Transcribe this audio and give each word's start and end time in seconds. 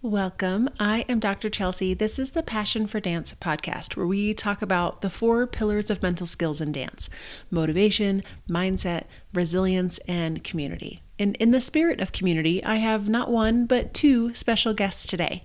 Welcome. 0.00 0.70
I 0.78 1.04
am 1.08 1.18
Dr. 1.18 1.50
Chelsea. 1.50 1.92
This 1.92 2.20
is 2.20 2.30
the 2.30 2.42
Passion 2.44 2.86
for 2.86 3.00
Dance 3.00 3.34
podcast, 3.40 3.96
where 3.96 4.06
we 4.06 4.32
talk 4.32 4.62
about 4.62 5.00
the 5.00 5.10
four 5.10 5.44
pillars 5.44 5.90
of 5.90 6.04
mental 6.04 6.24
skills 6.24 6.60
in 6.60 6.70
dance 6.70 7.10
motivation, 7.50 8.22
mindset, 8.48 9.06
resilience, 9.34 9.98
and 10.06 10.44
community. 10.44 11.02
And 11.18 11.34
in 11.38 11.50
the 11.50 11.60
spirit 11.60 12.00
of 12.00 12.12
community, 12.12 12.62
I 12.62 12.76
have 12.76 13.08
not 13.08 13.28
one, 13.28 13.66
but 13.66 13.92
two 13.92 14.32
special 14.34 14.72
guests 14.72 15.04
today. 15.04 15.42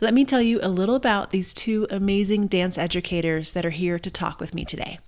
Let 0.00 0.14
me 0.14 0.24
tell 0.24 0.40
you 0.40 0.60
a 0.62 0.68
little 0.68 0.94
about 0.94 1.32
these 1.32 1.52
two 1.52 1.88
amazing 1.90 2.46
dance 2.46 2.78
educators 2.78 3.50
that 3.52 3.66
are 3.66 3.70
here 3.70 3.98
to 3.98 4.10
talk 4.10 4.38
with 4.38 4.54
me 4.54 4.64
today. 4.64 5.00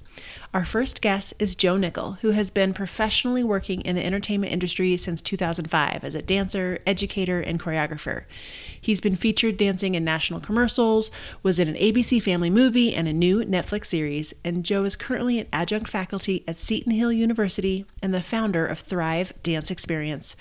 Our 0.55 0.65
first 0.65 1.03
guest 1.03 1.35
is 1.39 1.55
Joe 1.55 1.77
Nickel, 1.77 2.13
who 2.23 2.31
has 2.31 2.51
been 2.51 2.73
professionally 2.73 3.45
working 3.45 3.83
in 3.83 3.97
the 3.97 4.05
entertainment 4.05 4.53
industry 4.53 4.97
since 4.97 5.21
2005 5.21 6.05
as 6.05 6.15
a 6.15 6.23
dancer, 6.23 6.79
educator, 6.87 7.41
and 7.41 7.61
choreographer. 7.61 8.25
He's 8.81 9.01
been 9.01 9.17
featured 9.17 9.57
dancing 9.57 9.95
in 9.95 10.05
national 10.05 10.41
commercials, 10.41 11.11
was 11.43 11.59
in 11.59 11.69
an 11.69 11.75
ABC 11.75 12.23
Family 12.23 12.51
movie 12.51 12.95
and 12.95 13.07
a 13.07 13.13
new 13.13 13.45
Netflix 13.45 13.87
series, 13.87 14.33
and 14.45 14.65
Joe 14.65 14.85
is 14.85 14.97
currently 14.97 15.39
an 15.39 15.49
adjunct 15.53 15.89
faculty 15.89 16.45
at 16.49 16.59
Seton 16.59 16.93
Hill 16.93 17.13
University 17.13 17.85
and 18.03 18.15
the 18.15 18.23
founder 18.23 18.67
of 18.67 18.81
Thrive 18.81 19.33
Dance 19.43 19.71
Experience. 19.71 20.35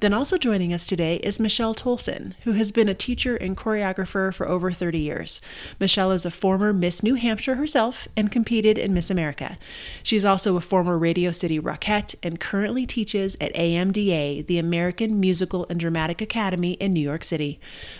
Then 0.00 0.14
also 0.14 0.38
joining 0.38 0.72
us 0.72 0.86
today 0.86 1.16
is 1.16 1.40
Michelle 1.40 1.74
Tolson, 1.74 2.34
who 2.44 2.52
has 2.52 2.70
been 2.70 2.88
a 2.88 2.94
teacher 2.94 3.34
and 3.34 3.56
choreographer 3.56 4.32
for 4.32 4.46
over 4.46 4.70
30 4.70 4.96
years. 4.96 5.40
Michelle 5.80 6.12
is 6.12 6.24
a 6.24 6.30
former 6.30 6.72
Miss 6.72 7.02
New 7.02 7.16
Hampshire 7.16 7.56
herself 7.56 8.06
and 8.16 8.30
competed 8.30 8.78
in 8.78 8.94
Miss 8.94 9.10
America. 9.10 9.58
She's 10.04 10.24
also 10.24 10.56
a 10.56 10.60
former 10.60 10.96
Radio 10.96 11.32
City 11.32 11.58
Rockette 11.58 12.14
and 12.22 12.38
currently 12.38 12.86
teaches 12.86 13.36
at 13.40 13.52
AMDA, 13.54 14.46
the 14.46 14.58
American 14.58 15.18
Musical 15.18 15.66
and 15.68 15.80
Dramatic 15.80 16.20
Academy 16.20 16.74
in 16.74 16.92
New 16.92 17.00
York 17.00 17.24
City. 17.24 17.58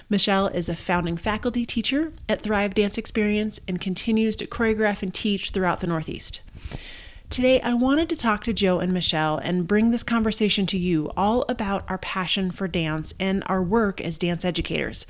Michelle 0.08 0.46
is 0.46 0.68
a 0.68 0.76
founding 0.76 1.16
faculty 1.16 1.66
teacher 1.66 2.12
at 2.28 2.42
Thrive 2.42 2.74
Dance 2.74 2.96
Experience 2.96 3.58
and 3.66 3.80
continues 3.80 4.36
to 4.36 4.46
choreograph 4.46 5.02
and 5.02 5.12
teach 5.12 5.50
throughout 5.50 5.80
the 5.80 5.88
Northeast. 5.88 6.42
Today, 7.30 7.60
I 7.60 7.74
wanted 7.74 8.08
to 8.08 8.16
talk 8.16 8.42
to 8.44 8.54
Joe 8.54 8.80
and 8.80 8.92
Michelle 8.92 9.36
and 9.36 9.68
bring 9.68 9.90
this 9.90 10.02
conversation 10.02 10.64
to 10.66 10.78
you 10.78 11.10
all 11.14 11.44
about 11.46 11.84
our 11.86 11.98
passion 11.98 12.50
for 12.50 12.66
dance 12.66 13.12
and 13.20 13.42
our 13.46 13.62
work 13.62 14.00
as 14.00 14.16
dance 14.18 14.46
educators. 14.46 15.04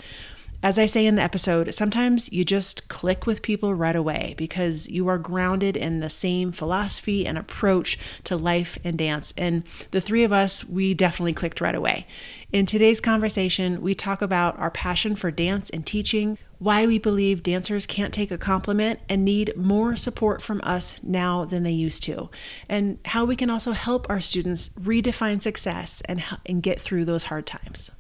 As 0.61 0.81
I 0.81 0.87
say 0.87 1.07
in 1.07 1.15
the 1.15 1.23
episode, 1.23 1.73
sometimes 1.73 2.33
you 2.33 2.45
just 2.45 2.89
click 2.89 3.25
with 3.25 3.41
people 3.41 3.73
right 3.73 3.95
away 3.95 4.35
because 4.37 4.89
you 4.89 5.07
are 5.07 5.17
grounded 5.17 5.77
in 5.77 6.01
the 6.01 6.11
same 6.11 6.51
philosophy 6.51 7.25
and 7.25 7.39
approach 7.39 7.97
to 8.25 8.37
life 8.37 8.77
and 8.83 8.99
dance. 8.99 9.33
And 9.39 9.63
the 9.93 10.01
three 10.01 10.25
of 10.25 10.33
us, 10.33 10.65
we 10.65 10.95
definitely 10.95 11.35
clicked 11.35 11.61
right 11.61 11.77
away. 11.77 12.05
In 12.53 12.67
today's 12.67 13.01
conversation, 13.01 13.81
we 13.81 13.95
talk 13.95 14.21
about 14.21 14.59
our 14.59 14.73
passion 14.73 15.15
for 15.15 15.31
dance 15.31 15.71
and 15.71 15.87
teaching, 15.87 16.37
why 16.59 16.87
we 16.87 16.99
believe 16.99 17.43
dancers 17.43 17.87
can't 17.87 18.13
take 18.13 18.31
a 18.31 18.39
compliment 18.39 19.01
and 19.09 19.25
need 19.25 19.57
more 19.57 19.97
support 19.97 20.43
from 20.43 20.61
us 20.65 21.01
now 21.03 21.45
than 21.45 21.63
they 21.63 21.71
used 21.71 22.03
to, 22.05 22.31
and 22.69 22.99
how 23.07 23.25
we 23.25 23.37
can 23.37 23.51
also 23.51 23.73
help 23.73 24.07
our 24.09 24.21
students 24.21 24.71
redefine 24.71 25.41
success 25.41 26.03
and, 26.07 26.23
and 26.47 26.63
get 26.63 26.81
through 26.81 27.05
those 27.05 27.25
hard 27.25 27.47
times. 27.47 27.91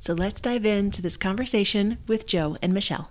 So 0.00 0.14
let's 0.14 0.40
dive 0.40 0.64
into 0.64 1.02
this 1.02 1.16
conversation 1.16 1.98
with 2.06 2.26
Joe 2.26 2.56
and 2.62 2.72
Michelle. 2.72 3.10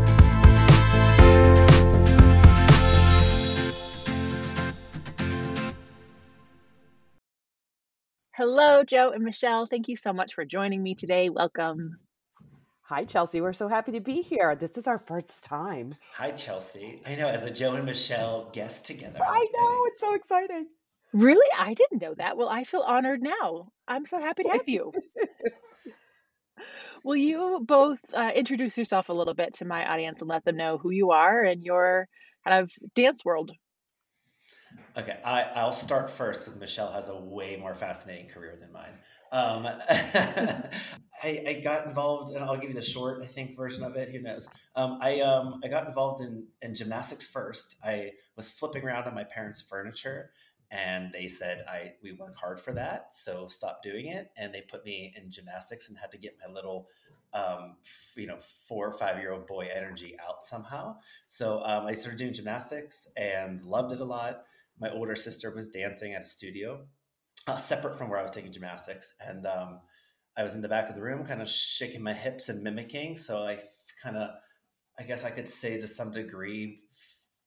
Hello, 8.41 8.83
Joe 8.83 9.11
and 9.11 9.23
Michelle. 9.23 9.67
Thank 9.67 9.87
you 9.87 9.95
so 9.95 10.11
much 10.11 10.33
for 10.33 10.43
joining 10.43 10.81
me 10.81 10.95
today. 10.95 11.29
Welcome. 11.29 11.97
Hi, 12.85 13.05
Chelsea. 13.05 13.39
We're 13.39 13.53
so 13.53 13.67
happy 13.67 13.91
to 13.91 13.99
be 13.99 14.23
here. 14.23 14.55
This 14.55 14.77
is 14.77 14.87
our 14.87 14.97
first 14.97 15.43
time. 15.43 15.93
Hi, 16.15 16.31
Chelsea. 16.31 17.03
I 17.05 17.13
know, 17.13 17.27
as 17.27 17.43
a 17.43 17.51
Joe 17.51 17.75
and 17.75 17.85
Michelle 17.85 18.49
guest 18.51 18.87
together. 18.87 19.19
I 19.23 19.45
know, 19.53 19.83
it's 19.85 20.01
so 20.01 20.15
exciting. 20.15 20.65
Really? 21.13 21.47
I 21.55 21.75
didn't 21.75 22.01
know 22.01 22.15
that. 22.15 22.35
Well, 22.35 22.49
I 22.49 22.63
feel 22.63 22.81
honored 22.81 23.21
now. 23.21 23.67
I'm 23.87 24.05
so 24.05 24.19
happy 24.19 24.41
to 24.41 24.49
have 24.49 24.67
you. 24.67 24.91
Will 27.03 27.17
you 27.17 27.63
both 27.63 27.99
uh, 28.11 28.31
introduce 28.33 28.75
yourself 28.75 29.09
a 29.09 29.13
little 29.13 29.35
bit 29.35 29.53
to 29.57 29.65
my 29.65 29.85
audience 29.85 30.23
and 30.23 30.29
let 30.29 30.45
them 30.45 30.57
know 30.57 30.79
who 30.79 30.89
you 30.89 31.11
are 31.11 31.43
and 31.43 31.61
your 31.61 32.07
kind 32.43 32.63
of 32.63 32.71
dance 32.95 33.23
world? 33.23 33.51
Okay, 34.97 35.17
I, 35.23 35.43
I'll 35.55 35.71
start 35.71 36.09
first 36.09 36.41
because 36.41 36.59
Michelle 36.59 36.91
has 36.91 37.07
a 37.07 37.15
way 37.15 37.55
more 37.55 37.73
fascinating 37.73 38.27
career 38.27 38.57
than 38.59 38.73
mine. 38.73 38.93
Um, 39.31 39.65
I, 41.23 41.43
I, 41.47 41.61
got 41.63 41.85
involved, 41.85 42.35
and 42.35 42.43
I'll 42.43 42.57
give 42.57 42.71
you 42.71 42.75
the 42.75 42.81
short, 42.81 43.21
I 43.23 43.25
think, 43.25 43.55
version 43.55 43.83
of 43.85 43.95
it. 43.95 44.09
Who 44.09 44.19
knows? 44.21 44.49
Um, 44.75 44.99
I 45.01 45.21
um, 45.21 45.61
I 45.63 45.69
got 45.69 45.87
involved 45.87 46.21
in, 46.21 46.47
in 46.61 46.75
gymnastics 46.75 47.25
first. 47.25 47.77
I 47.81 48.11
was 48.35 48.49
flipping 48.49 48.83
around 48.83 49.07
on 49.07 49.15
my 49.15 49.23
parents' 49.23 49.61
furniture, 49.61 50.31
and 50.69 51.13
they 51.13 51.29
said 51.29 51.63
I 51.69 51.93
we 52.03 52.11
work 52.11 52.37
hard 52.37 52.59
for 52.59 52.73
that, 52.73 53.13
so 53.13 53.47
stop 53.47 53.81
doing 53.81 54.07
it. 54.07 54.31
And 54.35 54.53
they 54.53 54.61
put 54.61 54.83
me 54.83 55.13
in 55.15 55.31
gymnastics 55.31 55.87
and 55.87 55.97
had 55.97 56.11
to 56.11 56.17
get 56.17 56.35
my 56.45 56.51
little 56.53 56.89
um, 57.33 57.77
you 58.15 58.27
know, 58.27 58.39
four 58.67 58.87
or 58.87 58.91
five 58.91 59.17
year 59.19 59.31
old 59.31 59.47
boy 59.47 59.69
energy 59.73 60.17
out 60.27 60.43
somehow. 60.43 60.97
So 61.27 61.63
um, 61.63 61.85
I 61.85 61.93
started 61.93 62.17
doing 62.17 62.33
gymnastics 62.33 63.07
and 63.15 63.63
loved 63.63 63.93
it 63.93 64.01
a 64.01 64.05
lot 64.05 64.43
my 64.81 64.89
older 64.89 65.15
sister 65.15 65.53
was 65.53 65.69
dancing 65.69 66.13
at 66.13 66.23
a 66.23 66.25
studio 66.25 66.81
uh, 67.47 67.57
separate 67.57 67.97
from 67.97 68.09
where 68.09 68.19
I 68.19 68.23
was 68.23 68.31
taking 68.31 68.51
gymnastics. 68.51 69.13
And 69.25 69.45
um, 69.45 69.79
I 70.37 70.43
was 70.43 70.55
in 70.55 70.61
the 70.61 70.67
back 70.67 70.89
of 70.89 70.95
the 70.95 71.01
room, 71.01 71.25
kind 71.25 71.41
of 71.41 71.47
shaking 71.49 72.03
my 72.03 72.13
hips 72.13 72.49
and 72.49 72.63
mimicking. 72.63 73.15
So 73.15 73.43
I 73.43 73.59
kind 74.01 74.17
of, 74.17 74.29
I 74.99 75.03
guess 75.03 75.23
I 75.23 75.29
could 75.29 75.47
say 75.47 75.79
to 75.79 75.87
some 75.87 76.11
degree, 76.11 76.81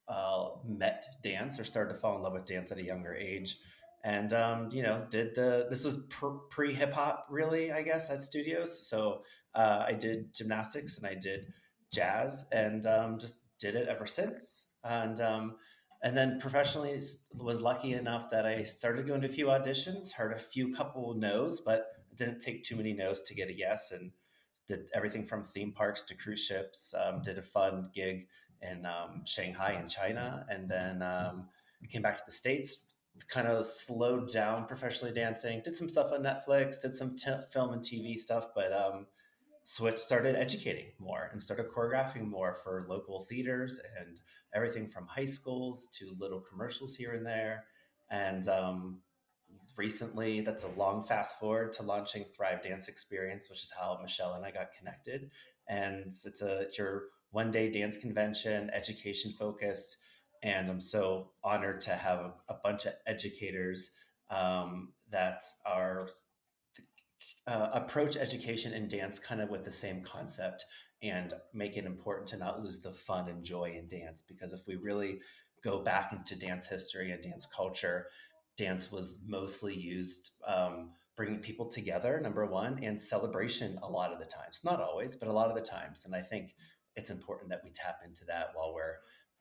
uh, 0.09 0.49
met 0.67 1.05
dance 1.22 1.59
or 1.59 1.65
started 1.65 1.95
to 1.95 1.99
fall 1.99 2.17
in 2.17 2.22
love 2.22 2.34
with 2.34 2.47
dance 2.47 2.71
at 2.71 2.78
a 2.78 2.84
younger 2.84 3.15
age. 3.15 3.56
And, 4.05 4.33
um, 4.34 4.69
you 4.71 4.83
know, 4.83 5.06
did 5.11 5.34
the, 5.34 5.66
this 5.71 5.84
was 5.84 5.97
pre 6.51 6.75
hip 6.75 6.93
hop, 6.93 7.27
really, 7.31 7.72
I 7.72 7.83
guess, 7.83 8.11
at 8.11 8.21
studios. 8.21 8.87
So 8.87 9.22
uh, 9.55 9.84
I 9.89 9.93
did 9.93 10.34
gymnastics 10.34 10.99
and 10.99 11.06
I 11.06 11.15
did 11.15 11.47
jazz 11.93 12.47
and 12.53 12.84
um, 12.84 13.19
just 13.19 13.39
did 13.59 13.77
it 13.77 13.89
ever 13.89 14.05
since. 14.05 14.66
And, 14.83 15.21
um, 15.21 15.55
and 16.04 16.15
then 16.15 16.38
professionally 16.38 17.00
was 17.34 17.62
lucky 17.62 17.94
enough 17.94 18.31
that 18.31 18.44
I 18.44 18.65
started 18.65 19.06
going 19.06 19.22
to 19.22 19.26
a 19.26 19.31
few 19.31 19.47
auditions, 19.47 20.12
heard 20.12 20.34
a 20.34 20.38
few 20.38 20.70
couple 20.75 21.15
no's, 21.15 21.62
but 21.62 21.92
it 22.12 22.19
didn't 22.19 22.41
take 22.41 22.62
too 22.62 22.76
many 22.76 22.92
no's 22.92 23.22
to 23.22 23.34
get 23.34 23.48
a 23.48 23.56
yes, 23.56 23.91
and 23.91 24.12
did 24.69 24.84
everything 24.94 25.25
from 25.25 25.44
theme 25.44 25.72
parks 25.72 26.03
to 26.04 26.15
cruise 26.15 26.44
ships. 26.44 26.94
Um, 26.94 27.22
did 27.22 27.38
a 27.38 27.42
fun 27.42 27.88
gig 27.94 28.28
in 28.60 28.84
um, 28.84 29.22
Shanghai 29.25 29.81
in 29.81 29.88
China, 29.88 30.44
and 30.50 30.69
then 30.69 31.00
um, 31.00 31.48
came 31.91 32.03
back 32.03 32.19
to 32.19 32.22
the 32.26 32.32
states. 32.32 32.84
Kind 33.31 33.48
of 33.48 33.65
slowed 33.65 34.31
down 34.31 34.66
professionally 34.66 35.15
dancing. 35.15 35.62
Did 35.65 35.75
some 35.75 35.88
stuff 35.88 36.12
on 36.12 36.22
Netflix. 36.22 36.82
Did 36.82 36.92
some 36.92 37.16
t- 37.16 37.31
film 37.50 37.72
and 37.72 37.82
TV 37.82 38.15
stuff, 38.16 38.48
but 38.54 38.75
um, 38.75 39.06
switched 39.65 39.98
started 39.98 40.36
educating 40.36 40.89
more 40.98 41.30
and 41.33 41.42
started 41.42 41.71
choreographing 41.71 42.28
more 42.28 42.54
for 42.62 42.86
local 42.89 43.21
theaters 43.21 43.80
and 43.98 44.21
everything 44.54 44.86
from 44.86 45.06
high 45.06 45.24
schools 45.24 45.89
to 45.98 46.15
little 46.18 46.41
commercials 46.41 46.95
here 46.95 47.12
and 47.12 47.27
there. 47.27 47.65
And 48.10 48.48
um, 48.48 49.01
recently, 49.77 50.41
that's 50.41 50.65
a 50.65 50.78
long 50.78 51.04
fast 51.04 51.39
forward 51.39 51.72
to 51.74 51.83
launching 51.83 52.24
Thrive 52.36 52.62
Dance 52.62 52.89
Experience, 52.89 53.51
which 53.51 53.62
is 53.62 53.72
how 53.78 53.98
Michelle 54.01 54.34
and 54.34 54.45
I 54.45 54.51
got 54.51 54.68
connected. 54.78 55.30
And 55.68 56.06
it's 56.06 56.42
a 56.42 56.62
it's 56.62 56.78
your 56.78 57.04
one 57.30 57.51
day 57.51 57.71
dance 57.71 57.97
convention, 57.97 58.71
education 58.72 59.33
focused. 59.33 59.97
And 60.42 60.71
I'm 60.71 60.80
so 60.80 61.30
honored 61.42 61.80
to 61.83 61.92
have 61.92 62.18
a, 62.18 62.33
a 62.48 62.56
bunch 62.62 62.84
of 62.84 62.92
educators 63.06 63.91
um, 64.30 64.92
that 65.10 65.42
are 65.66 66.09
uh, 67.47 67.71
approach 67.72 68.16
education 68.16 68.72
and 68.72 68.89
dance 68.89 69.18
kind 69.18 69.41
of 69.41 69.51
with 69.51 69.65
the 69.65 69.72
same 69.72 70.03
concept 70.03 70.65
and 71.04 71.34
make 71.53 71.77
it 71.77 71.84
important 71.84 72.27
to 72.28 72.36
not 72.36 72.62
lose 72.62 72.80
the 72.80 72.92
fun 72.92 73.28
and 73.28 73.45
joy 73.45 73.74
in 73.77 73.86
dance 73.86 74.22
because 74.27 74.53
if 74.53 74.66
we 74.66 74.77
really 74.77 75.21
go 75.62 75.83
back 75.83 76.12
into 76.12 76.34
dance 76.34 76.66
history 76.66 77.12
and 77.12 77.22
dance 77.22 77.47
culture 77.47 78.06
dance 78.56 78.92
was 78.92 79.18
mostly 79.27 79.74
used 79.74 80.30
um, 80.47 80.91
bringing 81.16 81.39
people 81.39 81.66
together, 81.66 82.21
number 82.21 82.45
one, 82.47 82.83
and 82.83 83.01
celebration 83.01 83.78
a 83.83 83.89
lot 83.89 84.12
of 84.12 84.18
the 84.18 84.24
times. 84.24 84.62
Not 84.65 84.80
always, 84.80 85.16
but 85.16 85.28
a 85.28 85.33
lot 85.33 85.48
of 85.48 85.54
the 85.54 85.62
times. 85.62 86.04
And 86.04 86.15
I 86.15 86.22
think 86.22 86.54
it's 86.97 87.10
important 87.10 87.51
that 87.51 87.62
we 87.65 87.71
tap 87.71 88.01
into 88.04 88.24
that 88.27 88.51
while 88.54 88.74
we're 88.74 88.97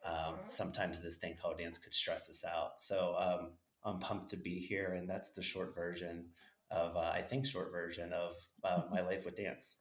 um, 0.06 0.36
sometimes 0.44 1.02
this 1.02 1.18
thing 1.18 1.36
called 1.42 1.60
dance 1.60 1.78
could 1.78 1.94
stress 1.94 2.30
us 2.30 2.44
out. 2.44 2.80
So 2.80 3.16
um, 3.18 3.52
I'm 3.86 4.00
pumped 4.00 4.32
to 4.32 4.38
be 4.38 4.60
here, 4.60 4.96
and 4.98 5.10
that's 5.10 5.32
the 5.32 5.42
short 5.42 5.74
version 5.74 6.26
of 6.70 6.96
uh, 6.98 7.12
I 7.14 7.22
think 7.22 7.46
short 7.46 7.72
version 7.72 8.12
of 8.12 8.36
uh, 8.64 8.84
my 8.92 9.02
life 9.02 9.26
with 9.26 9.38
dance. 9.38 9.78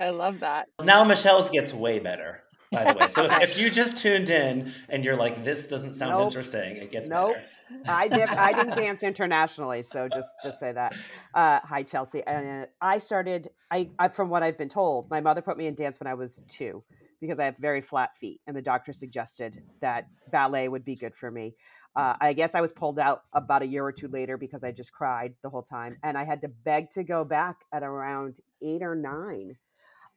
I 0.00 0.10
love 0.10 0.40
that. 0.40 0.68
Now 0.82 1.04
Michelle's 1.04 1.50
gets 1.50 1.72
way 1.72 1.98
better. 1.98 2.42
By 2.70 2.90
the 2.90 2.98
way, 2.98 3.08
so 3.08 3.24
if, 3.24 3.42
if 3.42 3.58
you 3.58 3.70
just 3.82 3.98
tuned 3.98 4.30
in 4.30 4.72
and 4.88 5.04
you're 5.04 5.16
like, 5.16 5.44
"This 5.44 5.68
doesn't 5.68 5.92
sound 5.92 6.12
nope. 6.12 6.28
interesting," 6.28 6.76
it 6.76 6.90
gets 6.90 7.08
nope. 7.08 7.34
better. 7.34 7.46
I 7.86 8.08
did. 8.08 8.28
I 8.28 8.52
didn't 8.52 8.76
dance 8.76 9.02
internationally, 9.02 9.82
so 9.82 10.08
just 10.08 10.30
just 10.42 10.58
say 10.58 10.72
that. 10.72 10.94
Uh, 11.34 11.60
hi, 11.62 11.82
Chelsea. 11.82 12.22
And 12.26 12.64
uh, 12.64 12.66
I 12.80 12.98
started. 12.98 13.48
I, 13.70 13.90
I 13.98 14.08
from 14.08 14.30
what 14.30 14.42
I've 14.42 14.58
been 14.58 14.68
told, 14.68 15.10
my 15.10 15.20
mother 15.20 15.42
put 15.42 15.56
me 15.56 15.66
in 15.66 15.74
dance 15.74 16.00
when 16.00 16.06
I 16.06 16.14
was 16.14 16.42
two 16.48 16.82
because 17.20 17.38
I 17.38 17.44
have 17.44 17.56
very 17.56 17.80
flat 17.80 18.16
feet, 18.16 18.40
and 18.46 18.56
the 18.56 18.62
doctor 18.62 18.92
suggested 18.92 19.62
that 19.80 20.08
ballet 20.30 20.68
would 20.68 20.84
be 20.84 20.96
good 20.96 21.14
for 21.14 21.30
me. 21.30 21.54
Uh, 21.94 22.14
I 22.20 22.32
guess 22.32 22.54
I 22.54 22.60
was 22.60 22.72
pulled 22.72 22.98
out 22.98 23.22
about 23.34 23.62
a 23.62 23.66
year 23.66 23.84
or 23.84 23.92
two 23.92 24.08
later 24.08 24.38
because 24.38 24.64
I 24.64 24.72
just 24.72 24.92
cried 24.92 25.34
the 25.42 25.50
whole 25.50 25.62
time, 25.62 25.98
and 26.02 26.16
I 26.16 26.24
had 26.24 26.40
to 26.40 26.48
beg 26.48 26.90
to 26.90 27.04
go 27.04 27.24
back 27.24 27.56
at 27.72 27.82
around 27.82 28.38
eight 28.62 28.82
or 28.82 28.94
nine, 28.94 29.56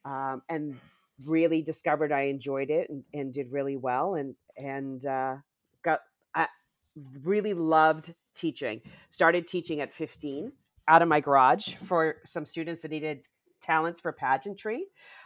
um, 0.06 0.42
and 0.50 0.78
really 1.26 1.62
discovered 1.62 2.12
I 2.12 2.24
enjoyed 2.24 2.70
it 2.70 2.90
and, 2.90 3.04
and 3.14 3.34
did 3.34 3.52
really 3.52 3.76
well, 3.76 4.16
and 4.16 4.36
and 4.58 5.06
uh, 5.06 5.38
got 5.84 6.02
I 6.34 6.48
really 7.24 7.54
loved 7.54 8.14
teaching. 8.36 8.82
Started 9.10 9.48
teaching 9.48 9.82
at 9.82 9.94
fifteen 9.94 10.54
out 10.88 11.02
of 11.02 11.08
my 11.08 11.20
garage 11.20 11.76
for 11.86 12.18
some 12.26 12.46
students 12.46 12.82
that 12.82 12.92
needed 12.92 13.22
talents 13.62 14.00
for 14.00 14.12
pageantry. 14.12 14.86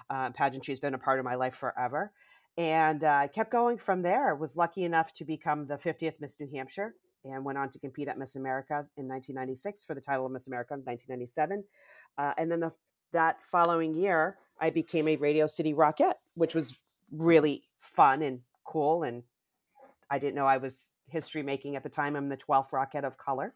Uh, 0.10 0.30
pageantry 0.32 0.72
has 0.72 0.80
been 0.80 0.94
a 0.94 0.98
part 0.98 1.20
of 1.20 1.26
my 1.26 1.36
life 1.36 1.56
forever. 1.56 2.12
And 2.58 3.04
I 3.04 3.26
uh, 3.26 3.28
kept 3.28 3.52
going 3.52 3.78
from 3.78 4.02
there. 4.02 4.36
Was 4.36 4.58
lucky 4.58 4.84
enough 4.84 5.14
to 5.14 5.26
become 5.26 5.68
the 5.68 5.76
50th 5.76 6.16
Miss 6.20 6.40
New 6.40 6.50
Hampshire 6.54 6.96
and 7.24 7.46
went 7.46 7.58
on 7.58 7.70
to 7.70 7.80
compete 7.80 8.08
at 8.08 8.18
Miss 8.18 8.36
America 8.36 8.86
in 8.98 9.08
1996 9.08 9.86
for 9.86 9.94
the 9.94 10.02
title 10.02 10.26
of 10.26 10.32
Miss 10.32 10.48
America 10.48 10.74
in 10.74 10.82
1997. 10.82 11.64
Uh, 12.18 12.34
and 12.38 12.52
then 12.52 12.60
the, 12.62 12.72
that 13.12 13.38
following 13.50 13.96
year, 13.96 14.38
I 14.60 14.70
became 14.70 15.08
a 15.08 15.16
Radio 15.16 15.48
City 15.48 15.74
Rockette, 15.74 16.16
which 16.36 16.54
was 16.54 16.76
really 17.12 17.64
fun 17.80 18.22
and 18.22 18.42
cool. 18.66 19.04
And 19.04 19.24
I 20.10 20.20
didn't 20.20 20.36
know 20.36 20.46
I 20.46 20.58
was 20.58 20.92
history 21.08 21.44
making 21.44 21.76
at 21.76 21.84
the 21.84 21.90
time. 21.90 22.16
I'm 22.16 22.30
the 22.30 22.38
12th 22.38 22.72
Rockette 22.72 23.04
of 23.04 23.18
color, 23.18 23.54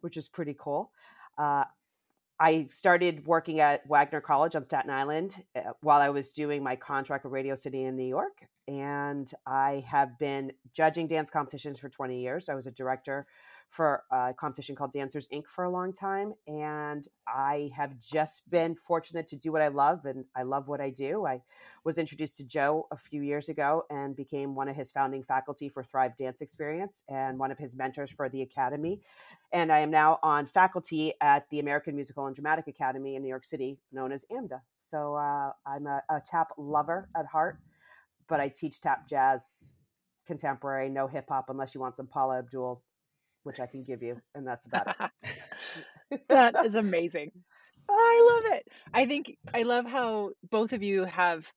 which 0.00 0.16
is 0.16 0.28
pretty 0.28 0.54
cool. 0.58 0.90
Uh, 1.38 1.64
I 2.38 2.66
started 2.70 3.26
working 3.26 3.60
at 3.60 3.86
Wagner 3.86 4.20
College 4.20 4.56
on 4.56 4.64
Staten 4.64 4.90
Island 4.90 5.44
uh, 5.54 5.72
while 5.80 6.00
I 6.00 6.08
was 6.08 6.32
doing 6.32 6.62
my 6.62 6.76
contract 6.76 7.24
with 7.24 7.32
Radio 7.32 7.54
City 7.54 7.84
in 7.84 7.96
New 7.96 8.06
York. 8.06 8.46
And 8.66 9.30
I 9.46 9.84
have 9.88 10.18
been 10.18 10.52
judging 10.72 11.06
dance 11.06 11.30
competitions 11.30 11.78
for 11.78 11.88
20 11.88 12.20
years. 12.20 12.48
I 12.48 12.54
was 12.54 12.66
a 12.66 12.70
director 12.70 13.26
for 13.72 14.04
a 14.10 14.34
competition 14.34 14.76
called 14.76 14.92
Dancers 14.92 15.26
Inc. 15.32 15.46
for 15.48 15.64
a 15.64 15.70
long 15.70 15.94
time. 15.94 16.34
And 16.46 17.08
I 17.26 17.70
have 17.74 17.98
just 17.98 18.50
been 18.50 18.74
fortunate 18.74 19.26
to 19.28 19.36
do 19.36 19.50
what 19.50 19.62
I 19.62 19.68
love, 19.68 20.04
and 20.04 20.26
I 20.36 20.42
love 20.42 20.68
what 20.68 20.82
I 20.82 20.90
do. 20.90 21.24
I 21.24 21.40
was 21.82 21.96
introduced 21.96 22.36
to 22.36 22.44
Joe 22.44 22.86
a 22.90 22.96
few 22.96 23.22
years 23.22 23.48
ago 23.48 23.84
and 23.88 24.14
became 24.14 24.54
one 24.54 24.68
of 24.68 24.76
his 24.76 24.90
founding 24.90 25.22
faculty 25.22 25.70
for 25.70 25.82
Thrive 25.82 26.16
Dance 26.16 26.42
Experience 26.42 27.02
and 27.08 27.38
one 27.38 27.50
of 27.50 27.58
his 27.58 27.74
mentors 27.74 28.10
for 28.10 28.28
the 28.28 28.42
Academy. 28.42 29.00
And 29.54 29.72
I 29.72 29.78
am 29.78 29.90
now 29.90 30.18
on 30.22 30.44
faculty 30.44 31.14
at 31.22 31.48
the 31.48 31.58
American 31.58 31.94
Musical 31.94 32.26
and 32.26 32.34
Dramatic 32.34 32.66
Academy 32.66 33.16
in 33.16 33.22
New 33.22 33.28
York 33.28 33.46
City, 33.46 33.78
known 33.90 34.12
as 34.12 34.26
AMDA. 34.30 34.60
So 34.76 35.14
uh, 35.14 35.52
I'm 35.66 35.86
a, 35.86 36.02
a 36.10 36.20
tap 36.24 36.48
lover 36.58 37.08
at 37.16 37.24
heart, 37.24 37.58
but 38.28 38.38
I 38.38 38.48
teach 38.48 38.82
tap 38.82 39.08
jazz 39.08 39.76
contemporary, 40.26 40.90
no 40.90 41.06
hip 41.06 41.24
hop 41.30 41.48
unless 41.48 41.74
you 41.74 41.80
want 41.80 41.96
some 41.96 42.06
Paula 42.06 42.38
Abdul 42.38 42.82
which 43.44 43.60
I 43.60 43.66
can 43.66 43.84
give 43.84 44.02
you, 44.02 44.20
and 44.34 44.46
that's 44.46 44.66
about 44.66 44.88
it. 44.88 46.20
that 46.28 46.64
is 46.64 46.74
amazing. 46.76 47.32
I 47.88 48.40
love 48.42 48.52
it. 48.56 48.66
I 48.94 49.06
think 49.06 49.36
I 49.52 49.62
love 49.62 49.86
how 49.86 50.30
both 50.50 50.72
of 50.72 50.82
you 50.82 51.04
have 51.04 51.50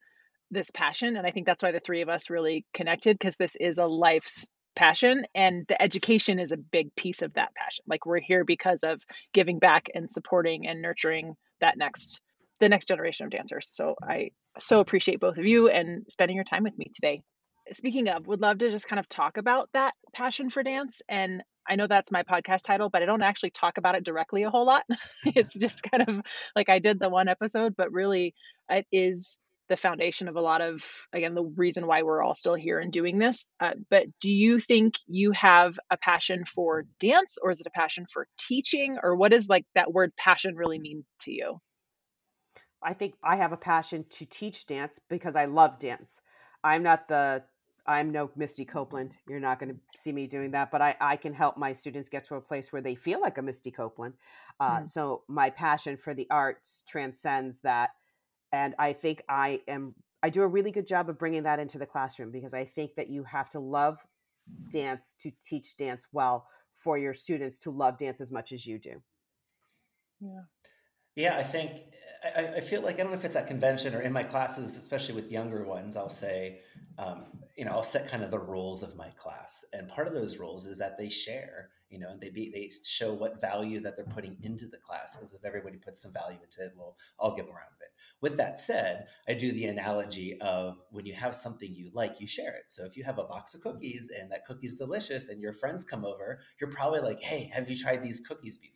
this 0.52 0.70
passion, 0.72 1.16
and 1.16 1.26
I 1.26 1.32
think 1.32 1.46
that's 1.46 1.64
why 1.64 1.72
the 1.72 1.80
three 1.80 2.02
of 2.02 2.10
us 2.10 2.30
really 2.30 2.66
connected 2.74 3.18
because 3.18 3.38
this 3.38 3.56
is 3.60 3.78
a 3.78 3.86
life's 3.86 4.48
passion 4.76 5.26
and 5.34 5.66
the 5.68 5.82
education 5.82 6.38
is 6.38 6.52
a 6.52 6.58
big 6.58 6.94
piece 6.96 7.22
of 7.22 7.34
that 7.34 7.56
passion 7.56 7.84
like 7.88 8.06
we're 8.06 8.20
here 8.20 8.44
because 8.44 8.84
of 8.84 9.02
giving 9.34 9.58
back 9.58 9.88
and 9.96 10.12
supporting 10.12 10.68
and 10.68 10.82
nurturing 10.82 11.36
that 11.62 11.78
next 11.78 12.22
the 12.60 12.70
next 12.70 12.88
generation 12.88 13.26
of 13.26 13.32
dancers 13.32 13.70
so 13.72 13.96
i 14.04 14.30
so 14.60 14.80
appreciate 14.80 15.20
both 15.20 15.38
of 15.38 15.46
you 15.46 15.70
and 15.70 16.06
spending 16.10 16.36
your 16.36 16.44
time 16.44 16.64
with 16.64 16.78
me 16.78 16.92
today 16.94 17.22
speaking 17.72 18.10
of 18.10 18.28
would 18.28 18.42
love 18.42 18.58
to 18.58 18.70
just 18.70 18.88
kind 18.88 19.00
of 19.00 19.08
talk 19.08 19.38
about 19.38 19.70
that 19.74 19.94
passion 20.14 20.50
for 20.50 20.62
dance 20.62 21.02
and 21.08 21.42
I 21.67 21.75
know 21.75 21.88
that's 21.88 22.12
my 22.12 22.23
podcast 22.23 22.63
title, 22.63 22.89
but 22.89 23.01
I 23.01 23.06
don't 23.06 23.21
actually 23.21 23.51
talk 23.51 23.77
about 23.77 23.95
it 23.95 24.03
directly 24.03 24.44
a 24.44 24.50
whole 24.50 24.65
lot. 24.65 24.83
it's 25.25 25.53
just 25.59 25.83
kind 25.83 26.07
of 26.07 26.21
like 26.56 26.69
I 26.69 26.79
did 26.79 27.00
the 27.00 27.09
one 27.09 27.27
episode, 27.27 27.75
but 27.75 27.91
really 27.91 28.33
it 28.69 28.85
is 28.91 29.38
the 29.67 29.77
foundation 29.77 30.27
of 30.27 30.35
a 30.35 30.41
lot 30.41 30.62
of 30.62 30.83
again 31.12 31.33
the 31.33 31.44
reason 31.44 31.88
why 31.88 32.03
we're 32.03 32.21
all 32.21 32.35
still 32.35 32.53
here 32.53 32.79
and 32.79 32.91
doing 32.91 33.17
this 33.17 33.45
uh, 33.59 33.71
but 33.89 34.06
do 34.19 34.31
you 34.31 34.59
think 34.59 34.95
you 35.07 35.31
have 35.31 35.79
a 35.89 35.97
passion 35.97 36.45
for 36.45 36.85
dance 37.00 37.38
or 37.41 37.51
is 37.51 37.59
it 37.59 37.67
a 37.67 37.71
passion 37.71 38.06
for 38.12 38.27
teaching 38.38 38.97
or 39.01 39.15
what 39.15 39.31
does 39.31 39.50
like 39.50 39.65
that 39.73 39.91
word 39.91 40.12
passion 40.17 40.56
really 40.56 40.77
mean 40.77 41.03
to 41.19 41.31
you 41.31 41.59
i 42.83 42.94
think 42.94 43.15
i 43.23 43.38
have 43.38 43.51
a 43.51 43.57
passion 43.57 44.06
to 44.09 44.25
teach 44.25 44.67
dance 44.67 45.00
because 45.09 45.35
i 45.35 45.45
love 45.45 45.79
dance 45.79 46.21
i'm 46.63 46.83
not 46.83 47.07
the 47.07 47.44
I'm 47.88 48.12
no 48.12 48.32
Misty 48.36 48.66
Copeland. 48.66 49.18
You're 49.28 49.40
not 49.40 49.60
going 49.60 49.74
to 49.74 49.80
see 49.96 50.12
me 50.12 50.28
doing 50.28 50.52
that, 50.52 50.72
but 50.72 50.82
I, 50.82 50.96
I 51.00 51.18
can 51.18 51.34
help 51.34 51.58
my 51.58 51.72
students 51.74 52.10
get 52.10 52.26
to 52.26 52.36
a 52.36 52.42
place 52.42 52.74
where 52.74 52.82
they 52.82 52.96
feel 52.96 53.22
like 53.22 53.38
a 53.38 53.42
Misty 53.42 53.72
Copeland. 53.72 54.16
Uh, 54.60 54.80
mm. 54.80 54.88
So 54.88 55.24
my 55.28 55.50
passion 55.50 55.98
for 55.98 56.14
the 56.14 56.28
arts 56.32 56.84
transcends 56.88 57.62
that. 57.62 57.92
And 58.52 58.74
I 58.80 58.94
think 58.94 59.22
I 59.30 59.62
am, 59.68 59.96
I 60.24 60.30
do 60.30 60.42
a 60.42 60.48
really 60.48 60.72
good 60.72 60.88
job 60.88 61.10
of 61.10 61.20
bringing 61.20 61.44
that 61.44 61.60
into 61.60 61.78
the 61.78 61.86
classroom 61.86 62.32
because 62.32 62.54
I 62.54 62.66
think 62.66 62.96
that 62.96 63.10
you 63.10 63.24
have 63.26 63.50
to 63.52 63.60
love 63.60 64.06
dance 64.72 65.14
to 65.20 65.32
teach 65.42 65.78
dance 65.78 66.08
well 66.12 66.48
for 66.74 66.98
your 66.98 67.14
students 67.14 67.60
to 67.60 67.72
love 67.72 67.98
dance 67.98 68.20
as 68.20 68.32
much 68.32 68.52
as 68.52 68.66
you 68.66 68.80
do. 68.80 69.02
Yeah. 70.20 70.42
Yeah, 71.15 71.38
I 71.38 71.44
think, 71.44 71.81
I, 72.35 72.56
I 72.57 72.62
feel 72.62 72.81
like, 72.81 72.95
I 72.95 73.03
don't 73.03 73.12
know 73.12 73.17
if 73.17 73.25
it's 73.25 73.35
at 73.35 73.47
convention 73.47 73.95
or 73.95 74.01
in 74.01 74.12
my 74.12 74.23
classes, 74.23 74.77
especially 74.77 75.15
with 75.15 75.31
younger 75.31 75.63
ones, 75.63 75.95
I'll 75.95 76.10
say, 76.10 76.60
um, 76.98 77.25
you 77.55 77.63
know, 77.63 77.72
I'll 77.72 77.84
set 77.84 78.10
kind 78.10 78.24
of 78.24 78.31
the 78.31 78.39
rules 78.39 78.84
of 78.84 78.98
my 78.98 79.10
class, 79.17 79.63
and 79.72 79.88
part 79.88 80.07
of 80.07 80.13
those 80.13 80.38
rules 80.38 80.65
is 80.65 80.77
that 80.79 80.98
they 80.98 81.07
share, 81.07 81.69
you 81.89 82.00
know, 82.00 82.10
and 82.10 82.19
they 82.19 82.29
be 82.29 82.51
they 82.53 82.69
show 82.86 83.13
what 83.13 83.39
value 83.39 83.79
that 83.81 83.95
they're 83.95 84.05
putting 84.05 84.36
into 84.41 84.65
the 84.67 84.77
class. 84.77 85.15
Because 85.15 85.34
if 85.34 85.45
everybody 85.45 85.77
puts 85.77 86.01
some 86.01 86.12
value 86.12 86.38
into 86.43 86.65
it, 86.65 86.74
we'll 86.75 86.98
all 87.17 87.34
get 87.34 87.45
more 87.45 87.55
out 87.60 87.72
of 87.74 87.81
it. 87.81 87.91
With 88.22 88.36
that 88.38 88.60
said, 88.60 89.07
I 89.27 89.34
do 89.36 89.53
the 89.53 89.65
analogy 89.65 90.38
of 90.41 90.77
when 90.91 91.05
you 91.05 91.13
have 91.13 91.34
something 91.34 91.74
you 91.74 91.91
like, 91.93 92.19
you 92.19 92.27
share 92.27 92.55
it. 92.55 92.65
So 92.67 92.84
if 92.86 92.98
you 92.98 93.05
have 93.05 93.19
a 93.19 93.24
box 93.24 93.55
of 93.55 93.62
cookies 93.62 94.10
and 94.17 94.29
that 94.31 94.45
cookie's 94.45 94.77
delicious, 94.77 95.29
and 95.29 95.41
your 95.41 95.53
friends 95.53 95.86
come 95.86 96.03
over, 96.03 96.41
you're 96.60 96.72
probably 96.72 97.00
like, 97.00 97.22
"Hey, 97.22 97.50
have 97.53 97.69
you 97.69 97.77
tried 97.77 98.03
these 98.03 98.19
cookies 98.19 98.57
before?" 98.57 98.75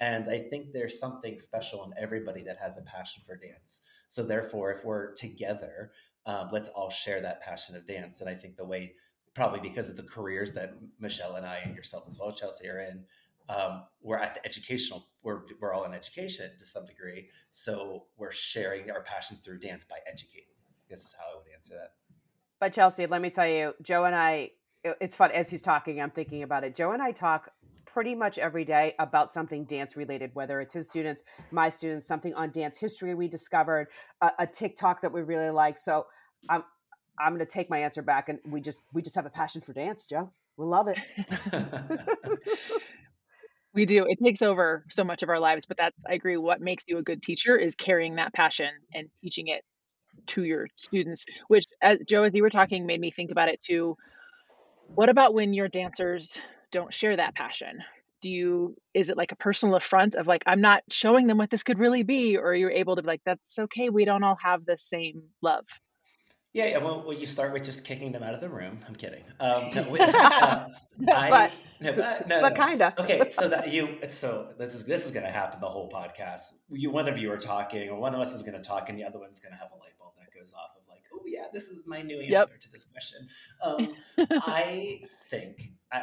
And 0.00 0.28
I 0.28 0.38
think 0.38 0.72
there's 0.72 0.98
something 0.98 1.38
special 1.38 1.84
in 1.84 1.92
everybody 2.02 2.42
that 2.44 2.56
has 2.58 2.78
a 2.78 2.82
passion 2.82 3.22
for 3.26 3.36
dance. 3.36 3.82
So 4.08 4.22
therefore, 4.22 4.72
if 4.72 4.84
we're 4.84 5.12
together 5.14 5.92
um, 6.26 6.48
let's 6.52 6.68
all 6.68 6.90
share 6.90 7.20
that 7.22 7.40
passion 7.40 7.76
of 7.76 7.86
dance. 7.86 8.20
And 8.20 8.28
I 8.28 8.34
think 8.34 8.56
the 8.56 8.64
way, 8.64 8.94
probably 9.34 9.60
because 9.60 9.88
of 9.88 9.96
the 9.96 10.02
careers 10.02 10.52
that 10.52 10.74
Michelle 10.98 11.36
and 11.36 11.46
I 11.46 11.58
and 11.64 11.74
yourself 11.74 12.04
as 12.08 12.18
well, 12.18 12.32
Chelsea, 12.32 12.68
are 12.68 12.80
in, 12.80 13.04
um, 13.48 13.84
we're 14.02 14.18
at 14.18 14.34
the 14.34 14.46
educational, 14.46 15.08
we're, 15.22 15.40
we're 15.60 15.72
all 15.72 15.84
in 15.84 15.94
education 15.94 16.50
to 16.58 16.64
some 16.64 16.86
degree. 16.86 17.28
So 17.50 18.04
we're 18.16 18.32
sharing 18.32 18.90
our 18.90 19.02
passion 19.02 19.38
through 19.42 19.60
dance 19.60 19.84
by 19.84 19.96
educating. 20.06 20.44
I 20.68 20.88
guess 20.88 21.04
is 21.04 21.14
how 21.18 21.24
I 21.24 21.36
would 21.36 21.46
answer 21.54 21.74
that. 21.74 21.92
But 22.58 22.72
Chelsea, 22.72 23.06
let 23.06 23.22
me 23.22 23.30
tell 23.30 23.46
you, 23.46 23.74
Joe 23.82 24.04
and 24.04 24.14
I, 24.14 24.50
it's 24.84 25.16
fun 25.16 25.30
as 25.30 25.50
he's 25.50 25.62
talking, 25.62 26.00
I'm 26.00 26.10
thinking 26.10 26.42
about 26.42 26.64
it. 26.64 26.74
Joe 26.74 26.92
and 26.92 27.02
I 27.02 27.12
talk 27.12 27.50
pretty 27.92 28.14
much 28.14 28.38
every 28.38 28.64
day 28.64 28.94
about 28.98 29.32
something 29.32 29.64
dance 29.64 29.96
related, 29.96 30.30
whether 30.34 30.60
it's 30.60 30.74
his 30.74 30.88
students, 30.88 31.22
my 31.50 31.68
students, 31.68 32.06
something 32.06 32.34
on 32.34 32.50
dance 32.50 32.78
history 32.78 33.14
we 33.14 33.28
discovered, 33.28 33.88
a, 34.20 34.30
a 34.40 34.46
TikTok 34.46 35.02
that 35.02 35.12
we 35.12 35.22
really 35.22 35.50
like. 35.50 35.78
So 35.78 36.06
I'm 36.48 36.64
I'm 37.18 37.34
going 37.34 37.46
to 37.46 37.52
take 37.52 37.68
my 37.68 37.78
answer 37.78 38.02
back, 38.02 38.28
and 38.28 38.38
we 38.46 38.60
just 38.60 38.82
we 38.92 39.02
just 39.02 39.16
have 39.16 39.26
a 39.26 39.30
passion 39.30 39.60
for 39.60 39.72
dance, 39.72 40.06
Joe. 40.06 40.32
We 40.56 40.66
love 40.66 40.88
it. 40.88 40.98
we 43.74 43.86
do. 43.86 44.06
It 44.08 44.18
takes 44.22 44.42
over 44.42 44.84
so 44.90 45.04
much 45.04 45.22
of 45.22 45.28
our 45.28 45.38
lives, 45.38 45.66
but 45.66 45.76
that's 45.76 46.04
I 46.08 46.14
agree. 46.14 46.36
What 46.36 46.60
makes 46.60 46.84
you 46.86 46.98
a 46.98 47.02
good 47.02 47.22
teacher 47.22 47.56
is 47.56 47.74
carrying 47.74 48.16
that 48.16 48.32
passion 48.32 48.70
and 48.94 49.08
teaching 49.22 49.48
it 49.48 49.62
to 50.28 50.44
your 50.44 50.68
students. 50.76 51.24
Which, 51.48 51.64
as, 51.82 51.98
Joe, 52.08 52.22
as 52.24 52.34
you 52.34 52.42
were 52.42 52.50
talking, 52.50 52.86
made 52.86 53.00
me 53.00 53.10
think 53.10 53.30
about 53.30 53.48
it 53.48 53.60
too. 53.62 53.96
What 54.94 55.08
about 55.08 55.34
when 55.34 55.52
your 55.54 55.68
dancers 55.68 56.40
don't 56.70 56.92
share 56.92 57.16
that 57.16 57.34
passion 57.34 57.82
do 58.20 58.30
you 58.30 58.76
is 58.94 59.08
it 59.08 59.16
like 59.16 59.32
a 59.32 59.36
personal 59.36 59.76
affront 59.76 60.14
of 60.14 60.26
like 60.26 60.42
i'm 60.46 60.60
not 60.60 60.82
showing 60.90 61.26
them 61.26 61.38
what 61.38 61.50
this 61.50 61.62
could 61.62 61.78
really 61.78 62.02
be 62.02 62.36
or 62.36 62.54
you're 62.54 62.70
able 62.70 62.96
to 62.96 63.02
be 63.02 63.08
like 63.08 63.22
that's 63.24 63.58
okay 63.58 63.88
we 63.88 64.04
don't 64.04 64.22
all 64.22 64.36
have 64.40 64.64
the 64.64 64.76
same 64.76 65.22
love 65.42 65.66
yeah, 66.52 66.66
yeah. 66.66 66.78
Well, 66.78 67.04
well, 67.06 67.16
you 67.16 67.26
start 67.26 67.52
with 67.52 67.62
just 67.62 67.84
kicking 67.84 68.10
them 68.10 68.24
out 68.24 68.34
of 68.34 68.40
the 68.40 68.48
room. 68.48 68.80
I'm 68.88 68.96
kidding. 68.96 69.22
Um, 69.38 69.70
no, 69.74 69.88
with, 69.88 70.00
uh, 70.00 70.66
I, 71.14 71.30
but 71.30 71.52
no, 71.80 71.92
but, 71.92 72.26
no, 72.28 72.40
but 72.40 72.48
no. 72.50 72.56
kind 72.56 72.82
of. 72.82 72.98
Okay, 72.98 73.22
so 73.30 73.48
that 73.48 73.72
you, 73.72 73.98
so 74.08 74.48
this 74.58 74.74
is 74.74 74.84
this 74.84 75.06
is 75.06 75.12
going 75.12 75.24
to 75.24 75.30
happen 75.30 75.60
the 75.60 75.68
whole 75.68 75.88
podcast. 75.88 76.40
You, 76.68 76.90
one 76.90 77.08
of 77.08 77.18
you 77.18 77.30
are 77.30 77.38
talking, 77.38 77.88
or 77.88 78.00
one 78.00 78.14
of 78.14 78.20
us 78.20 78.34
is 78.34 78.42
going 78.42 78.60
to 78.60 78.62
talk, 78.62 78.88
and 78.88 78.98
the 78.98 79.04
other 79.04 79.20
one's 79.20 79.38
going 79.38 79.52
to 79.52 79.58
have 79.58 79.70
a 79.70 79.76
light 79.76 79.96
bulb 79.98 80.14
that 80.18 80.34
goes 80.36 80.52
off 80.52 80.70
of 80.76 80.82
like, 80.88 81.04
oh 81.14 81.22
yeah, 81.24 81.44
this 81.52 81.68
is 81.68 81.84
my 81.86 82.02
new 82.02 82.18
answer 82.18 82.32
Yep. 82.32 82.60
to 82.62 82.72
this 82.72 82.84
question. 82.84 83.28
Um, 83.62 83.94
I 84.18 85.02
think. 85.30 85.72
I, 85.92 85.98
I, 85.98 86.02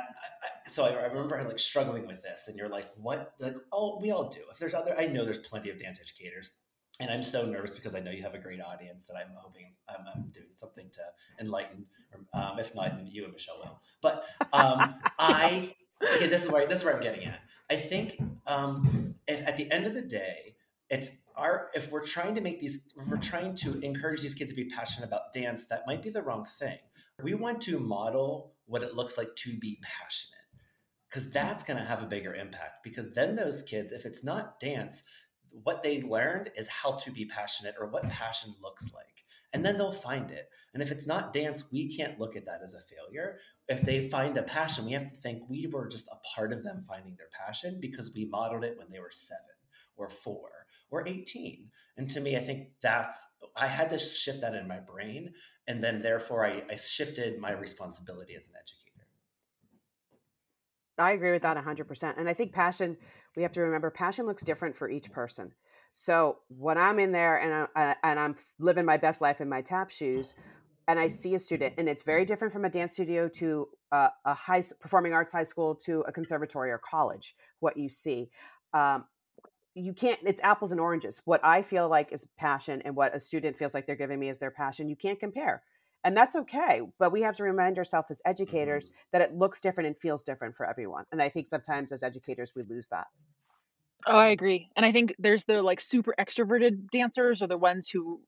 so 0.68 0.86
I, 0.86 0.90
I 0.90 1.06
remember 1.06 1.42
like 1.44 1.60
struggling 1.60 2.08
with 2.08 2.22
this, 2.22 2.48
and 2.48 2.58
you're 2.58 2.70
like, 2.70 2.88
"What?" 2.98 3.34
Like, 3.40 3.56
oh, 3.72 4.00
we 4.02 4.12
all 4.12 4.30
do. 4.30 4.42
If 4.52 4.60
there's 4.60 4.74
other, 4.74 4.98
I 5.00 5.08
know 5.08 5.24
there's 5.24 5.38
plenty 5.38 5.70
of 5.70 5.80
dance 5.80 6.00
educators, 6.02 6.52
and 7.00 7.10
I'm 7.10 7.24
so 7.24 7.46
nervous 7.46 7.72
because 7.72 7.96
I 7.96 8.00
know 8.00 8.12
you 8.12 8.24
have 8.24 8.34
a 8.34 8.40
great 8.40 8.62
audience 8.62 9.08
that 9.08 9.16
I'm 9.16 9.34
hoping 9.36 9.74
I'm, 9.88 10.06
I'm 10.14 10.30
doing 10.32 10.48
something 10.56 10.90
to 10.94 11.02
enlighten, 11.40 11.86
or 12.14 12.42
um, 12.42 12.60
if 12.60 12.74
not, 12.76 13.00
you 13.08 13.24
and 13.24 13.34
Michelle 13.34 13.60
will. 13.60 13.80
But 14.02 14.26
um, 14.52 14.96
I, 15.20 15.74
okay, 16.16 16.28
this 16.28 16.46
is 16.46 16.52
where 16.52 16.68
this 16.68 16.80
is 16.80 16.86
where 16.86 16.96
I'm 16.96 17.02
getting 17.02 17.26
at. 17.26 17.40
I 17.70 17.76
think 17.76 18.20
um, 18.46 19.16
if, 19.28 19.48
at 19.48 19.58
the 19.58 19.72
end 19.72 19.86
of 19.86 19.94
the 19.94 20.02
day, 20.02 20.56
it's 20.90 21.12
our 21.36 21.70
if 21.76 21.92
we're 21.92 22.06
trying 22.06 22.36
to 22.36 22.42
make 22.42 22.60
these, 22.60 22.86
if 23.00 23.08
we're 23.08 23.18
trying 23.18 23.56
to 23.58 23.80
encourage 23.80 24.22
these 24.22 24.34
kids 24.34 24.52
to 24.52 24.56
be 24.56 24.66
passionate 24.66 25.08
about 25.08 25.34
dance, 25.34 25.68
that 25.68 25.84
might 25.86 26.02
be 26.02 26.10
the 26.10 26.22
wrong 26.22 26.46
thing. 26.46 26.80
We 27.22 27.34
want 27.34 27.62
to 27.62 27.80
model 27.80 28.54
what 28.68 28.84
it 28.84 28.96
looks 28.96 29.18
like 29.18 29.36
to 29.36 29.58
be 29.58 29.80
passionate 29.82 30.34
because 31.10 31.26
hmm. 31.26 31.32
that's 31.34 31.64
going 31.64 31.78
to 31.78 31.86
have 31.86 32.04
a 32.04 32.08
bigger 32.08 32.34
impact 32.34 32.84
because 32.84 33.14
then 33.14 33.36
those 33.36 33.62
kids 33.62 33.92
if 33.92 34.06
it's 34.06 34.24
not 34.24 34.60
dance 34.60 35.04
what 35.64 35.82
they 35.82 36.02
learned 36.02 36.52
is 36.56 36.68
how 36.68 36.92
to 36.94 37.12
be 37.12 37.26
passionate 37.26 37.76
or 37.80 37.88
what 37.88 38.04
passion 38.10 38.54
looks 38.62 38.92
like 38.94 39.18
and 39.54 39.66
then 39.66 39.78
they'll 39.78 39.92
find 39.92 40.30
it. 40.30 40.50
And 40.74 40.84
if 40.84 40.92
it's 40.92 41.08
not 41.08 41.34
dance 41.34 41.72
we 41.72 41.96
can't 41.96 42.20
look 42.20 42.36
at 42.36 42.46
that 42.46 42.62
as 42.64 42.74
a 42.74 42.80
failure. 42.80 43.40
If 43.68 43.82
they 43.82 44.10
find 44.10 44.38
a 44.38 44.44
passion 44.44 44.86
we 44.86 44.92
have 44.94 45.10
to 45.10 45.16
think 45.16 45.44
we 45.50 45.68
were 45.68 45.88
just 45.88 46.08
a 46.08 46.36
part 46.36 46.54
of 46.54 46.64
them 46.64 46.84
finding 46.88 47.16
their 47.16 47.30
passion 47.46 47.80
because 47.82 48.14
we 48.14 48.26
modeled 48.26 48.64
it 48.64 48.78
when 48.78 48.92
they 48.92 49.00
were 49.00 49.12
7 49.12 49.40
or 49.96 50.10
4 50.10 50.40
or 50.90 51.08
18 51.08 51.70
and 51.98 52.10
to 52.12 52.22
me 52.22 52.38
i 52.38 52.40
think 52.40 52.70
that's 52.82 53.26
i 53.58 53.68
had 53.68 53.90
this 53.90 54.16
shift 54.16 54.42
that 54.42 54.54
in 54.54 54.68
my 54.68 54.80
brain 54.80 55.34
and 55.68 55.84
then 55.84 56.02
therefore 56.02 56.46
i, 56.46 56.64
I 56.70 56.76
shifted 56.76 57.40
my 57.40 57.52
responsibility 57.52 58.36
as 58.36 58.48
an 58.48 58.54
educator 58.60 58.88
I 61.00 61.12
agree 61.12 61.32
with 61.32 61.44
that 61.44 61.58
100%. 61.58 62.14
And 62.18 62.28
I 62.28 62.34
think 62.34 62.54
passion, 62.54 62.98
we 63.36 63.44
have 63.44 63.52
to 63.54 63.62
remember 63.62 63.92
passion 63.92 64.26
looks 64.26 64.44
different 64.44 64.76
for 64.76 64.90
each 64.90 65.12
person. 65.12 65.54
So 65.94 66.40
when 66.48 66.78
I'm 66.78 67.00
in 67.00 67.12
there 67.12 67.38
and, 67.38 67.68
I, 67.76 67.96
and 68.04 68.20
I'm 68.20 68.36
living 68.60 68.86
my 68.86 68.98
best 68.98 69.22
life 69.22 69.42
in 69.42 69.50
my 69.50 69.62
tap 69.62 69.90
shoes, 69.90 70.34
and 70.88 71.00
I 71.00 71.08
see 71.08 71.36
a 71.36 71.40
student, 71.40 71.74
and 71.78 71.90
it's 71.90 72.04
very 72.04 72.24
different 72.24 72.54
from 72.54 72.64
a 72.64 72.70
dance 72.70 72.94
studio 72.94 73.28
to 73.30 73.68
a, 73.92 74.10
a 74.24 74.34
high 74.34 74.64
performing 74.80 75.14
arts 75.14 75.34
high 75.34 75.44
school 75.44 75.76
to 75.84 76.02
a 76.08 76.14
conservatory 76.14 76.72
or 76.72 76.78
college, 76.78 77.36
what 77.60 77.76
you 77.76 77.90
see. 77.90 78.30
Um, 78.74 79.06
you 79.78 79.94
can't, 79.94 80.20
it's 80.24 80.42
apples 80.44 80.72
and 80.72 80.82
oranges. 80.82 81.22
What 81.26 81.44
I 81.44 81.62
feel 81.62 81.88
like 81.88 82.12
is 82.12 82.28
passion 82.38 82.82
and 82.84 82.96
what 82.96 83.16
a 83.16 83.20
student 83.20 83.58
feels 83.58 83.74
like 83.74 83.86
they're 83.86 83.96
giving 83.96 84.20
me 84.20 84.30
is 84.30 84.40
their 84.40 84.52
passion. 84.52 84.90
You 84.90 84.96
can't 84.96 85.20
compare 85.20 85.64
and 86.04 86.16
that's 86.16 86.36
okay 86.36 86.82
but 87.00 87.12
we 87.12 87.24
have 87.24 87.36
to 87.36 87.44
remind 87.44 87.80
ourselves 87.80 88.12
as 88.12 88.22
educators 88.24 88.90
mm-hmm. 88.90 88.98
that 89.14 89.22
it 89.22 89.34
looks 89.34 89.60
different 89.60 89.88
and 89.88 89.98
feels 89.98 90.24
different 90.24 90.56
for 90.56 90.70
everyone 90.70 91.04
and 91.12 91.24
i 91.24 91.28
think 91.28 91.48
sometimes 91.48 91.92
as 91.92 92.04
educators 92.04 92.54
we 92.56 92.62
lose 92.62 92.88
that 92.90 93.08
Oh, 94.06 94.18
I 94.18 94.28
agree. 94.28 94.70
And 94.76 94.86
I 94.86 94.92
think 94.94 95.16
there's 95.20 95.44
the 95.46 95.62
like 95.62 95.82
super 95.82 96.14
extroverted 96.18 96.90
dancers 96.92 97.42
or 97.42 97.48
the 97.48 97.58
ones 97.58 97.90
who 97.90 98.22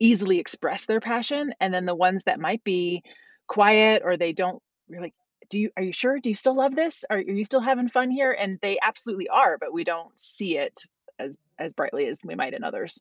easily 0.00 0.38
express 0.38 0.86
their 0.86 1.00
passion 1.00 1.52
and 1.60 1.72
then 1.72 1.84
the 1.84 1.94
ones 1.94 2.24
that 2.24 2.40
might 2.40 2.64
be 2.64 3.02
quiet 3.46 4.02
or 4.04 4.16
they 4.16 4.32
don't 4.32 4.62
like 4.88 5.14
do 5.50 5.58
you 5.58 5.70
are 5.76 5.82
you 5.82 5.92
sure 5.92 6.18
do 6.18 6.30
you 6.30 6.34
still 6.34 6.54
love 6.54 6.74
this 6.74 7.04
are, 7.10 7.18
are 7.18 7.20
you 7.20 7.44
still 7.44 7.60
having 7.60 7.88
fun 7.88 8.10
here 8.10 8.32
and 8.32 8.58
they 8.62 8.78
absolutely 8.82 9.28
are 9.28 9.58
but 9.58 9.72
we 9.72 9.84
don't 9.84 10.18
see 10.18 10.56
it 10.56 10.84
as 11.18 11.36
as 11.58 11.72
brightly 11.74 12.06
as 12.06 12.20
we 12.24 12.34
might 12.34 12.54
in 12.54 12.64
others 12.64 13.00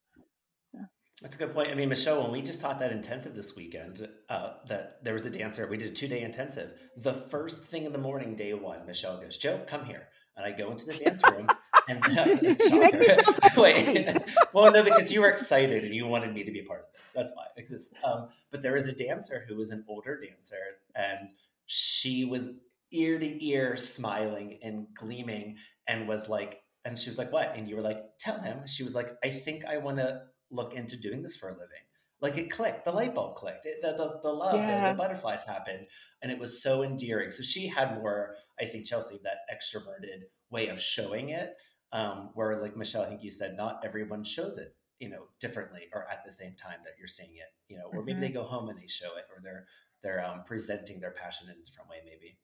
That's 1.21 1.35
a 1.35 1.39
good 1.39 1.53
point. 1.53 1.69
I 1.69 1.73
mean, 1.75 1.89
Michelle, 1.89 2.21
when 2.21 2.31
we 2.31 2.41
just 2.41 2.61
taught 2.61 2.79
that 2.79 2.93
intensive 2.93 3.35
this 3.35 3.53
weekend, 3.53 4.07
uh, 4.29 4.53
that 4.69 5.03
there 5.03 5.13
was 5.13 5.25
a 5.25 5.29
dancer, 5.29 5.67
we 5.67 5.75
did 5.75 5.91
a 5.91 5.93
two 5.93 6.07
day 6.07 6.21
intensive. 6.21 6.71
The 6.95 7.13
first 7.13 7.65
thing 7.65 7.83
in 7.83 7.91
the 7.91 7.99
morning, 7.99 8.35
day 8.35 8.53
one, 8.53 8.85
Michelle 8.85 9.19
goes, 9.19 9.37
Joe, 9.37 9.59
come 9.67 9.83
here. 9.83 10.07
And 10.37 10.45
I 10.45 10.57
go 10.57 10.71
into 10.71 10.85
the 10.85 10.93
dance 10.93 11.21
room 11.29 11.49
and 11.89 11.99
You 12.41 12.79
make 12.79 12.97
me 12.97 13.05
sound 13.07 13.37
so 13.43 13.49
Wait. 13.61 14.07
well, 14.53 14.71
no, 14.71 14.81
because 14.83 15.11
you 15.11 15.19
were 15.19 15.27
excited 15.27 15.83
and 15.83 15.93
you 15.93 16.07
wanted 16.07 16.33
me 16.33 16.45
to 16.45 16.51
be 16.51 16.61
a 16.61 16.63
part 16.63 16.81
of 16.81 16.85
this. 16.97 17.11
That's 17.11 17.31
why. 17.35 17.47
Because, 17.57 17.93
um, 18.01 18.29
but 18.49 18.61
there 18.61 18.73
was 18.73 18.87
a 18.87 18.93
dancer 18.93 19.43
who 19.47 19.57
was 19.57 19.71
an 19.71 19.83
older 19.89 20.17
dancer 20.17 20.55
and 20.95 21.31
she 21.71 22.25
was 22.25 22.49
ear 22.91 23.19
to 23.19 23.45
ear 23.45 23.77
smiling 23.77 24.57
and 24.63 24.87
gleaming 24.95 25.55
and 25.87 26.07
was 26.07 26.27
like, 26.27 26.61
and 26.83 26.97
she 26.97 27.11
was 27.11 27.19
like, 27.19 27.31
what? 27.31 27.53
And 27.55 27.69
you 27.69 27.75
were 27.75 27.83
like, 27.83 27.99
tell 28.19 28.39
him. 28.39 28.65
She 28.65 28.83
was 28.83 28.95
like, 28.95 29.11
I 29.23 29.29
think 29.29 29.65
I 29.65 29.77
want 29.77 29.97
to 29.97 30.21
look 30.49 30.73
into 30.73 30.97
doing 30.97 31.21
this 31.21 31.35
for 31.35 31.49
a 31.49 31.53
living. 31.53 31.85
Like 32.21 32.37
it 32.37 32.49
clicked, 32.49 32.85
the 32.85 32.91
light 32.91 33.13
bulb 33.13 33.35
clicked, 33.35 33.67
it, 33.67 33.77
the, 33.83 33.91
the, 33.91 34.19
the 34.23 34.33
love, 34.33 34.53
the, 34.53 34.57
Yeah. 34.57 34.89
the 34.91 34.97
butterflies 34.97 35.45
happened. 35.45 35.85
And 36.23 36.31
it 36.31 36.39
was 36.39 36.63
so 36.63 36.81
endearing. 36.81 37.29
So 37.29 37.43
she 37.43 37.67
had 37.67 37.93
more, 38.01 38.33
I 38.59 38.65
think, 38.65 38.87
Chelsea, 38.87 39.19
that 39.23 39.37
extroverted 39.53 40.23
way 40.49 40.69
of 40.69 40.81
showing 40.81 41.29
it. 41.29 41.53
Um, 41.91 42.31
where, 42.33 42.59
like 42.61 42.75
Michelle, 42.75 43.03
I 43.03 43.09
think 43.09 43.23
you 43.23 43.31
said, 43.31 43.55
not 43.55 43.83
everyone 43.85 44.23
shows 44.23 44.57
it, 44.57 44.75
you 44.99 45.09
know, 45.09 45.25
differently 45.39 45.81
or 45.93 46.07
at 46.09 46.23
the 46.25 46.31
same 46.31 46.55
time 46.55 46.79
that 46.83 46.93
you're 46.97 47.07
seeing 47.07 47.35
it, 47.35 47.51
you 47.67 47.77
know, 47.77 47.85
or 47.93 48.03
maybe 48.03 48.17
Mhm. 48.19 48.21
they 48.21 48.29
go 48.29 48.43
home 48.43 48.69
and 48.69 48.77
they 48.79 48.87
show 48.87 49.15
it, 49.17 49.25
or 49.35 49.41
they're 49.43 49.65
they're 50.01 50.25
um, 50.25 50.39
presenting 50.45 50.99
their 50.99 51.11
passion 51.11 51.47
in 51.49 51.55
a 51.61 51.65
different 51.65 51.89
way, 51.89 51.97
maybe. 52.05 52.37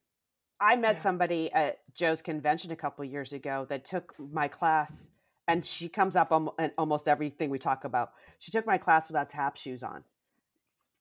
i 0.60 0.76
met 0.76 0.94
Yeah. 0.96 1.02
somebody 1.02 1.52
at 1.52 1.80
joe's 1.94 2.22
convention 2.22 2.72
a 2.72 2.76
couple 2.76 3.04
years 3.06 3.34
ago 3.34 3.66
that 3.70 3.84
took 3.86 4.14
my 4.20 4.48
class 4.48 5.10
and 5.48 5.66
she 5.66 5.88
comes 5.90 6.16
up 6.16 6.32
on 6.32 6.50
almost 6.78 7.08
everything 7.08 7.50
we 7.50 7.60
talk 7.60 7.84
about 7.84 8.12
she 8.40 8.52
took 8.52 8.66
my 8.66 8.78
class 8.78 9.10
without 9.10 9.30
tap 9.30 9.58
shoes 9.58 9.84
on 9.84 10.04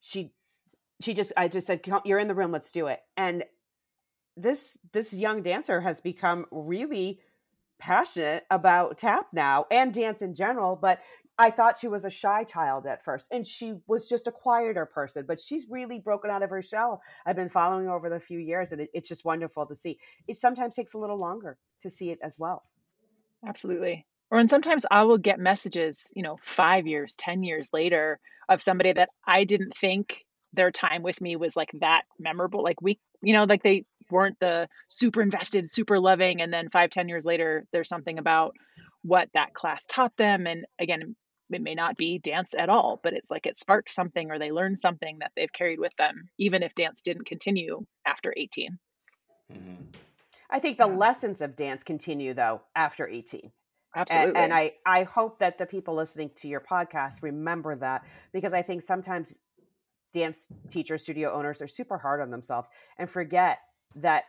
she 0.00 0.32
she 1.00 1.14
just 1.14 1.32
i 1.36 1.46
just 1.48 1.66
said 1.66 1.80
you're 2.04 2.18
in 2.18 2.28
the 2.28 2.34
room 2.34 2.50
let's 2.52 2.70
do 2.72 2.86
it 2.88 3.00
and 3.16 3.44
this 4.36 4.78
this 4.92 5.14
young 5.14 5.42
dancer 5.42 5.80
has 5.80 6.00
become 6.00 6.46
really 6.50 7.20
passionate 7.78 8.44
about 8.50 8.98
tap 8.98 9.26
now 9.32 9.66
and 9.70 9.92
dance 9.92 10.22
in 10.22 10.34
general 10.34 10.76
but 10.76 11.00
i 11.38 11.50
thought 11.50 11.78
she 11.78 11.88
was 11.88 12.04
a 12.04 12.10
shy 12.10 12.44
child 12.44 12.86
at 12.86 13.04
first 13.04 13.26
and 13.30 13.46
she 13.46 13.74
was 13.86 14.08
just 14.08 14.26
a 14.26 14.32
quieter 14.32 14.86
person 14.86 15.24
but 15.26 15.40
she's 15.40 15.66
really 15.68 15.98
broken 15.98 16.30
out 16.30 16.42
of 16.42 16.50
her 16.50 16.62
shell 16.62 17.02
i've 17.26 17.36
been 17.36 17.48
following 17.48 17.88
over 17.88 18.08
the 18.08 18.20
few 18.20 18.38
years 18.38 18.72
and 18.72 18.80
it, 18.80 18.90
it's 18.94 19.08
just 19.08 19.24
wonderful 19.24 19.66
to 19.66 19.74
see 19.74 19.98
it 20.28 20.36
sometimes 20.36 20.74
takes 20.74 20.94
a 20.94 20.98
little 20.98 21.18
longer 21.18 21.58
to 21.80 21.90
see 21.90 22.10
it 22.10 22.18
as 22.22 22.38
well 22.38 22.62
Absolutely. 23.46 24.06
Or 24.30 24.38
and 24.38 24.50
sometimes 24.50 24.86
I 24.90 25.02
will 25.04 25.18
get 25.18 25.38
messages, 25.38 26.10
you 26.14 26.22
know, 26.22 26.38
five 26.42 26.86
years, 26.86 27.14
ten 27.16 27.42
years 27.42 27.68
later 27.72 28.18
of 28.48 28.62
somebody 28.62 28.92
that 28.92 29.10
I 29.26 29.44
didn't 29.44 29.76
think 29.76 30.24
their 30.52 30.70
time 30.70 31.02
with 31.02 31.20
me 31.20 31.36
was 31.36 31.56
like 31.56 31.70
that 31.80 32.02
memorable. 32.18 32.62
Like 32.62 32.80
we, 32.80 32.98
you 33.22 33.32
know, 33.32 33.44
like 33.44 33.62
they 33.62 33.84
weren't 34.10 34.38
the 34.40 34.68
super 34.88 35.22
invested, 35.22 35.68
super 35.70 35.98
loving, 35.98 36.40
and 36.42 36.52
then 36.52 36.70
five, 36.70 36.90
ten 36.90 37.08
years 37.08 37.24
later, 37.24 37.66
there's 37.72 37.88
something 37.88 38.18
about 38.18 38.54
what 39.02 39.28
that 39.34 39.54
class 39.54 39.86
taught 39.86 40.16
them. 40.16 40.46
And 40.46 40.66
again, 40.78 41.14
it 41.50 41.62
may 41.62 41.74
not 41.74 41.96
be 41.96 42.18
dance 42.18 42.54
at 42.56 42.68
all, 42.70 43.00
but 43.02 43.12
it's 43.12 43.30
like 43.30 43.46
it 43.46 43.58
sparked 43.58 43.90
something 43.90 44.30
or 44.30 44.38
they 44.38 44.50
learned 44.50 44.78
something 44.78 45.18
that 45.20 45.32
they've 45.36 45.52
carried 45.52 45.78
with 45.78 45.94
them, 45.96 46.28
even 46.38 46.62
if 46.62 46.74
dance 46.74 47.02
didn't 47.02 47.26
continue 47.26 47.84
after 48.06 48.32
18. 48.36 48.78
Mm-hmm. 49.52 49.74
i 50.48 50.58
think 50.58 50.78
the 50.78 50.88
Yeah. 50.88 50.96
lessons 50.96 51.42
of 51.42 51.54
dance 51.54 51.82
continue 51.82 52.32
though 52.32 52.62
after 52.74 53.06
18 53.06 53.52
Absolutely. 53.96 54.28
And, 54.30 54.36
and 54.38 54.54
I, 54.54 54.72
I 54.84 55.04
hope 55.04 55.38
that 55.38 55.58
the 55.58 55.66
people 55.66 55.94
listening 55.94 56.30
to 56.36 56.48
your 56.48 56.60
podcast 56.60 57.22
remember 57.22 57.76
that 57.76 58.04
because 58.32 58.52
I 58.52 58.62
think 58.62 58.82
sometimes 58.82 59.38
dance 60.12 60.48
teachers, 60.68 61.02
studio 61.02 61.32
owners 61.32 61.62
are 61.62 61.66
super 61.68 61.98
hard 61.98 62.20
on 62.20 62.30
themselves 62.30 62.70
and 62.98 63.08
forget 63.08 63.58
that 63.96 64.24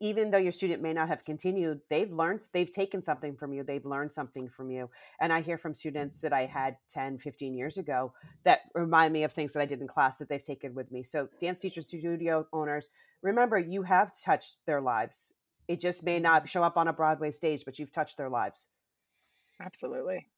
even 0.00 0.30
though 0.30 0.38
your 0.38 0.52
student 0.52 0.82
may 0.82 0.92
not 0.92 1.08
have 1.08 1.24
continued, 1.24 1.80
they've 1.90 2.10
learned, 2.10 2.40
they've 2.52 2.70
taken 2.70 3.02
something 3.02 3.36
from 3.36 3.52
you, 3.52 3.62
they've 3.62 3.84
learned 3.84 4.12
something 4.12 4.48
from 4.48 4.70
you. 4.70 4.88
And 5.20 5.32
I 5.32 5.42
hear 5.42 5.58
from 5.58 5.74
students 5.74 6.20
that 6.22 6.32
I 6.32 6.46
had 6.46 6.76
10, 6.88 7.18
15 7.18 7.54
years 7.54 7.76
ago 7.76 8.12
that 8.44 8.60
remind 8.74 9.12
me 9.12 9.24
of 9.24 9.32
things 9.32 9.52
that 9.52 9.60
I 9.60 9.66
did 9.66 9.80
in 9.80 9.88
class 9.88 10.16
that 10.18 10.28
they've 10.28 10.42
taken 10.42 10.74
with 10.74 10.90
me. 10.90 11.02
So, 11.02 11.28
dance 11.40 11.60
teachers, 11.60 11.88
studio 11.88 12.46
owners, 12.52 12.88
remember 13.22 13.58
you 13.58 13.82
have 13.82 14.12
touched 14.24 14.64
their 14.66 14.80
lives. 14.80 15.34
It 15.68 15.80
just 15.80 16.02
may 16.02 16.18
not 16.18 16.42
mm-hmm. 16.42 16.46
show 16.46 16.62
up 16.64 16.76
on 16.76 16.88
a 16.88 16.92
Broadway 16.92 17.30
stage, 17.30 17.64
but 17.64 17.78
you've 17.78 17.92
touched 17.92 18.16
their 18.16 18.30
lives. 18.30 18.68
Absolutely. 19.60 20.28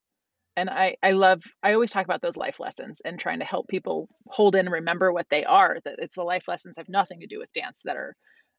And 0.57 0.71
I, 0.71 0.97
I 1.03 1.13
love, 1.13 1.43
I 1.63 1.75
always 1.75 1.91
talk 1.91 2.05
about 2.05 2.23
those 2.23 2.37
life 2.37 2.61
lessons 2.61 3.03
and 3.05 3.19
trying 3.19 3.41
to 3.41 3.45
help 3.45 3.67
people 3.67 4.09
hold 4.29 4.55
in 4.55 4.67
and 4.67 4.73
remember 4.73 5.13
what 5.13 5.27
they 5.29 5.45
are, 5.45 5.79
that 5.85 5.97
it's 5.99 6.15
the 6.15 6.23
life 6.23 6.47
lessons 6.47 6.77
have 6.77 6.89
nothing 6.89 7.21
to 7.21 7.27
do 7.27 7.41
with 7.41 7.53
dance 7.55 7.83
that 7.85 7.97
are 7.97 8.15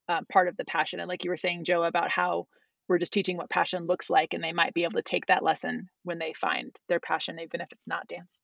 um, 0.10 0.26
part 0.26 0.48
of 0.48 0.58
the 0.58 0.66
passion. 0.66 1.00
And 1.00 1.10
like 1.10 1.24
you 1.24 1.30
were 1.30 1.38
saying, 1.38 1.64
Joe, 1.64 1.84
about 1.84 2.12
how 2.12 2.48
we're 2.88 3.00
just 3.00 3.14
teaching 3.14 3.38
what 3.38 3.50
passion 3.50 3.86
looks 3.88 4.10
like 4.10 4.34
and 4.34 4.44
they 4.44 4.54
might 4.54 4.74
be 4.74 4.84
able 4.84 4.94
to 4.94 5.02
take 5.02 5.26
that 5.28 5.44
lesson 5.44 5.90
when 6.04 6.20
they 6.20 6.34
find 6.34 6.76
their 6.88 7.00
passion 7.00 7.40
even 7.40 7.62
if 7.62 7.72
it's 7.72 7.88
not 7.88 8.08
dance 8.08 8.42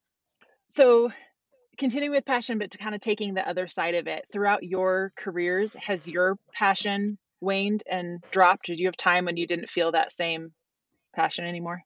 so 0.68 1.12
continuing 1.78 2.12
with 2.12 2.26
passion 2.26 2.58
but 2.58 2.72
to 2.72 2.78
kind 2.78 2.96
of 2.96 3.02
taking 3.02 3.34
the 3.34 3.48
other 3.48 3.68
side 3.68 3.96
of 3.96 4.08
it 4.08 4.26
throughout 4.32 4.64
your 4.64 5.12
careers 5.16 5.76
has 5.76 6.08
your 6.08 6.38
passion 6.54 7.18
waned 7.40 7.84
and 7.90 8.24
dropped 8.32 8.66
did 8.66 8.80
you 8.80 8.88
have 8.88 8.98
time 8.98 9.26
when 9.26 9.38
you 9.38 9.48
didn't 9.48 9.70
feel 9.70 9.92
that 9.92 10.12
same 10.12 10.52
passion 11.16 11.46
anymore 11.46 11.84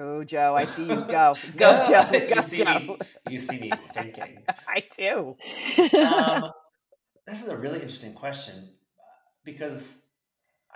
Oh, 0.00 0.22
Joe, 0.22 0.54
I 0.54 0.64
see 0.64 0.84
you 0.84 0.94
go. 0.94 1.34
Go, 1.56 1.86
Joe. 1.88 2.06
Go, 2.12 2.18
you, 2.36 2.42
see 2.42 2.58
Joe. 2.58 2.78
Me, 2.78 2.98
you 3.30 3.40
see 3.40 3.58
me 3.58 3.72
thinking. 3.92 4.38
I 4.68 4.84
do. 4.96 5.36
Um, 5.98 6.52
this 7.28 7.42
is 7.42 7.48
a 7.48 7.56
really 7.56 7.80
interesting 7.80 8.14
question 8.14 8.70
because 9.44 10.02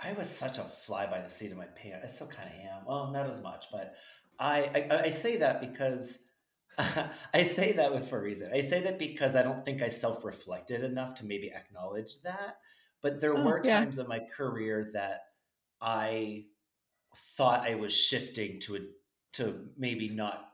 I 0.01 0.13
was 0.13 0.29
such 0.29 0.57
a 0.57 0.63
fly 0.63 1.05
by 1.05 1.21
the 1.21 1.29
seat 1.29 1.51
of 1.51 1.57
my 1.57 1.65
pants. 1.65 2.03
I 2.03 2.07
still 2.07 2.27
kind 2.27 2.49
of 2.49 2.55
am. 2.55 2.85
Well, 2.85 3.11
not 3.11 3.27
as 3.27 3.41
much, 3.41 3.65
but 3.71 3.93
I, 4.39 4.87
I, 4.91 5.03
I 5.05 5.09
say 5.09 5.37
that 5.37 5.61
because 5.61 6.19
I 7.33 7.43
say 7.43 7.73
that 7.73 7.93
with 7.93 8.07
for 8.09 8.19
a 8.19 8.21
reason. 8.21 8.51
I 8.53 8.61
say 8.61 8.81
that 8.81 8.97
because 8.99 9.35
I 9.35 9.43
don't 9.43 9.63
think 9.63 9.81
I 9.81 9.89
self 9.89 10.25
reflected 10.25 10.83
enough 10.83 11.15
to 11.15 11.25
maybe 11.25 11.51
acknowledge 11.51 12.21
that. 12.23 12.57
But 13.01 13.21
there 13.21 13.37
Oh, 13.37 13.43
were 13.43 13.61
yeah. 13.63 13.79
times 13.79 13.97
in 13.99 14.07
my 14.07 14.19
career 14.19 14.89
that 14.93 15.21
I 15.81 16.45
thought 17.37 17.67
I 17.69 17.75
was 17.75 17.93
shifting 17.93 18.59
to 18.61 18.75
a 18.75 18.79
to 19.33 19.65
maybe 19.77 20.09
not 20.09 20.51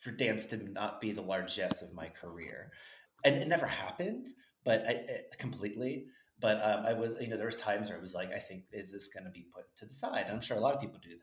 for 0.00 0.10
dance 0.10 0.46
to 0.46 0.56
not 0.56 1.00
be 1.00 1.12
the 1.12 1.22
largesse 1.22 1.82
of 1.82 1.94
my 1.94 2.08
career, 2.08 2.70
and 3.24 3.36
it 3.36 3.48
never 3.48 3.66
happened, 3.66 4.28
but 4.64 4.84
I, 4.86 4.92
it, 4.92 5.34
completely. 5.38 6.06
But 6.40 6.62
um, 6.62 6.86
I 6.86 6.92
was, 6.92 7.14
you 7.20 7.28
know, 7.28 7.36
there 7.36 7.46
was 7.46 7.56
times 7.56 7.88
where 7.88 7.98
I 7.98 8.00
was 8.00 8.14
like, 8.14 8.32
I 8.32 8.38
think, 8.38 8.64
is 8.72 8.92
this 8.92 9.08
going 9.08 9.24
to 9.24 9.30
be 9.30 9.46
put 9.52 9.64
to 9.76 9.86
the 9.86 9.92
side? 9.92 10.26
I'm 10.30 10.40
sure 10.40 10.56
a 10.56 10.60
lot 10.60 10.74
of 10.74 10.80
people 10.80 11.00
do 11.02 11.16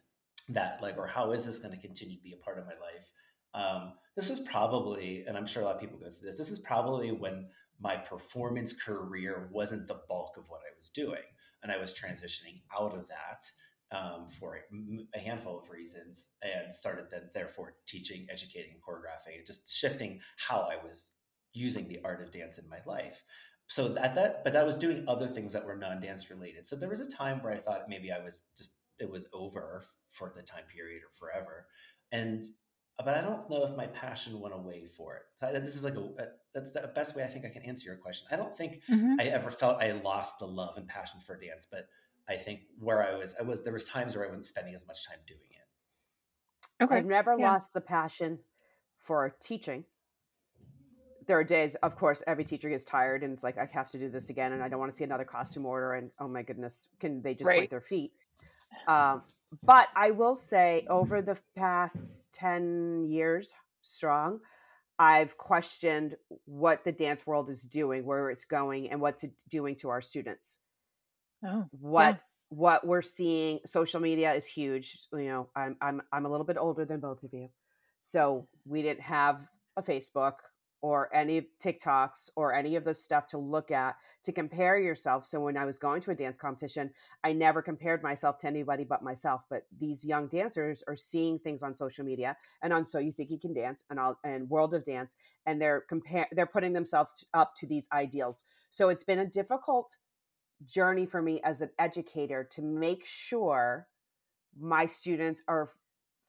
that, 0.49 0.81
like, 0.81 0.97
or 0.97 1.07
how 1.07 1.31
is 1.31 1.45
this 1.45 1.57
going 1.57 1.73
to 1.73 1.81
continue 1.81 2.17
to 2.17 2.23
be 2.23 2.33
a 2.33 2.43
part 2.43 2.59
of 2.59 2.65
my 2.65 2.73
life? 2.73 3.09
Um, 3.53 3.93
this 4.17 4.29
is 4.29 4.41
probably, 4.41 5.23
and 5.25 5.37
I'm 5.37 5.45
sure 5.45 5.61
a 5.61 5.65
lot 5.65 5.75
of 5.75 5.81
people 5.81 5.97
go 5.97 6.09
through 6.09 6.27
this. 6.27 6.37
This 6.37 6.51
is 6.51 6.59
probably 6.59 7.11
when 7.11 7.47
my 7.79 7.95
performance 7.95 8.73
career 8.73 9.49
wasn't 9.51 9.87
the 9.87 10.01
bulk 10.09 10.35
of 10.37 10.49
what 10.49 10.59
I 10.59 10.75
was 10.75 10.89
doing, 10.89 11.23
and 11.63 11.71
I 11.71 11.77
was 11.77 11.93
transitioning 11.93 12.61
out 12.77 12.93
of 12.93 13.07
that 13.07 13.97
um, 13.97 14.27
for 14.29 14.57
a, 14.57 15.17
a 15.17 15.19
handful 15.19 15.57
of 15.59 15.69
reasons, 15.69 16.29
and 16.41 16.73
started 16.73 17.05
then 17.11 17.29
therefore 17.33 17.75
teaching, 17.87 18.27
educating, 18.29 18.71
and 18.73 18.81
choreographing, 18.81 19.37
and 19.37 19.45
just 19.45 19.73
shifting 19.73 20.19
how 20.37 20.67
I 20.69 20.83
was 20.83 21.11
using 21.55 21.87
the 21.87 22.01
art 22.03 22.21
of 22.21 22.31
dance 22.31 22.57
in 22.59 22.69
my 22.69 22.79
life. 22.85 23.23
So 23.67 23.95
at 23.97 24.15
that, 24.15 24.43
but 24.43 24.53
that 24.53 24.65
was 24.65 24.75
doing 24.75 25.07
other 25.07 25.27
things 25.27 25.53
that 25.53 25.65
were 25.65 25.75
non-dance 25.75 26.29
related. 26.29 26.67
So 26.67 26.75
there 26.75 26.89
was 26.89 26.99
a 27.01 27.09
time 27.09 27.41
where 27.41 27.53
I 27.53 27.57
thought 27.57 27.89
maybe 27.89 28.11
I 28.11 28.19
was 28.19 28.43
just 28.57 28.77
it 28.99 29.09
was 29.09 29.27
over 29.33 29.85
for 30.11 30.31
the 30.35 30.43
time 30.43 30.65
period 30.71 31.03
or 31.03 31.11
forever, 31.17 31.67
and 32.11 32.45
but 32.97 33.09
I 33.09 33.21
don't 33.21 33.49
know 33.49 33.65
if 33.65 33.75
my 33.75 33.87
passion 33.87 34.39
went 34.39 34.53
away 34.55 34.85
for 34.85 35.15
it. 35.17 35.23
So 35.35 35.47
I- 35.47 35.59
this 35.59 35.75
is 35.75 35.83
like 35.83 35.95
a 35.95 36.33
that's 36.53 36.71
the 36.71 36.87
best 36.95 37.15
way 37.15 37.23
I 37.23 37.27
think 37.27 37.45
I 37.45 37.49
can 37.49 37.63
answer 37.63 37.89
your 37.89 37.97
question. 37.97 38.27
I 38.31 38.35
don't 38.37 38.55
think 38.57 38.81
Mhm. 38.87 39.19
I 39.19 39.25
ever 39.25 39.51
felt 39.51 39.81
I 39.81 39.91
lost 39.91 40.39
the 40.39 40.47
love 40.47 40.77
and 40.77 40.87
passion 40.87 41.21
for 41.21 41.37
dance, 41.37 41.65
but 41.69 41.87
I 42.27 42.37
think 42.37 42.61
where 42.79 43.03
I 43.03 43.15
was, 43.15 43.35
I 43.35 43.43
was 43.43 43.63
there 43.63 43.73
was 43.73 43.87
times 43.87 44.15
where 44.15 44.25
I 44.25 44.29
wasn't 44.29 44.45
spending 44.45 44.75
as 44.75 44.85
much 44.87 45.05
time 45.07 45.19
doing 45.27 45.51
it. 45.51 45.67
okay 46.81 46.97
I've 46.97 47.05
never 47.05 47.35
Yeah. 47.37 47.53
lost 47.53 47.73
the 47.73 47.81
passion 47.81 48.43
for 48.97 49.29
teaching. 49.29 49.85
There 51.27 51.37
are 51.37 51.43
days, 51.43 51.75
of 51.75 51.95
course, 51.95 52.21
every 52.27 52.43
teacher 52.43 52.69
gets 52.69 52.85
tired 52.85 53.23
and 53.23 53.33
it's 53.33 53.43
like, 53.43 53.57
I 53.57 53.67
have 53.73 53.89
to 53.91 53.97
do 53.97 54.09
this 54.09 54.29
again 54.29 54.53
and 54.53 54.63
I 54.63 54.69
don't 54.69 54.79
want 54.79 54.91
to 54.91 54.95
see 54.97 55.03
another 55.03 55.25
costume 55.25 55.65
order. 55.65 55.93
And 55.93 56.11
oh 56.19 56.27
my 56.27 56.43
goodness, 56.43 56.89
can 56.99 57.21
they 57.21 57.33
just 57.33 57.47
Right. 57.47 57.59
point 57.59 57.69
their 57.71 57.81
feet? 57.81 58.13
Um, 58.87 59.23
but 59.65 59.89
I 59.95 60.11
will 60.11 60.35
say, 60.35 60.85
over 60.89 61.21
the 61.21 61.39
past 61.55 62.33
10 62.33 63.05
years 63.09 63.53
strong, 63.81 64.39
I've 64.99 65.37
questioned 65.37 66.15
what 66.45 66.83
the 66.83 66.91
dance 66.91 67.25
world 67.25 67.49
is 67.49 67.63
doing, 67.63 68.05
where 68.05 68.29
it's 68.29 68.45
going, 68.45 68.89
and 68.89 69.01
what's 69.01 69.23
it 69.23 69.33
doing 69.49 69.75
to 69.77 69.89
our 69.89 70.01
students 70.01 70.57
oh 71.43 71.65
what 71.71 72.19
what 72.49 72.85
we're 72.85 73.01
seeing 73.01 73.59
social 73.65 73.99
media 73.99 74.33
is 74.33 74.45
huge 74.45 74.97
you 75.13 75.25
know 75.25 75.49
i'm 75.55 75.75
i'm 75.81 76.01
i'm 76.11 76.25
a 76.25 76.29
little 76.29 76.45
bit 76.45 76.57
older 76.57 76.85
than 76.85 76.99
both 76.99 77.23
of 77.23 77.33
you 77.33 77.49
so 77.99 78.47
we 78.65 78.81
didn't 78.81 79.01
have 79.01 79.41
a 79.77 79.81
facebook 79.81 80.33
or 80.85 81.09
any 81.15 81.47
tiktoks 81.59 82.29
or 82.35 82.53
any 82.53 82.75
of 82.75 82.83
this 82.83 83.03
stuff 83.03 83.25
to 83.25 83.39
look 83.39 83.71
at 83.71 83.95
to 84.23 84.31
compare 84.31 84.77
yourself. 84.77 85.25
So 85.25 85.39
when 85.39 85.57
i 85.57 85.65
was 85.65 85.79
going 85.79 85.99
to 86.01 86.11
a 86.11 86.15
dance 86.15 86.37
competition 86.37 86.91
i 87.23 87.33
never 87.33 87.63
compared 87.63 88.03
myself 88.03 88.37
to 88.39 88.47
anybody 88.47 88.83
but 88.83 89.01
myself 89.01 89.45
but 89.49 89.63
these 89.79 90.05
young 90.05 90.27
dancers 90.27 90.83
are 90.87 90.95
seeing 90.95 91.39
things 91.39 91.63
on 91.63 91.75
social 91.75 92.05
media 92.05 92.37
and 92.61 92.71
on 92.71 92.85
so 92.85 92.99
you 92.99 93.11
think 93.11 93.31
you 93.31 93.39
can 93.39 93.53
dance 93.53 93.83
and 93.89 93.99
all 93.99 94.19
and 94.23 94.47
world 94.47 94.75
of 94.75 94.83
dance 94.83 95.15
and 95.47 95.59
they're 95.59 95.81
compare 95.81 96.27
they're 96.31 96.45
putting 96.45 96.73
themselves 96.73 97.25
up 97.33 97.55
to 97.55 97.65
these 97.65 97.87
ideals. 97.91 98.43
So 98.69 98.89
it's 98.89 99.03
been 99.03 99.19
a 99.19 99.25
difficult 99.25 99.97
journey 100.67 101.07
for 101.07 101.21
me 101.21 101.41
as 101.43 101.61
an 101.61 101.71
educator 101.79 102.47
to 102.51 102.61
make 102.61 103.03
sure 103.05 103.87
my 104.55 104.85
students 104.85 105.41
are 105.47 105.71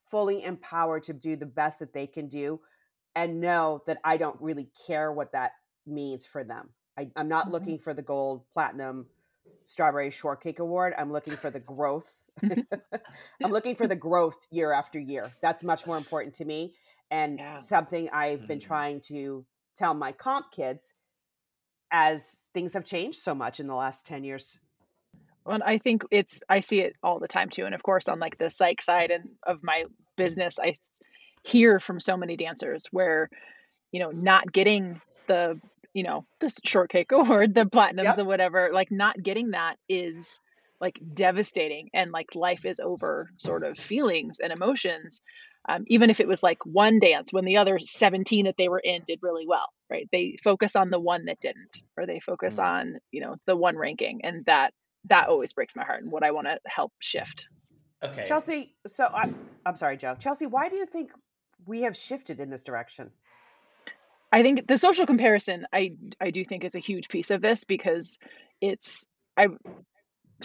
fully 0.03 0.43
empowered 0.43 1.03
to 1.03 1.13
do 1.13 1.35
the 1.35 1.45
best 1.45 1.77
that 1.77 1.93
they 1.93 2.07
can 2.07 2.27
do 2.27 2.59
and 3.17 3.41
know 3.41 3.81
that 3.87 3.97
I 4.03 4.17
don't 4.17 4.39
really 4.39 4.69
care 4.85 5.11
what 5.11 5.31
that 5.31 5.53
means 5.87 6.23
for 6.23 6.43
them. 6.43 6.69
I, 6.95 7.09
I'm 7.15 7.27
not 7.27 7.47
Mhm. 7.47 7.51
looking 7.51 7.79
for 7.79 7.93
the 7.95 8.03
gold, 8.03 8.43
platinum, 8.53 9.07
strawberry 9.63 10.11
shortcake 10.11 10.59
award. 10.59 10.93
I'm 10.95 11.11
looking 11.11 11.35
for 11.35 11.49
the 11.49 11.59
growth. 11.59 12.13
I'm 13.43 13.51
looking 13.51 13.75
for 13.75 13.87
the 13.87 13.95
growth 13.95 14.47
year 14.51 14.71
after 14.71 14.99
year. 14.99 15.33
That's 15.41 15.63
much 15.63 15.87
more 15.87 15.97
important 15.97 16.35
to 16.35 16.45
me. 16.45 16.75
And 17.09 17.39
Yeah. 17.39 17.57
something 17.57 18.07
I've 18.11 18.47
been 18.47 18.59
Mhm. 18.59 18.67
trying 18.67 19.01
to 19.01 19.45
tell 19.75 19.95
my 19.95 20.11
comp 20.11 20.51
kids 20.51 20.93
as 21.91 22.41
things 22.53 22.73
have 22.73 22.85
changed 22.85 23.19
so 23.19 23.33
much 23.33 23.59
in 23.59 23.65
the 23.65 23.75
last 23.75 24.05
10 24.05 24.23
years. 24.23 24.59
Well, 25.45 25.59
I 25.65 25.77
think 25.77 26.03
it's 26.11 26.43
I 26.49 26.59
see 26.59 26.81
it 26.81 26.95
all 27.01 27.19
the 27.19 27.27
time 27.27 27.49
too, 27.49 27.65
and 27.65 27.73
of 27.73 27.81
course 27.81 28.09
on 28.09 28.19
like 28.19 28.37
the 28.37 28.49
psych 28.49 28.81
side 28.81 29.11
and 29.11 29.29
of 29.43 29.63
my 29.63 29.85
business, 30.17 30.59
I 30.59 30.73
hear 31.47 31.79
from 31.79 31.99
so 31.99 32.17
many 32.17 32.35
dancers 32.37 32.85
where 32.91 33.29
you 33.91 33.99
know 33.99 34.11
not 34.11 34.51
getting 34.51 35.01
the 35.27 35.59
you 35.93 36.03
know 36.03 36.25
the 36.39 36.53
shortcake 36.65 37.11
award, 37.13 37.53
the 37.55 37.65
platinums, 37.65 38.03
Yep. 38.03 38.15
the 38.17 38.25
whatever, 38.25 38.69
like 38.73 38.91
not 38.91 39.21
getting 39.21 39.51
that 39.51 39.77
is 39.89 40.39
like 40.79 40.99
devastating 41.13 41.89
and 41.93 42.11
like 42.11 42.35
life 42.35 42.63
is 42.65 42.79
over 42.79 43.29
sort 43.37 43.63
of 43.63 43.77
feelings 43.79 44.39
and 44.39 44.51
emotions. 44.53 45.21
Um, 45.69 45.83
even 45.87 46.09
if 46.09 46.21
it 46.21 46.27
was 46.29 46.41
like 46.41 46.59
one 46.65 46.99
dance 46.99 47.33
when 47.33 47.43
the 47.43 47.57
other 47.57 47.77
17 47.77 48.45
that 48.45 48.55
they 48.57 48.69
were 48.69 48.79
in 48.79 49.01
did 49.05 49.19
really 49.21 49.45
well, 49.45 49.67
right? 49.89 50.07
They 50.13 50.37
focus 50.41 50.77
on 50.77 50.91
the 50.91 50.99
one 50.99 51.25
that 51.25 51.41
didn't, 51.41 51.75
or 51.97 52.05
they 52.05 52.21
focus 52.21 52.57
Mhm. 52.57 52.63
on, 52.63 52.97
you 53.11 53.19
know, 53.21 53.35
the 53.47 53.55
one 53.57 53.77
ranking. 53.77 54.21
And 54.23 54.45
that 54.45 54.73
that 55.09 55.27
always 55.27 55.53
breaks 55.53 55.75
my 55.75 55.83
heart 55.83 56.03
and 56.03 56.11
what 56.11 56.23
I 56.23 56.31
want 56.31 56.47
to 56.47 56.59
help 56.67 56.93
shift. 56.99 57.47
Okay, 58.03 58.25
Chelsea, 58.27 58.75
so 58.85 59.05
I, 59.05 59.29
I'm 59.65 59.75
sorry, 59.75 59.97
Joe. 59.97 60.15
Chelsea, 60.19 60.45
why 60.45 60.69
do 60.69 60.75
you 60.75 60.85
think 60.85 61.11
we 61.65 61.81
have 61.81 61.95
shifted 61.95 62.39
in 62.39 62.49
this 62.49 62.63
direction? 62.63 63.11
I 64.31 64.41
think 64.41 64.67
the 64.67 64.77
social 64.77 65.05
comparison 65.05 65.65
I 65.71 65.93
I 66.19 66.31
do 66.31 66.43
think 66.43 66.65
is 66.65 66.75
a 66.75 66.79
huge 66.79 67.07
piece 67.09 67.31
of 67.31 67.41
this 67.41 67.63
because 67.63 68.19
it's 68.61 69.05
I 69.37 69.47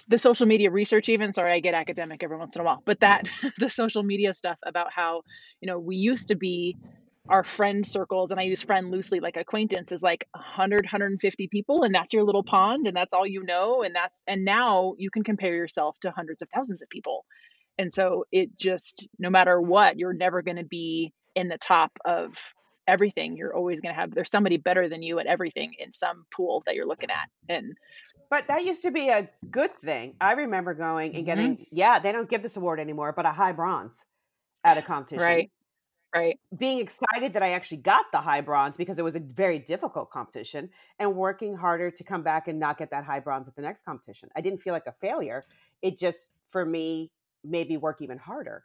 the 0.08 0.18
social 0.18 0.46
media 0.46 0.70
research 0.70 1.08
even 1.08 1.32
sorry 1.32 1.52
I 1.52 1.60
get 1.60 1.74
academic 1.74 2.22
every 2.22 2.38
once 2.38 2.54
in 2.56 2.62
a 2.62 2.64
while 2.64 2.82
but 2.84 3.00
that 3.00 3.28
the 3.58 3.68
social 3.68 4.02
media 4.02 4.32
stuff 4.32 4.56
about 4.64 4.92
how 4.92 5.22
you 5.60 5.66
know 5.66 5.78
we 5.78 5.96
used 5.96 6.28
to 6.28 6.36
be 6.36 6.76
our 7.28 7.44
friend 7.44 7.86
circles 7.86 8.30
and 8.30 8.40
I 8.40 8.44
use 8.44 8.62
friend 8.62 8.90
loosely 8.90 9.20
like 9.20 9.36
acquaintance 9.36 9.92
is 9.92 10.02
like 10.02 10.26
100 10.32 10.84
150 10.84 11.48
people 11.48 11.82
and 11.82 11.94
that's 11.94 12.12
your 12.14 12.24
little 12.24 12.42
pond 12.42 12.86
and 12.86 12.96
that's 12.96 13.14
all 13.14 13.26
you 13.26 13.42
know 13.44 13.82
and 13.82 13.94
that's 13.94 14.20
and 14.26 14.44
now 14.44 14.94
you 14.96 15.10
can 15.10 15.24
compare 15.24 15.54
yourself 15.54 15.98
to 16.00 16.10
hundreds 16.10 16.42
of 16.42 16.48
thousands 16.50 16.82
of 16.82 16.88
people 16.88 17.24
and 17.78 17.92
so 17.92 18.24
it 18.32 18.56
just 18.58 19.08
no 19.18 19.30
matter 19.30 19.60
what 19.60 19.98
you're 19.98 20.12
never 20.12 20.42
going 20.42 20.56
to 20.56 20.64
be 20.64 21.12
in 21.34 21.48
the 21.48 21.58
top 21.58 21.92
of 22.04 22.52
everything 22.86 23.36
you're 23.36 23.54
always 23.54 23.80
going 23.80 23.94
to 23.94 24.00
have 24.00 24.12
there's 24.12 24.30
somebody 24.30 24.56
better 24.56 24.88
than 24.88 25.02
you 25.02 25.18
at 25.18 25.26
everything 25.26 25.72
in 25.78 25.92
some 25.92 26.24
pool 26.34 26.62
that 26.66 26.74
you're 26.74 26.86
looking 26.86 27.10
at 27.10 27.28
and 27.48 27.74
But 28.30 28.48
that 28.48 28.64
used 28.64 28.82
to 28.82 28.90
be 28.90 29.08
a 29.10 29.28
good 29.50 29.74
thing. 29.76 30.16
I 30.20 30.32
remember 30.32 30.74
going 30.74 31.14
and 31.14 31.24
Mhm. 31.24 31.26
getting, 31.26 31.66
yeah, 31.70 31.98
they 31.98 32.12
don't 32.12 32.28
give 32.28 32.42
this 32.42 32.56
award 32.56 32.80
anymore, 32.80 33.12
but 33.12 33.26
a 33.26 33.32
high 33.32 33.52
bronze 33.52 34.04
at 34.64 34.78
a 34.78 34.82
competition. 34.82 35.20
right 35.20 35.50
right 36.14 36.38
Being 36.56 36.80
excited 36.80 37.32
that 37.32 37.42
I 37.42 37.52
actually 37.52 37.78
got 37.78 38.06
the 38.12 38.20
high 38.20 38.42
bronze 38.42 38.76
because 38.76 38.98
it 38.98 39.02
was 39.04 39.16
a 39.16 39.20
very 39.20 39.58
difficult 39.58 40.10
competition 40.10 40.68
and 40.98 41.16
working 41.16 41.56
harder 41.56 41.90
to 41.90 42.04
come 42.04 42.22
back 42.22 42.46
and 42.46 42.58
not 42.58 42.76
get 42.76 42.90
that 42.90 43.04
high 43.04 43.20
bronze 43.20 43.48
at 43.48 43.56
the 43.56 43.62
next 43.62 43.82
competition. 43.86 44.28
I 44.36 44.42
didn't 44.42 44.60
feel 44.60 44.74
like 44.74 44.86
a 44.86 44.92
failure. 44.92 45.44
It 45.80 45.98
just, 45.98 46.32
for 46.46 46.66
me, 46.66 47.10
made 47.44 47.68
me 47.68 47.76
work 47.76 48.00
even 48.02 48.18
harder. 48.18 48.64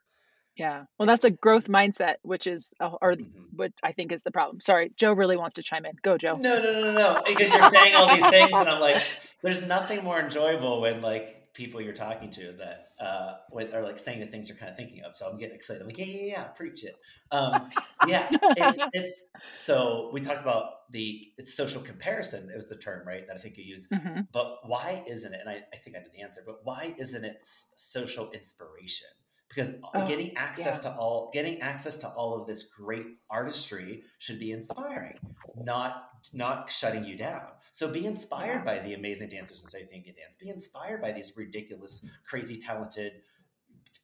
yeah 0.55 0.83
well 0.97 1.05
that's 1.05 1.25
a 1.25 1.29
growth 1.31 1.67
mindset 1.67 2.15
which 2.23 2.47
is 2.47 2.71
uh, 2.79 2.89
or 3.01 3.13
Mhm. 3.13 3.45
what 3.55 3.71
i 3.83 3.91
think 3.91 4.11
is 4.11 4.23
the 4.23 4.31
problem 4.31 4.59
sorry 4.61 4.91
joe 4.97 5.13
really 5.13 5.37
wants 5.37 5.55
to 5.55 5.63
chime 5.63 5.85
in 5.85 5.93
go 6.01 6.17
joe 6.17 6.37
No, 6.37 6.59
no, 6.61 6.71
no, 6.73 6.81
no, 6.81 6.91
no. 6.93 7.21
Because 7.25 7.53
you're 7.53 7.69
saying 7.69 7.93
all 7.95 8.07
these 8.07 8.25
things, 8.27 8.57
and 8.57 8.69
I'm 8.69 8.79
like, 8.81 9.01
there's 9.43 9.61
nothing 9.63 10.03
more 10.03 10.19
enjoyable 10.19 10.81
when 10.81 11.01
like 11.01 11.46
people 11.58 11.82
you're 11.82 11.91
talking 11.91 12.30
to 12.30 12.54
that 12.60 12.91
uh, 13.04 13.34
are 13.74 13.82
like 13.82 13.98
saying 13.98 14.20
the 14.20 14.28
things 14.28 14.48
you're 14.48 14.58
kind 14.58 14.70
of 14.70 14.78
thinking 14.78 15.02
of. 15.04 15.15
So 15.15 15.28
I'm 15.28 15.38
getting 15.39 15.56
excited. 15.56 15.82
I'm 15.82 15.88
like, 15.88 15.98
yeah, 15.98 16.06
yeah, 16.06 16.26
yeah, 16.26 16.43
preach 16.43 16.84
it. 16.84 16.96
Um, 17.32 17.70
yeah, 18.08 18.28
it's 18.32 18.80
it's. 18.93 19.26
So 19.56 20.12
we 20.13 20.22
talked 20.22 20.41
about 20.41 20.91
the 20.91 21.28
it's 21.38 21.56
social 21.56 21.82
comparison. 21.82 22.50
It 22.52 22.56
was 22.56 22.67
the 22.67 22.76
term, 22.76 23.08
right? 23.08 23.26
That 23.28 23.36
I 23.36 23.39
think 23.39 23.58
you 23.58 23.63
use. 23.63 23.88
Mm-hmm. 23.91 24.22
But 24.32 24.60
why 24.70 25.04
isn't 25.10 25.34
it? 25.34 25.39
And 25.41 25.50
I, 25.50 25.63
I 25.74 25.78
think 25.78 25.96
I 25.96 26.00
know 26.00 26.06
the 26.15 26.22
answer. 26.22 26.41
But 26.46 26.60
why 26.63 26.93
isn't 26.98 27.26
it 27.26 27.41
social 27.41 28.30
inspiration? 28.32 29.08
Because 29.49 29.73
oh, 29.93 30.07
getting 30.07 30.36
access 30.36 30.81
yeah. 30.83 30.91
to 30.91 30.97
all 30.97 31.29
getting 31.33 31.62
access 31.62 31.97
to 31.97 32.10
all 32.10 32.39
of 32.39 32.47
this 32.47 32.63
great 32.63 33.05
artistry 33.29 34.03
should 34.19 34.39
be 34.39 34.51
inspiring, 34.51 35.17
not 35.55 36.10
not 36.33 36.69
shutting 36.69 37.03
you 37.03 37.15
down. 37.17 37.43
So 37.71 37.91
be 37.91 38.05
inspired 38.05 38.63
yeah. 38.65 38.73
by 38.73 38.79
the 38.79 38.93
amazing 38.93 39.29
dancers 39.29 39.62
in 39.62 39.67
South 39.67 39.91
Indian 39.93 40.15
dance. 40.15 40.36
Be 40.36 40.49
inspired 40.49 41.01
by 41.01 41.12
these 41.12 41.33
ridiculous, 41.38 42.05
crazy, 42.25 42.57
talented 42.57 43.21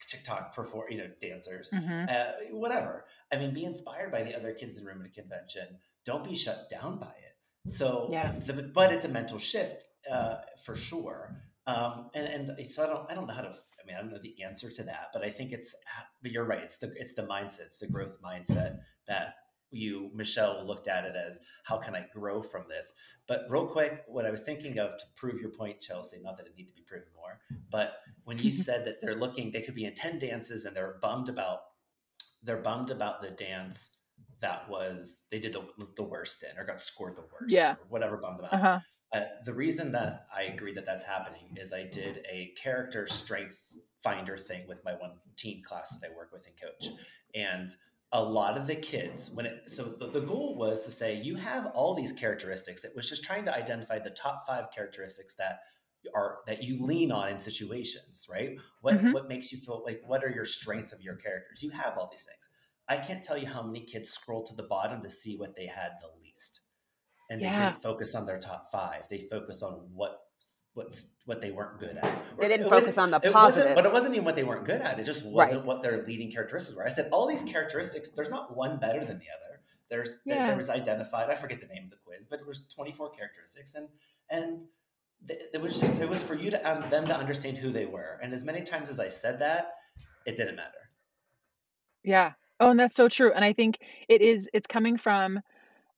TikTok 0.08 0.56
perform, 0.56 0.86
you 0.92 0.98
know, 0.98 1.10
dancers, 1.20 1.74
mm-hmm. 1.74 2.06
uh, 2.10 2.58
whatever. 2.58 3.06
I 3.32 3.38
mean, 3.38 3.54
be 3.54 3.66
inspired 3.66 4.12
by 4.12 4.24
the 4.24 4.36
other 4.36 4.54
kids 4.54 4.78
in 4.78 4.84
the 4.84 4.90
room 4.92 5.02
at 5.02 5.08
a 5.08 5.10
convention. 5.10 5.80
Don't 6.06 6.24
be 6.24 6.36
shut 6.36 6.70
down 6.70 6.98
by 7.00 7.08
it. 7.08 7.70
So, 7.72 8.10
yeah. 8.12 8.32
the, 8.46 8.54
but 8.54 8.92
it's 8.92 9.06
a 9.06 9.10
mental 9.10 9.40
shift 9.40 9.86
uh, 10.12 10.36
for 10.64 10.76
sure. 10.76 11.36
Um, 11.66 12.10
and 12.14 12.50
and 12.50 12.68
so 12.68 12.84
I 12.84 12.88
don't 12.88 13.12
I 13.12 13.14
don't 13.16 13.26
know 13.26 13.34
how 13.34 13.42
to 13.42 13.56
I 13.84 13.88
mean 13.88 13.96
I 13.98 14.02
don't 14.02 14.12
know 14.12 14.20
the 14.22 14.42
answer 14.44 14.70
to 14.72 14.84
that, 14.84 15.10
but 15.14 15.24
I 15.24 15.30
think 15.30 15.52
it's 15.52 15.76
but 16.22 16.32
you're 16.32 16.46
right. 16.46 16.64
It's 16.64 16.78
the 16.78 16.94
it's 16.96 17.14
the 17.14 17.24
mindset, 17.24 17.66
it's 17.68 17.80
the 17.80 17.88
growth 17.88 18.18
mindset 18.24 18.80
that 19.08 19.36
you 19.72 20.12
Michelle 20.14 20.66
looked 20.66 20.88
at 20.88 21.06
it 21.06 21.16
as 21.16 21.40
how 21.64 21.78
can 21.78 21.96
I 21.96 22.06
grow 22.14 22.42
from 22.42 22.64
this? 22.70 22.94
But 23.28 23.46
real 23.50 23.68
quick, 23.68 24.04
what 24.08 24.26
I 24.26 24.32
was 24.32 24.44
thinking 24.44 24.78
of 24.80 24.98
to 24.98 25.06
prove 25.16 25.40
your 25.40 25.50
point, 25.50 25.80
Chelsea, 25.80 26.18
not 26.22 26.38
that 26.38 26.46
it 26.46 26.54
need 26.58 26.68
to 26.68 26.74
be 26.74 26.84
proven 26.86 27.08
more, 27.16 27.40
but 27.72 27.96
when 28.24 28.38
you 28.38 28.52
said 28.68 28.86
that 28.86 29.02
they're 29.02 29.16
looking, 29.16 29.52
they 29.52 29.62
could 29.62 29.76
be 29.76 29.86
in 29.86 29.96
10 29.96 30.20
dances 30.20 30.66
and 30.66 30.76
they're 30.76 30.98
bummed 31.02 31.30
about 31.30 31.60
they're 32.44 32.58
bummed 32.58 32.92
about 32.92 33.22
the 33.22 33.30
dance 33.30 33.98
that 34.42 34.70
was 34.70 35.24
they 35.32 35.40
did 35.40 35.54
the, 35.54 35.64
the 35.96 36.04
worst 36.04 36.44
in 36.44 36.60
or 36.60 36.66
got 36.66 36.82
scored 36.82 37.16
the 37.16 37.22
worst 37.22 37.54
yeah 37.54 37.76
whatever 37.88 38.18
bummed 38.18 38.40
them 38.40 38.46
out 38.46 38.54
uh-huh. 38.54 38.80
Uh, 39.14 39.22
the 39.46 39.54
reason 39.54 39.92
that 39.92 40.26
i 40.36 40.44
agree 40.44 40.74
that 40.74 40.86
that's 40.86 41.04
happening 41.04 41.56
is 41.58 41.72
i 41.74 41.84
did 41.84 42.26
a 42.32 42.54
character 42.62 43.08
strength 43.08 43.58
finder 44.04 44.38
thing 44.38 44.68
with 44.68 44.84
my 44.84 44.94
one 44.94 45.12
teen 45.38 45.64
class 45.64 45.98
that 46.00 46.10
i 46.12 46.16
work 46.16 46.32
with 46.32 46.46
and 46.46 46.56
coach. 46.60 46.94
And 47.36 47.70
a 48.12 48.22
lot 48.22 48.58
of 48.58 48.68
the 48.68 48.76
kids 48.76 49.32
when 49.34 49.48
it 49.48 49.64
so 49.66 49.96
the, 50.00 50.08
the 50.08 50.22
goal 50.22 50.56
was 50.56 50.86
to 50.86 50.92
say 50.92 51.16
you 51.16 51.36
have 51.36 51.68
all 51.74 51.96
these 51.96 52.12
characteristics. 52.12 52.84
It 52.84 52.94
was 52.96 53.10
just 53.10 53.24
trying 53.24 53.46
to 53.46 53.54
identify 53.54 54.00
the 54.00 54.12
top 54.12 54.46
five 54.46 54.66
characteristics 54.74 55.34
that 55.36 55.60
are 56.14 56.40
that 56.46 56.62
you 56.62 56.86
lean 56.86 57.12
on 57.12 57.30
in 57.30 57.40
situations 57.40 58.28
right? 58.30 58.58
What 58.82 58.96
mm-hmm. 58.96 59.14
what 59.14 59.28
makes 59.28 59.52
you 59.52 59.58
feel 59.58 59.82
like 59.84 60.02
what 60.06 60.24
are 60.24 60.30
your 60.30 60.46
strengths 60.46 60.94
of 60.94 61.02
your 61.02 61.16
characters? 61.16 61.64
You 61.64 61.72
have 61.72 61.98
all 61.98 62.08
these 62.12 62.24
things. 62.24 62.50
I 62.88 62.98
can't 62.98 63.24
tell 63.24 63.38
you 63.38 63.48
how 63.48 63.64
many 63.64 63.82
kids 63.82 64.12
scroll 64.12 64.44
to 64.46 64.54
the 64.54 64.64
bottom 64.64 65.02
to 65.02 65.10
see 65.10 65.38
what 65.38 65.56
they 65.56 65.66
had 65.66 65.94
the 66.02 66.10
least 66.22 66.60
and 67.30 67.42
yeah. 67.42 67.56
they 67.56 67.66
didn't 67.66 67.82
focus 67.82 68.16
on 68.16 68.26
their 68.26 68.40
top 68.40 68.72
five 68.72 69.08
they 69.10 69.20
focus 69.20 69.64
on 69.64 69.74
what 69.94 70.24
what's 70.74 71.14
what 71.26 71.42
they 71.42 71.52
weren't 71.52 71.80
good 71.80 71.98
at. 71.98 72.38
They 72.38 72.48
didn't 72.48 72.70
focus 72.70 72.98
on 72.98 73.12
the 73.12 73.20
positive. 73.20 73.76
but 73.76 73.86
it 73.86 73.94
wasn't 73.94 74.16
even 74.16 74.26
what 74.26 74.36
they 74.36 74.44
weren't 74.44 74.66
good 74.66 74.82
at. 74.82 75.00
It 75.00 75.06
just 75.06 75.24
wasn't 75.24 75.60
right. 75.60 75.66
what 75.66 75.82
their 75.82 76.06
leading 76.06 76.32
characteristics 76.32 76.76
were. 76.76 76.86
I 76.86 76.90
said 76.90 77.10
all 77.12 77.28
these 77.28 77.44
characteristics. 77.44 78.10
There's 78.10 78.30
not 78.30 78.56
one 78.56 78.78
better 78.78 79.00
than 79.00 79.20
the 79.20 79.28
other. 79.28 79.62
There's 79.90 80.18
yeah. 80.26 80.36
there, 80.36 80.48
there, 80.48 80.58
was 80.58 80.70
identified. 80.70 81.30
I 81.30 81.36
forget 81.36 81.62
the 81.62 81.68
name 81.68 81.86
of 81.86 81.92
the 81.92 81.98
quiz, 82.06 82.26
but 82.26 82.40
it 82.40 82.48
was 82.48 82.68
24 82.68 83.12
characteristics, 83.12 83.76
and 83.76 83.88
and 84.30 84.64
it 85.30 85.62
was 85.62 85.80
just 85.80 86.02
it 86.02 86.10
was 86.10 86.22
for 86.22 86.36
you 86.36 86.52
to 86.52 86.70
um, 86.70 86.90
them 86.90 87.08
to 87.08 87.16
understand 87.16 87.58
who 87.58 87.72
they 87.72 87.86
were. 87.86 88.20
And 88.22 88.34
as 88.34 88.44
many 88.44 88.64
times 88.64 88.90
as 88.90 89.00
I 89.00 89.08
said 89.08 89.40
that, 89.40 89.72
it 90.26 90.36
didn't 90.36 90.56
matter. 90.56 90.90
Yeah. 92.04 92.34
Oh, 92.60 92.72
and 92.72 92.80
that's 92.80 92.96
so 92.96 93.08
true. 93.08 93.32
And 93.34 93.46
I 93.46 93.54
think 93.54 93.80
it 94.10 94.22
is. 94.22 94.50
It's 94.54 94.68
coming 94.68 94.98
from 94.98 95.40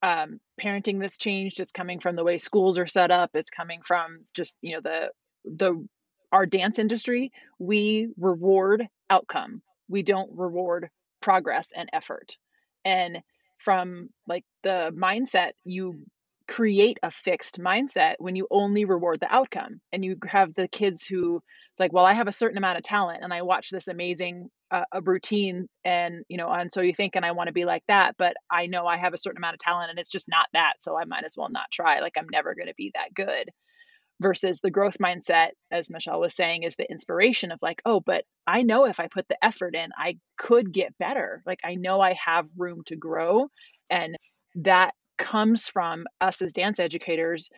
um, 0.04 0.40
parenting 0.62 1.00
that's 1.00 1.18
changed. 1.18 1.60
It's 1.60 1.72
coming 1.72 2.00
from 2.00 2.16
the 2.16 2.24
way 2.24 2.38
schools 2.38 2.78
are 2.78 2.88
set 2.88 3.12
up. 3.12 3.32
It's 3.34 3.50
coming 3.50 3.82
from 3.84 4.26
just 4.34 4.56
you 4.62 4.76
know 4.76 4.82
the 4.82 5.12
the 5.46 5.88
our 6.32 6.46
dance 6.46 6.80
industry. 6.80 7.32
We 7.60 8.10
reward 8.18 8.88
outcome. 9.10 9.62
We 9.88 10.04
don't 10.04 10.32
reward 10.38 10.90
progress 11.22 11.70
and 11.76 11.90
effort. 11.94 12.38
And 12.84 13.20
from 13.58 14.10
like 14.28 14.44
the 14.64 14.94
mindset, 14.96 15.52
you 15.64 16.06
create 16.48 17.00
a 17.02 17.10
fixed 17.10 17.60
mindset 17.60 18.16
when 18.20 18.36
you 18.36 18.48
only 18.52 18.86
reward 18.86 19.20
the 19.20 19.34
outcome 19.34 19.82
and 19.92 20.06
you 20.06 20.18
have 20.28 20.54
the 20.54 20.68
kids 20.68 21.04
who 21.06 21.42
it's 21.72 21.80
like 21.80 21.92
well 21.92 22.06
i 22.06 22.14
have 22.14 22.28
a 22.28 22.32
certain 22.32 22.58
amount 22.58 22.78
of 22.78 22.84
talent 22.84 23.24
and 23.24 23.34
i 23.34 23.42
watch 23.42 23.72
this 23.72 23.88
amazing 23.88 24.48
uh, 24.72 24.84
a 24.92 25.02
routine 25.02 25.68
and 25.84 26.24
you 26.28 26.38
know 26.38 26.50
and 26.50 26.72
so 26.72 26.82
you 26.82 26.94
think 26.94 27.16
and 27.16 27.26
i 27.26 27.32
want 27.32 27.48
to 27.48 27.54
be 27.54 27.66
like 27.66 27.84
that 27.88 28.16
but 28.18 28.36
i 28.50 28.66
know 28.68 28.86
i 28.86 28.98
have 28.98 29.14
a 29.14 29.18
certain 29.18 29.38
amount 29.38 29.54
of 29.54 29.60
talent 29.60 29.90
and 29.90 30.00
it's 30.00 30.12
just 30.12 30.28
not 30.30 30.48
that 30.54 30.74
so 30.80 30.98
i 30.98 31.06
might 31.06 31.24
as 31.24 31.36
well 31.38 31.50
not 31.50 31.70
try 31.72 32.00
like 32.00 32.14
i'm 32.18 32.28
never 32.32 32.56
going 32.56 32.68
to 32.68 32.74
be 32.78 32.92
that 32.94 33.14
good. 33.14 33.50
Versus 34.22 34.62
the 34.62 34.72
growth 34.72 34.98
mindset 34.98 35.50
as 35.72 35.92
michelle 35.92 36.22
was 36.22 36.36
saying 36.36 36.64
is 36.64 36.76
the 36.78 36.90
inspiration 36.90 37.52
of 37.52 37.60
like 37.62 37.82
oh 37.86 38.00
but 38.00 38.24
i 38.48 38.62
know 38.62 38.86
if 38.86 39.00
i 39.00 39.08
put 39.08 39.28
the 39.28 39.44
effort 39.44 39.76
in 39.76 39.90
i 39.98 40.18
could 40.38 40.72
get 40.72 40.98
better. 40.98 41.44
Like 41.46 41.60
i 41.66 41.76
know 41.76 42.00
i 42.00 42.14
have 42.14 42.48
room 42.58 42.82
to 42.86 42.96
grow 42.96 43.48
and 43.90 44.16
that 44.56 44.94
comes 45.18 45.68
from 45.68 46.06
us 46.22 46.42
as 46.42 46.54
dance 46.54 46.80
educators 46.80 47.50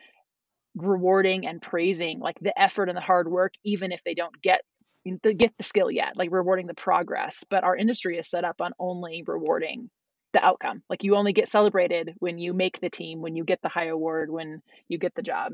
rewarding 0.74 1.46
and 1.46 1.62
praising 1.62 2.20
like 2.20 2.38
the 2.40 2.58
effort 2.60 2.88
and 2.88 2.96
the 2.96 3.02
hard 3.02 3.30
work 3.30 3.52
even 3.64 3.92
if 3.92 4.00
they 4.04 4.14
don't 4.14 4.40
get 4.42 4.60
get 5.36 5.56
the 5.56 5.64
skill 5.64 5.90
yet 5.90 6.16
like 6.16 6.30
rewarding 6.30 6.66
the 6.66 6.74
progress 6.74 7.44
but 7.48 7.64
our 7.64 7.76
industry 7.76 8.18
is 8.18 8.28
set 8.28 8.44
up 8.44 8.60
on 8.60 8.72
only 8.78 9.22
rewarding 9.26 9.90
the 10.32 10.44
outcome 10.44 10.82
like 10.90 11.04
you 11.04 11.16
only 11.16 11.32
get 11.32 11.48
celebrated 11.48 12.14
when 12.18 12.38
you 12.38 12.52
make 12.52 12.80
the 12.80 12.90
team 12.90 13.20
when 13.20 13.34
you 13.34 13.44
get 13.44 13.60
the 13.62 13.68
high 13.68 13.86
award 13.86 14.30
when 14.30 14.60
you 14.88 14.98
get 14.98 15.14
the 15.14 15.22
job 15.22 15.52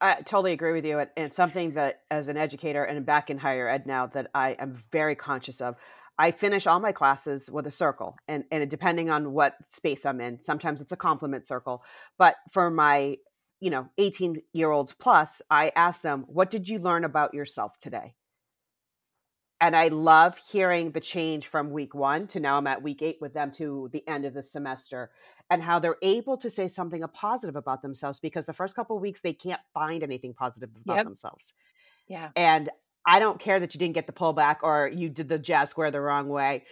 I 0.00 0.16
totally 0.16 0.52
agree 0.52 0.72
with 0.72 0.84
you. 0.84 0.98
And 0.98 1.08
it's 1.16 1.36
something 1.36 1.72
that, 1.72 2.00
as 2.10 2.28
an 2.28 2.36
educator 2.36 2.84
and 2.84 3.04
back 3.06 3.30
in 3.30 3.38
higher 3.38 3.68
ed 3.68 3.86
now, 3.86 4.06
that 4.08 4.30
I 4.34 4.50
am 4.58 4.82
very 4.92 5.14
conscious 5.14 5.60
of. 5.60 5.76
I 6.18 6.30
finish 6.30 6.66
all 6.66 6.80
my 6.80 6.92
classes 6.92 7.50
with 7.50 7.66
a 7.66 7.70
circle, 7.70 8.16
and, 8.26 8.44
and 8.50 8.68
depending 8.70 9.10
on 9.10 9.32
what 9.32 9.54
space 9.68 10.06
I'm 10.06 10.20
in, 10.20 10.40
sometimes 10.40 10.80
it's 10.80 10.92
a 10.92 10.96
compliment 10.96 11.46
circle. 11.46 11.82
But 12.18 12.36
for 12.52 12.70
my, 12.70 13.16
you 13.60 13.70
know, 13.70 13.88
18 13.98 14.42
year 14.52 14.70
olds 14.70 14.92
plus, 14.92 15.42
I 15.50 15.72
ask 15.76 16.00
them, 16.02 16.24
"What 16.28 16.50
did 16.50 16.68
you 16.68 16.78
learn 16.78 17.04
about 17.04 17.34
yourself 17.34 17.76
today?" 17.78 18.14
And 19.60 19.74
I 19.74 19.88
love 19.88 20.38
hearing 20.50 20.90
the 20.90 21.00
change 21.00 21.46
from 21.46 21.70
week 21.70 21.94
one 21.94 22.26
to 22.28 22.40
now 22.40 22.58
I'm 22.58 22.66
at 22.66 22.82
week 22.82 23.00
eight 23.00 23.18
with 23.20 23.32
them 23.32 23.50
to 23.52 23.88
the 23.92 24.06
end 24.06 24.26
of 24.26 24.34
the 24.34 24.42
semester, 24.42 25.10
and 25.48 25.62
how 25.62 25.78
they're 25.78 25.96
able 26.02 26.36
to 26.38 26.50
say 26.50 26.68
something 26.68 27.02
a 27.02 27.08
positive 27.08 27.56
about 27.56 27.80
themselves 27.80 28.20
because 28.20 28.46
the 28.46 28.52
first 28.52 28.76
couple 28.76 28.98
weeks 28.98 29.20
they 29.20 29.32
can't 29.32 29.60
find 29.72 30.02
anything 30.02 30.34
positive 30.34 30.70
about 30.84 30.96
yep. 30.96 31.04
themselves. 31.04 31.54
Yeah. 32.08 32.30
And 32.36 32.70
I 33.06 33.18
don't 33.18 33.38
care 33.38 33.60
that 33.60 33.74
you 33.74 33.78
didn't 33.78 33.94
get 33.94 34.06
the 34.06 34.12
pullback 34.12 34.56
or 34.62 34.90
you 34.92 35.08
did 35.08 35.28
the 35.28 35.38
jazz 35.38 35.70
square 35.70 35.90
the 35.90 36.00
wrong 36.00 36.28
way. 36.28 36.64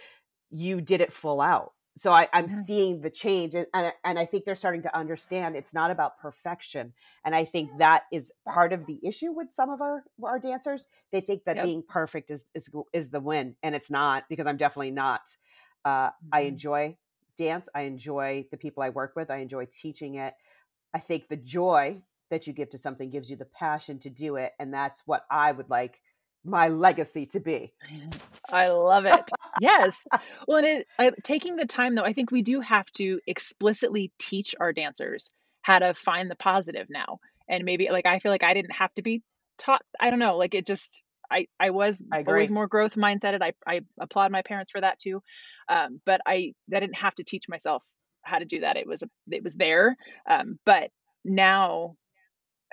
You 0.51 0.81
did 0.81 1.01
it 1.01 1.13
full 1.13 1.41
out. 1.41 1.73
So 1.97 2.11
I, 2.11 2.27
am 2.33 2.45
mm-hmm. 2.45 2.53
seeing 2.53 3.01
the 3.01 3.09
change, 3.09 3.55
and, 3.55 3.67
and, 3.73 3.93
and 4.03 4.19
I 4.19 4.25
think 4.25 4.43
they're 4.43 4.53
starting 4.53 4.81
to 4.81 4.97
understand 4.97 5.55
it's 5.55 5.73
not 5.73 5.91
about 5.91 6.19
perfection. 6.19 6.93
And 7.23 7.33
I 7.33 7.45
think 7.45 7.69
that 7.77 8.03
is 8.11 8.33
part 8.45 8.73
of 8.73 8.85
the 8.85 8.99
issue 9.01 9.31
with 9.31 9.53
some 9.53 9.69
of 9.69 9.81
our 9.81 10.03
our 10.21 10.37
dancers. 10.37 10.87
They 11.11 11.21
think 11.21 11.45
that 11.45 11.55
yep. 11.55 11.65
being 11.65 11.83
perfect 11.87 12.31
is, 12.31 12.45
is 12.53 12.69
is 12.91 13.11
the 13.11 13.21
win, 13.21 13.55
and 13.63 13.73
it's 13.75 13.89
not 13.89 14.25
because 14.27 14.45
I'm 14.45 14.57
definitely 14.57 14.91
not. 14.91 15.21
Uh, 15.85 16.07
mm-hmm. 16.07 16.27
I 16.33 16.41
enjoy 16.41 16.97
dance. 17.37 17.69
I 17.73 17.81
enjoy 17.81 18.45
the 18.51 18.57
people 18.57 18.83
I 18.83 18.89
work 18.89 19.13
with. 19.15 19.31
I 19.31 19.37
enjoy 19.37 19.67
teaching 19.71 20.15
it. 20.15 20.33
I 20.93 20.99
think 20.99 21.29
the 21.29 21.37
joy 21.37 22.03
that 22.29 22.45
you 22.45 22.53
give 22.53 22.69
to 22.71 22.77
something 22.77 23.09
gives 23.09 23.29
you 23.29 23.37
the 23.37 23.45
passion 23.45 23.99
to 23.99 24.09
do 24.09 24.35
it, 24.35 24.51
and 24.59 24.73
that's 24.73 25.03
what 25.05 25.25
I 25.31 25.53
would 25.53 25.69
like 25.69 26.01
my 26.45 26.69
legacy 26.69 27.25
to 27.25 27.39
be. 27.39 27.73
I 28.51 28.69
love 28.69 29.05
it. 29.05 29.31
Yes. 29.59 30.05
Well, 30.47 30.57
and 30.57 30.67
it, 30.67 30.87
I, 30.97 31.11
taking 31.23 31.55
the 31.55 31.65
time 31.65 31.95
though, 31.95 32.03
I 32.03 32.13
think 32.13 32.31
we 32.31 32.41
do 32.41 32.61
have 32.61 32.89
to 32.93 33.19
explicitly 33.27 34.11
teach 34.19 34.55
our 34.59 34.73
dancers 34.73 35.31
how 35.61 35.79
to 35.79 35.93
find 35.93 36.29
the 36.29 36.35
positive 36.35 36.87
now. 36.89 37.19
And 37.49 37.63
maybe 37.63 37.89
like 37.91 38.05
I 38.05 38.19
feel 38.19 38.31
like 38.31 38.43
I 38.43 38.53
didn't 38.53 38.73
have 38.73 38.93
to 38.95 39.01
be 39.01 39.21
taught. 39.57 39.81
I 39.99 40.09
don't 40.09 40.19
know. 40.19 40.37
Like 40.37 40.53
it 40.53 40.65
just 40.65 41.03
I 41.29 41.47
I 41.59 41.71
was 41.71 42.03
I 42.11 42.23
always 42.27 42.51
more 42.51 42.67
growth 42.67 42.95
mindseted. 42.95 43.41
I 43.41 43.53
I 43.67 43.81
applaud 43.99 44.31
my 44.31 44.41
parents 44.41 44.71
for 44.71 44.81
that 44.81 44.99
too. 44.99 45.21
Um, 45.69 46.01
but 46.05 46.21
I 46.25 46.53
I 46.73 46.79
didn't 46.79 46.97
have 46.97 47.15
to 47.15 47.23
teach 47.23 47.49
myself 47.49 47.83
how 48.23 48.39
to 48.39 48.45
do 48.45 48.61
that. 48.61 48.77
It 48.77 48.87
was 48.87 49.03
it 49.31 49.43
was 49.43 49.55
there. 49.55 49.95
Um, 50.29 50.59
but 50.65 50.91
now 51.23 51.95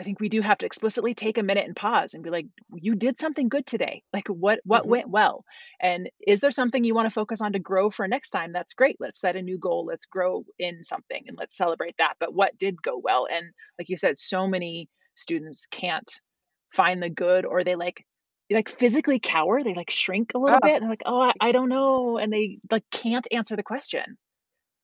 I 0.01 0.05
think 0.05 0.21
we 0.21 0.29
do 0.29 0.41
have 0.41 0.59
to 0.59 0.67
explicitly 0.67 1.15
take 1.15 1.39
a 1.39 1.43
minute 1.43 1.67
and 1.67 1.77
pause 1.77 2.15
and 2.15 2.23
be 2.23 2.31
like, 2.31 2.47
you 2.75 2.95
did 2.95 3.21
something 3.21 3.49
good 3.49 3.67
today. 3.67 4.03
Like 4.13 4.29
what 4.29 4.61
what 4.65 4.83
mm-hmm. 4.83 4.91
went 4.91 5.11
well? 5.11 5.45
And 5.81 6.11
is 6.27 6.41
there 6.41 6.51
something 6.51 6.85
you 6.85 6.95
want 6.95 7.07
to 7.07 7.15
focus 7.15 7.41
on 7.41 7.53
to 7.53 7.59
grow 7.59 7.91
for 7.91 8.07
next 8.07 8.31
time? 8.31 8.53
That's 8.53 8.75
great. 8.75 8.97
Let's 9.01 9.21
set 9.21 9.37
a 9.37 9.43
new 9.43 9.59
goal. 9.59 9.87
Let's 9.87 10.05
grow 10.07 10.45
in 10.59 10.85
something 10.85 11.25
and 11.27 11.37
let's 11.39 11.57
celebrate 11.57 11.97
that. 11.99 12.15
But 12.21 12.35
what 12.35 12.57
did 12.59 12.83
go 12.83 12.99
well? 13.03 13.27
And 13.31 13.47
like 13.79 13.89
you 13.89 13.97
said, 13.97 14.19
so 14.19 14.47
many 14.47 14.89
students 15.15 15.67
can't 15.71 16.11
find 16.75 17.03
the 17.03 17.11
good 17.11 17.45
or 17.47 17.65
they 17.65 17.75
like 17.75 18.05
like 18.51 18.69
physically 18.69 19.19
cower 19.19 19.65
they 19.65 19.73
like 19.73 19.89
shrink 19.89 20.33
a 20.35 20.39
little 20.39 20.59
Oh. 20.63 20.67
bit 20.67 20.75
and 20.75 20.83
they're 20.83 20.91
like 20.91 21.05
oh 21.07 21.23
I, 21.23 21.33
I 21.41 21.53
don't 21.53 21.71
know 21.71 22.19
and 22.19 22.31
they 22.31 22.59
like 22.71 22.85
can't 22.91 23.27
answer 23.33 23.57
the 23.57 23.63
question 23.63 24.19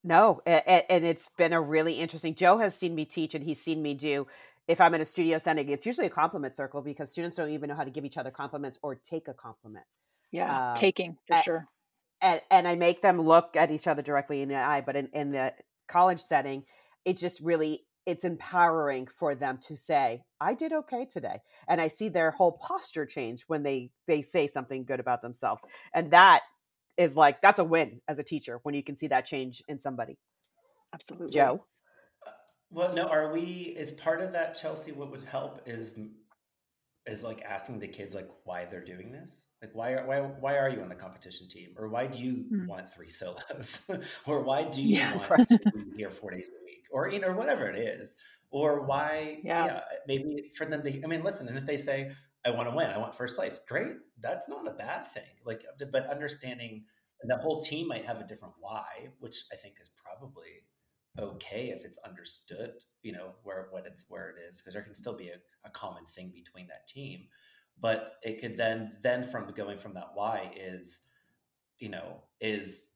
No, 0.03 0.41
and 0.45 1.03
it's 1.03 1.27
been 1.37 1.51
a 1.51 1.61
really 1.61 1.95
interesting. 1.99 2.33
Joe 2.33 2.57
has 2.59 2.73
seen 2.73 2.95
me 2.95 3.03
teach, 3.03 3.35
and 3.35 3.43
he's 3.43 3.61
seen 3.61 3.81
me 3.81 3.93
do. 3.93 4.27
If 4.69 4.81
I'm 4.81 4.95
in 4.95 5.01
a 5.01 5.05
studio 5.05 5.39
setting, 5.39 5.69
it's 5.69 5.85
usually 5.85 6.07
a 6.07 6.11
compliment 6.11 6.55
circle 6.55 6.81
because 6.83 7.11
students 7.11 7.37
don't 7.37 7.51
even 7.51 7.69
know 7.69 7.75
how 7.75 7.85
to 7.85 7.91
give 7.91 8.05
each 8.05 8.17
other 8.17 8.31
compliments 8.31 8.79
or 8.83 8.95
take 8.95 9.27
a 9.29 9.35
compliment. 9.35 9.85
yeah 10.31 10.49
Um, 10.49 10.75
taking 10.75 11.17
for 11.27 11.35
I- 11.35 11.45
sure 11.45 11.69
And 12.21 12.41
and 12.51 12.67
I 12.67 12.75
make 12.75 13.01
them 13.01 13.21
look 13.21 13.55
at 13.57 13.71
each 13.71 13.87
other 13.87 14.01
directly 14.03 14.41
in 14.43 14.49
the 14.49 14.55
eye. 14.57 14.81
But 14.81 14.95
in, 14.97 15.09
in 15.13 15.31
the 15.31 15.53
college 15.87 16.21
setting, 16.21 16.65
it's 17.05 17.21
just 17.21 17.41
really 17.41 17.85
it's 18.07 18.25
empowering 18.25 19.07
for 19.07 19.35
them 19.35 19.59
to 19.67 19.77
say, 19.77 20.23
"I 20.41 20.53
did 20.55 20.73
okay 20.73 21.05
today," 21.05 21.41
and 21.69 21.81
I 21.81 21.89
see 21.89 22.09
their 22.09 22.31
whole 22.31 22.53
posture 22.53 23.05
change 23.07 23.43
when 23.47 23.63
they 23.63 23.91
they 24.07 24.21
say 24.23 24.47
something 24.47 24.85
good 24.85 24.99
about 25.01 25.21
themselves, 25.23 25.65
and 25.93 26.11
that 26.11 26.41
is 26.97 27.15
like 27.15 27.41
that's 27.41 27.59
a 27.59 27.65
win 27.65 28.01
as 28.09 28.19
a 28.19 28.23
teacher 28.23 28.59
when 28.63 28.75
you 28.75 28.83
can 28.83 28.95
see 28.97 29.07
that 29.07 29.25
change 29.25 29.63
in 29.69 29.79
somebody. 29.79 30.17
absolutely 30.93 31.29
Joe. 31.31 31.65
Well, 32.71 32.93
no, 32.93 33.07
are 33.07 33.31
we, 33.31 33.73
is 33.77 33.91
part 33.91 34.21
of 34.21 34.33
that, 34.33 34.55
Chelsea, 34.59 34.91
what 34.91 35.09
would 35.11 35.23
help 35.25 35.61
is, 35.65 35.97
is 37.07 37.23
like 37.23 37.41
asking 37.41 37.79
the 37.79 37.87
kids 37.87 38.13
like 38.13 38.29
why 38.43 38.65
they're 38.65 38.83
doing 38.83 39.11
this? 39.11 39.47
Like 39.61 39.71
why 39.73 39.93
are, 39.93 40.05
why, 40.05 40.19
why 40.19 40.57
are 40.57 40.69
you 40.69 40.81
on 40.81 40.89
the 40.89 40.95
competition 40.95 41.47
team? 41.49 41.73
Or 41.77 41.89
why 41.89 42.05
do 42.05 42.19
you 42.19 42.45
Hmm. 42.49 42.67
want 42.67 42.89
three 42.89 43.09
solos? 43.09 43.89
or 44.27 44.43
why 44.43 44.65
do 44.65 44.81
you 44.81 44.95
Yeah. 44.97 45.15
want 45.15 45.29
Right. 45.31 45.47
to 45.47 45.59
be 45.73 45.93
here 45.97 46.11
four 46.11 46.31
days 46.31 46.49
a 46.49 46.63
week? 46.63 46.85
Or, 46.91 47.09
you 47.09 47.19
know, 47.19 47.31
whatever 47.33 47.67
it 47.69 47.79
is. 47.79 48.15
Or 48.51 48.85
why, 48.85 49.39
Yeah. 49.43 49.65
yeah, 49.65 49.81
maybe 50.07 50.51
for 50.55 50.65
them 50.65 50.83
to, 50.83 51.03
I 51.03 51.07
mean, 51.07 51.23
listen, 51.23 51.47
and 51.47 51.57
if 51.57 51.65
they 51.65 51.77
say, 51.77 52.11
I 52.45 52.51
want 52.51 52.69
to 52.69 52.75
win, 52.75 52.87
I 52.89 52.97
want 52.97 53.15
first 53.15 53.35
place, 53.35 53.59
great. 53.67 53.93
That's 54.19 54.47
not 54.47 54.67
a 54.67 54.71
bad 54.71 55.11
thing. 55.11 55.23
Like, 55.45 55.65
but 55.91 56.07
understanding 56.07 56.85
the 57.23 57.37
whole 57.37 57.61
team 57.61 57.87
might 57.87 58.05
have 58.05 58.19
a 58.19 58.23
different 58.27 58.53
why, 58.59 59.09
which 59.19 59.43
I 59.51 59.55
think 59.57 59.75
is 59.81 59.89
probably 60.03 60.63
okay 61.19 61.73
if 61.75 61.85
it's 61.85 61.97
understood 62.05 62.71
you 63.01 63.11
know 63.11 63.31
where 63.43 63.67
what 63.71 63.85
it's 63.85 64.05
where 64.09 64.29
it 64.29 64.35
is 64.47 64.59
because 64.59 64.73
there 64.73 64.83
can 64.83 64.93
still 64.93 65.15
be 65.15 65.29
a, 65.29 65.37
a 65.65 65.69
common 65.69 66.05
thing 66.05 66.31
between 66.33 66.67
that 66.67 66.87
team. 66.87 67.25
But 67.81 68.13
it 68.23 68.41
could 68.41 68.57
then 68.57 68.91
then 69.01 69.29
from 69.29 69.51
going 69.53 69.77
from 69.77 69.93
that 69.93 70.11
why 70.13 70.51
is 70.55 71.01
you 71.79 71.89
know 71.89 72.23
is 72.41 72.87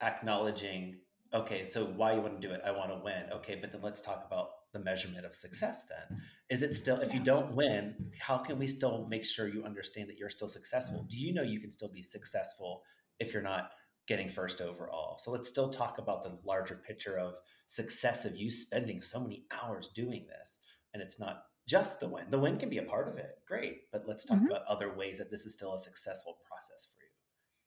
acknowledging 0.00 0.98
okay 1.34 1.68
so 1.68 1.84
why 1.84 2.14
you 2.14 2.20
want 2.20 2.40
to 2.40 2.46
do 2.46 2.54
it? 2.54 2.60
I 2.64 2.70
want 2.70 2.90
to 2.90 3.00
win. 3.02 3.24
Okay 3.32 3.58
but 3.60 3.72
then 3.72 3.82
let's 3.82 4.02
talk 4.02 4.24
about 4.26 4.50
the 4.72 4.78
measurement 4.78 5.26
of 5.26 5.34
success 5.34 5.86
then. 5.88 6.20
Is 6.48 6.62
it 6.62 6.74
still 6.74 7.00
if 7.00 7.12
you 7.12 7.20
don't 7.20 7.54
win 7.54 8.12
how 8.20 8.38
can 8.38 8.58
we 8.58 8.66
still 8.66 9.06
make 9.08 9.24
sure 9.24 9.48
you 9.48 9.64
understand 9.64 10.08
that 10.08 10.18
you're 10.18 10.30
still 10.30 10.48
successful? 10.48 11.04
Do 11.10 11.18
you 11.18 11.34
know 11.34 11.42
you 11.42 11.60
can 11.60 11.70
still 11.70 11.90
be 11.90 12.02
successful 12.02 12.82
if 13.18 13.32
you're 13.32 13.42
not 13.42 13.70
getting 14.12 14.28
first 14.28 14.60
overall 14.60 15.18
so 15.22 15.30
let's 15.30 15.48
still 15.48 15.70
talk 15.70 15.98
about 15.98 16.22
the 16.22 16.38
larger 16.44 16.76
picture 16.86 17.18
of 17.18 17.34
success 17.66 18.24
of 18.24 18.36
you 18.36 18.50
spending 18.50 19.00
so 19.00 19.18
many 19.20 19.44
hours 19.62 19.88
doing 19.94 20.26
this 20.28 20.58
and 20.92 21.02
it's 21.02 21.18
not 21.18 21.44
just 21.66 22.00
the 22.00 22.08
win 22.08 22.24
the 22.28 22.38
win 22.38 22.58
can 22.58 22.68
be 22.68 22.78
a 22.78 22.82
part 22.82 23.08
of 23.08 23.16
it 23.16 23.30
great 23.48 23.90
but 23.92 24.02
let's 24.06 24.24
talk 24.26 24.38
Mhm. 24.38 24.46
about 24.46 24.66
other 24.66 24.92
ways 24.92 25.16
that 25.18 25.30
this 25.30 25.46
is 25.46 25.54
still 25.54 25.72
a 25.74 25.78
successful 25.78 26.38
process 26.48 26.86
for 26.86 27.02
you 27.02 27.08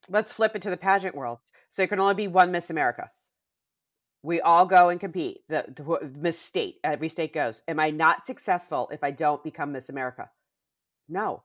let's 0.10 0.31
flip 0.31 0.55
it 0.55 0.62
to 0.62 0.69
the 0.69 0.77
pageant 0.77 1.15
world. 1.15 1.39
So 1.71 1.81
it 1.81 1.89
can 1.89 1.99
only 1.99 2.13
be 2.13 2.27
one 2.27 2.51
Miss 2.51 2.69
America. 2.69 3.10
We 4.21 4.39
all 4.41 4.65
go 4.65 4.89
and 4.89 4.99
compete. 4.99 5.39
The, 5.49 5.65
the 5.67 6.12
Miss 6.15 6.39
State, 6.39 6.75
every 6.84 7.10
state 7.10 7.34
goes. 7.34 7.62
Am 7.67 7.79
I 7.79 7.89
not 7.89 8.25
successful 8.25 8.89
if 8.91 9.03
I 9.03 9.12
don't 9.12 9.43
become 9.43 9.71
Miss 9.71 9.89
America? 9.89 10.29
No, 11.10 11.43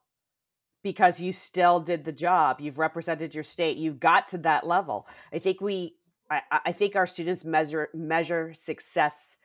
because 0.82 1.20
you 1.20 1.32
still 1.32 1.80
did 1.80 2.04
the 2.04 2.12
job. 2.12 2.60
You've 2.60 2.78
represented 2.78 3.34
your 3.34 3.44
state. 3.44 3.76
You've 3.76 4.00
got 4.00 4.28
to 4.28 4.38
that 4.38 4.66
level. 4.66 5.06
I 5.32 5.38
think 5.38 5.60
we, 5.60 5.94
I, 6.30 6.40
I- 6.66 6.72
think 6.72 6.96
our 6.96 7.06
students 7.06 7.44
measure 7.44 7.88
measure 7.94 8.54
success 8.54 9.36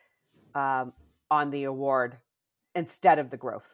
um, 0.54 0.92
on 1.30 1.50
the 1.50 1.64
award 1.64 2.16
instead 2.74 3.18
of 3.18 3.30
the 3.30 3.36
growth. 3.36 3.68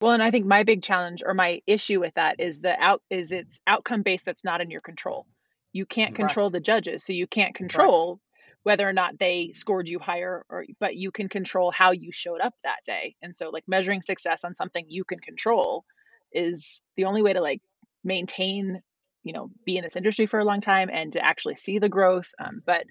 Well, 0.00 0.12
and 0.12 0.22
I 0.22 0.30
think 0.30 0.44
my 0.46 0.64
big 0.64 0.82
challenge 0.82 1.22
or 1.24 1.34
my 1.34 1.62
issue 1.66 2.00
with 2.00 2.14
that 2.14 2.40
is 2.40 2.60
the 2.60 2.78
out 2.78 3.02
is 3.10 3.32
it's 3.32 3.60
outcome 3.66 4.02
based 4.02 4.24
that's 4.26 4.44
not 4.44 4.60
in 4.60 4.70
your 4.70 4.80
control. 4.80 5.26
You 5.72 5.86
can't 5.86 6.14
Correct. 6.14 6.30
control 6.30 6.50
the 6.50 6.60
judges, 6.60 7.04
so 7.04 7.12
you 7.12 7.26
can't 7.26 7.54
control 7.54 8.20
whether 8.64 8.88
or 8.88 8.92
not 8.92 9.18
they 9.18 9.52
scored 9.52 9.88
you 9.88 9.98
higher 9.98 10.44
or 10.48 10.64
but 10.80 10.96
you 10.96 11.10
can 11.10 11.28
control 11.28 11.70
how 11.70 11.92
you 11.92 12.10
showed 12.12 12.40
up 12.40 12.54
that 12.64 12.78
day. 12.84 13.14
And 13.22 13.34
so 13.36 13.50
like 13.50 13.64
measuring 13.68 14.02
success 14.02 14.42
on 14.44 14.54
something 14.54 14.86
you 14.88 15.04
can 15.04 15.20
control 15.20 15.84
is 16.34 16.80
the 16.96 17.04
only 17.04 17.22
way 17.22 17.32
to 17.32 17.40
like 17.40 17.60
maintain, 18.02 18.82
you 19.22 19.32
know, 19.32 19.50
be 19.64 19.76
in 19.76 19.84
this 19.84 19.96
industry 19.96 20.26
for 20.26 20.38
a 20.38 20.44
long 20.44 20.60
time 20.60 20.90
and 20.92 21.12
to 21.12 21.24
actually 21.24 21.56
see 21.56 21.78
the 21.78 21.88
growth. 21.88 22.30
Um, 22.38 22.62
but 22.66 22.84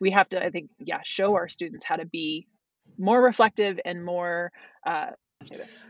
we 0.00 0.10
have 0.10 0.28
to, 0.30 0.44
I 0.44 0.50
think, 0.50 0.70
yeah, 0.78 1.00
show 1.04 1.34
our 1.34 1.48
students 1.48 1.84
how 1.84 1.96
to 1.96 2.06
be 2.06 2.46
more 2.98 3.22
reflective 3.22 3.80
and 3.84 4.04
more 4.04 4.50
uh. 4.86 5.10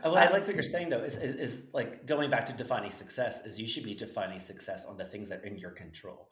Uh, 0.03 0.09
What 0.11 0.21
I 0.21 0.27
Um, 0.27 0.33
like 0.33 0.45
what 0.45 0.55
you're 0.55 0.63
saying 0.63 0.89
though 0.89 1.03
is, 1.03 1.17
is, 1.17 1.35
is 1.35 1.67
like 1.73 2.05
going 2.05 2.29
back 2.29 2.45
to 2.47 2.53
defining 2.53 2.91
success 2.91 3.45
is 3.45 3.59
you 3.59 3.67
should 3.67 3.83
be 3.83 3.95
defining 3.95 4.39
success 4.39 4.85
on 4.85 4.97
the 4.97 5.05
things 5.05 5.29
that 5.29 5.39
are 5.39 5.45
in 5.45 5.57
your 5.57 5.71
control, 5.71 6.29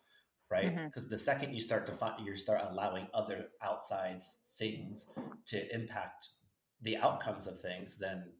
right? 0.51 0.75
Because 0.85 1.09
the 1.09 1.17
second 1.17 1.53
you 1.53 1.61
start 1.61 1.87
defi- 1.87 2.23
you 2.23 2.37
start 2.37 2.61
allowing 2.69 3.07
other 3.13 3.47
outside 3.63 4.21
things 4.57 5.07
to 5.47 5.73
impact 5.73 6.29
the 6.81 6.97
outcomes 6.97 7.47
of 7.47 7.59
things, 7.59 7.97
then 7.97 8.33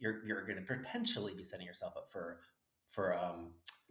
you're 0.00 0.24
you're 0.26 0.44
going 0.44 0.58
to 0.58 0.62
potentially 0.62 1.34
be 1.34 1.42
setting 1.42 1.66
yourself 1.66 1.94
up 1.96 2.10
for 2.10 2.38
for 2.88 3.14
um 3.14 3.50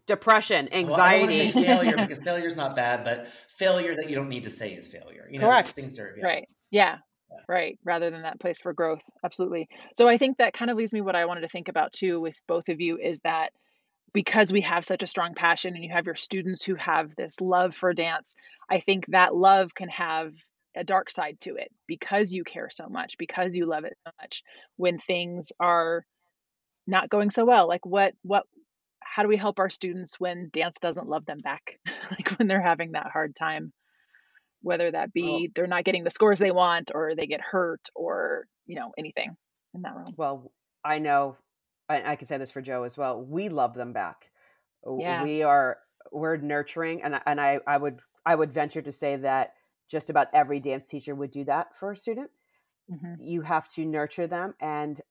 Depression, 0.09 0.69
well, 0.71 0.95
I 0.95 1.11
don't 1.19 1.29
anxiety. 1.29 1.51
say 1.51 1.63
failure 1.65 1.95
because 1.97 2.19
failure 2.19 2.47
is 2.47 2.55
not 2.55 2.75
bad, 2.75 3.03
but 3.03 3.27
failure 3.47 3.95
that 3.95 4.09
you 4.09 4.15
don't 4.15 4.29
need 4.29 4.45
to 4.45 4.49
say 4.49 4.73
is 4.73 4.87
failure. 4.87 5.29
You 5.29 5.37
know, 5.37 5.45
Correct. 5.45 5.67
things 5.67 5.99
are 5.99 6.15
yeah. 6.17 6.25
Right. 6.25 6.49
Yeah. 6.71 6.97
Yeah. 7.29 7.37
Right. 7.47 7.77
Rather 7.83 8.09
than 8.09 8.23
that 8.23 8.39
place 8.39 8.59
for 8.59 8.73
growth. 8.73 9.03
Absolutely. 9.23 9.69
So 9.97 10.07
I 10.07 10.17
think 10.17 10.37
that 10.37 10.53
kind 10.55 10.71
of 10.71 10.77
leads 10.77 10.93
me 10.93 11.01
what 11.01 11.15
I 11.15 11.25
wanted 11.25 11.41
to 11.41 11.47
think 11.47 11.67
about 11.67 11.93
too 11.93 12.19
with 12.19 12.35
both 12.47 12.69
of 12.69 12.81
you 12.81 12.97
is 12.97 13.19
that 13.19 13.51
because 14.11 14.51
we 14.51 14.61
have 14.61 14.83
such 14.83 15.03
a 15.03 15.07
strong 15.07 15.35
passion 15.35 15.75
and 15.75 15.83
you 15.83 15.91
have 15.91 16.07
your 16.07 16.15
students 16.15 16.65
who 16.65 16.73
have 16.73 17.13
this 17.13 17.39
love 17.39 17.75
for 17.75 17.93
dance, 17.93 18.33
I 18.67 18.79
think 18.79 19.05
that 19.09 19.35
love 19.35 19.75
can 19.75 19.89
have 19.89 20.33
a 20.79 20.83
dark 20.83 21.09
side 21.09 21.37
to 21.41 21.55
it 21.55 21.71
because 21.87 22.33
you 22.33 22.43
care 22.43 22.69
so 22.71 22.87
much, 22.87 23.17
because 23.17 23.55
you 23.55 23.65
love 23.65 23.83
it 23.83 23.97
so 24.05 24.11
much. 24.21 24.43
When 24.77 24.97
things 24.97 25.51
are 25.59 26.05
not 26.87 27.09
going 27.09 27.29
so 27.29 27.45
well, 27.45 27.67
like 27.67 27.85
what 27.85 28.13
what 28.23 28.43
how 29.01 29.23
do 29.23 29.29
we 29.29 29.37
help 29.37 29.59
our 29.59 29.69
students 29.69 30.19
when 30.19 30.49
dance 30.53 30.77
doesn't 30.81 31.07
love 31.07 31.25
them 31.25 31.39
back? 31.39 31.79
like 32.11 32.31
when 32.37 32.47
they're 32.47 32.61
having 32.61 32.93
that 32.93 33.11
hard 33.11 33.35
time? 33.35 33.73
whether 34.61 34.91
that 34.91 35.13
be 35.13 35.51
they're 35.55 35.67
not 35.67 35.83
getting 35.83 36.03
the 36.03 36.09
scores 36.09 36.39
they 36.39 36.51
want 36.51 36.91
or 36.93 37.15
they 37.15 37.27
get 37.27 37.41
hurt 37.41 37.87
or 37.95 38.45
you 38.65 38.75
know 38.75 38.91
anything 38.97 39.35
in 39.73 39.81
that 39.81 39.95
realm 39.95 40.13
Well, 40.17 40.51
I 40.83 40.99
know, 40.99 41.37
I, 41.87 42.11
I 42.11 42.15
can 42.15 42.27
say 42.27 42.37
this 42.37 42.51
for 42.51 42.61
Joe 42.61 42.83
as 42.83 42.97
well. 42.97 43.21
We 43.21 43.49
love 43.49 43.73
them 43.73 43.93
back. 43.93 44.29
Yeah. 44.97 45.23
We 45.23 45.43
are 45.43 45.77
we're 46.11 46.37
nurturing, 46.37 47.01
and 47.03 47.19
and 47.25 47.39
I 47.39 47.59
I 47.67 47.77
would 47.77 47.99
I 48.25 48.35
would 48.35 48.51
venture 48.51 48.81
to 48.81 48.91
say 48.91 49.17
that 49.17 49.53
just 49.89 50.09
about 50.09 50.27
every 50.33 50.59
dance 50.59 50.85
teacher 50.87 51.15
would 51.15 51.31
do 51.31 51.43
that 51.45 51.75
for 51.75 51.91
a 51.91 51.97
student. 51.97 52.31
hmm 52.89 53.15
You 53.17 53.41
have 53.43 53.67
to 53.69 53.85
nurture 53.85 54.27
them 54.27 54.55
and 54.61 55.01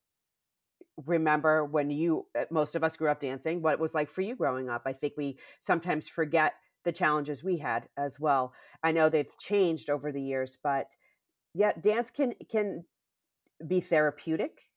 remember 1.07 1.65
when 1.65 1.91
you 1.91 2.27
uh, 2.39 2.45
most 2.51 2.75
of 2.75 2.83
us 2.83 2.97
grew 2.97 3.09
up 3.09 3.21
dancing 3.21 3.63
what 3.63 3.75
it 3.75 3.81
was 3.81 3.95
like 3.95 4.11
for 4.11 4.23
you 4.23 4.35
growing 4.35 4.69
up. 4.69 4.83
I 4.87 4.93
think 4.93 5.15
we 5.17 5.39
sometimes 5.61 6.09
forget 6.09 6.55
the 6.85 6.93
challenges 6.93 7.45
we 7.45 7.59
had 7.59 7.89
as 7.97 8.19
well. 8.19 8.53
I 8.83 8.93
know 8.93 9.09
they've 9.09 9.39
changed 9.39 9.91
over 9.91 10.11
the 10.11 10.23
years 10.23 10.57
but 10.63 10.97
yeah 11.55 11.73
dance 11.81 12.11
can 12.11 12.35
can 12.51 12.85
be 13.67 13.81
therapeutic 13.81 14.71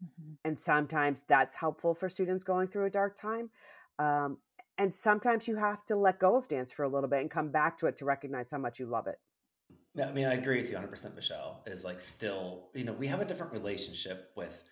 hmm 0.00 0.34
and 0.44 0.58
sometimes 0.58 1.22
that's 1.28 1.56
helpful 1.56 1.94
for 1.94 2.08
students 2.08 2.44
going 2.44 2.68
through 2.68 2.84
a 2.86 2.90
dark 2.90 3.16
time 3.16 3.50
um, 3.98 4.38
and 4.78 4.94
sometimes 4.94 5.46
you 5.46 5.56
have 5.56 5.84
to 5.84 5.94
let 5.96 6.18
go 6.18 6.36
of 6.36 6.48
dance 6.48 6.72
for 6.72 6.82
a 6.82 6.88
little 6.88 7.08
bit 7.08 7.20
and 7.20 7.30
come 7.30 7.50
back 7.50 7.76
to 7.78 7.86
it 7.86 7.96
to 7.96 8.04
recognize 8.04 8.50
how 8.50 8.58
much 8.58 8.78
you 8.78 8.86
love 8.86 9.06
it 9.06 9.18
I 10.00 10.10
mean, 10.10 10.26
I 10.26 10.34
agree 10.34 10.60
with 10.60 10.70
you 10.70 10.76
100%, 10.76 11.14
Michelle. 11.14 11.62
Is 11.66 11.84
like 11.84 12.00
still, 12.00 12.70
you 12.74 12.84
know, 12.84 12.92
we 12.92 13.08
have 13.08 13.20
a 13.20 13.24
different 13.24 13.52
relationship 13.52 14.30
with 14.36 14.62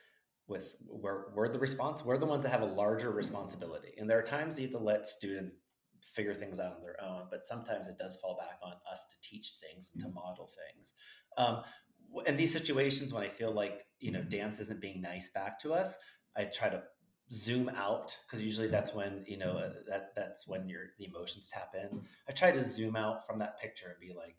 with 0.46 0.76
we're 0.88 1.32
we're 1.34 1.48
the 1.48 1.58
response 1.58 2.04
we're 2.04 2.18
the 2.18 2.26
ones 2.26 2.42
that 2.42 2.50
have 2.50 2.62
a 2.62 2.66
larger 2.66 3.10
responsibility, 3.10 3.94
and 3.98 4.08
there 4.08 4.18
are 4.18 4.22
times 4.22 4.58
you 4.58 4.66
have 4.66 4.72
to 4.72 4.78
let 4.78 5.06
students 5.06 5.60
figure 6.14 6.34
things 6.34 6.58
out 6.58 6.74
on 6.74 6.82
their 6.82 6.96
own, 7.02 7.26
but 7.30 7.44
sometimes 7.44 7.86
it 7.86 7.96
does 7.98 8.16
fall 8.16 8.36
back 8.36 8.58
on 8.62 8.72
us 8.90 9.04
to 9.08 9.28
teach 9.28 9.54
things 9.60 9.90
and 9.92 10.02
to 10.02 10.08
model 10.08 10.50
things. 10.72 10.92
Um, 11.36 11.62
in 12.26 12.36
these 12.36 12.52
situations, 12.52 13.12
when 13.12 13.22
I 13.22 13.28
feel 13.28 13.52
like 13.52 13.84
you 14.00 14.10
know 14.10 14.22
dance 14.22 14.58
isn't 14.58 14.80
being 14.80 15.02
nice 15.02 15.30
back 15.30 15.60
to 15.60 15.74
us, 15.74 15.98
I 16.36 16.44
try 16.44 16.70
to 16.70 16.82
zoom 17.32 17.68
out 17.68 18.16
because 18.26 18.44
usually 18.44 18.66
that's 18.66 18.92
when 18.92 19.24
you 19.28 19.38
know 19.38 19.58
uh, 19.58 19.72
that 19.88 20.12
that's 20.16 20.48
when 20.48 20.68
your 20.68 20.86
the 20.98 21.04
emotions 21.04 21.50
tap 21.52 21.74
in. 21.74 22.02
I 22.28 22.32
try 22.32 22.50
to 22.52 22.64
zoom 22.64 22.96
out 22.96 23.26
from 23.26 23.38
that 23.38 23.60
picture 23.60 23.86
and 23.88 24.00
be 24.00 24.14
like 24.16 24.38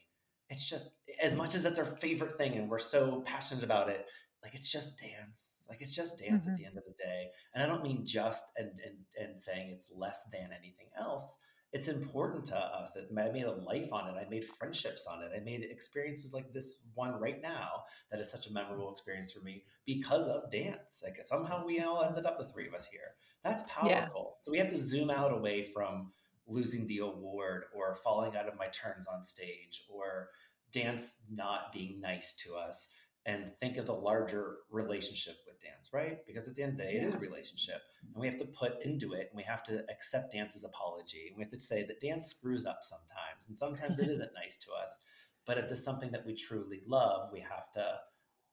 it's 0.51 0.65
just 0.65 0.91
as 1.23 1.35
much 1.35 1.55
as 1.55 1.65
it's 1.65 1.79
our 1.79 1.85
favorite 1.85 2.37
thing 2.37 2.53
and 2.53 2.69
we're 2.69 2.79
so 2.79 3.23
passionate 3.25 3.63
about 3.63 3.89
it 3.89 4.05
like 4.43 4.55
it's 4.55 4.71
just 4.71 4.99
dance. 4.99 5.63
Like 5.69 5.81
it's 5.81 5.95
just 5.95 6.19
dance 6.19 6.43
mm-hmm. 6.43 6.53
at 6.53 6.57
the 6.57 6.65
end 6.65 6.77
of 6.77 6.83
the 6.85 6.93
day. 7.03 7.29
And 7.53 7.63
i 7.63 7.67
don't 7.67 7.83
mean 7.83 8.05
just 8.05 8.45
and, 8.57 8.71
and 8.85 8.95
and 9.19 9.37
saying 9.37 9.69
it's 9.69 9.87
less 9.95 10.23
than 10.31 10.49
anything 10.51 10.87
else. 10.97 11.37
It's 11.73 11.87
important 11.87 12.45
to 12.45 12.57
us. 12.57 12.97
It, 12.97 13.07
i 13.17 13.31
made 13.31 13.45
a 13.45 13.51
life 13.51 13.93
on 13.93 14.09
it. 14.09 14.19
I 14.19 14.29
made 14.29 14.43
friendships 14.43 15.05
on 15.05 15.23
it. 15.23 15.31
I 15.35 15.39
made 15.41 15.63
experiences 15.63 16.33
like 16.33 16.51
this 16.51 16.79
one 16.95 17.19
right 17.19 17.41
now 17.41 17.83
that 18.09 18.19
is 18.19 18.29
such 18.29 18.47
a 18.47 18.51
memorable 18.51 18.91
experience 18.91 19.31
for 19.31 19.41
me 19.41 19.63
because 19.85 20.27
of 20.27 20.51
dance. 20.51 21.01
Like 21.03 21.17
somehow 21.21 21.65
we 21.65 21.79
all 21.79 22.03
ended 22.03 22.25
up 22.25 22.37
the 22.37 22.45
three 22.45 22.67
of 22.67 22.73
us 22.73 22.87
here. 22.91 23.15
That's 23.43 23.63
powerful. 23.63 24.37
Yeah. 24.37 24.43
so 24.43 24.51
we 24.51 24.57
have 24.57 24.69
to 24.69 24.81
zoom 24.81 25.09
out 25.09 25.31
away 25.31 25.63
from 25.63 26.11
losing 26.47 26.87
the 26.87 26.99
award 26.99 27.63
or 27.73 27.95
falling 27.95 28.35
out 28.35 28.47
of 28.47 28.57
my 28.57 28.67
turns 28.67 29.05
on 29.07 29.23
stage 29.23 29.83
or 29.89 30.29
dance 30.71 31.19
not 31.29 31.73
being 31.73 31.99
nice 32.01 32.33
to 32.33 32.55
us 32.55 32.89
and 33.25 33.51
think 33.59 33.77
of 33.77 33.85
the 33.85 33.93
larger 33.93 34.57
relationship 34.71 35.35
with 35.45 35.61
dance, 35.61 35.89
right? 35.93 36.25
Because 36.25 36.47
at 36.47 36.55
the 36.55 36.63
end 36.63 36.73
of 36.73 36.77
the 36.79 36.83
day, 36.83 36.93
it 36.93 37.03
is 37.03 37.13
a 37.13 37.19
relationship, 37.19 37.81
and 38.13 38.19
we 38.19 38.27
have 38.27 38.37
to 38.37 38.45
put 38.45 38.81
into 38.83 39.13
it, 39.13 39.29
and 39.29 39.37
we 39.37 39.43
have 39.43 39.63
to 39.65 39.83
accept 39.91 40.33
dance's 40.33 40.63
apology, 40.63 41.27
and 41.27 41.37
we 41.37 41.43
have 41.43 41.51
to 41.51 41.59
say 41.59 41.83
that 41.83 42.01
dance 42.01 42.27
screws 42.27 42.65
up 42.65 42.79
sometimes, 42.81 43.47
and 43.47 43.55
sometimes 43.55 43.99
it 43.99 44.09
isn't 44.09 44.31
nice 44.35 44.57
to 44.57 44.71
us. 44.71 44.97
But 45.45 45.59
if 45.59 45.67
there's 45.67 45.83
something 45.83 46.11
that 46.11 46.25
we 46.25 46.35
truly 46.35 46.81
love, 46.87 47.29
we 47.31 47.41
have 47.41 47.71
to 47.73 47.97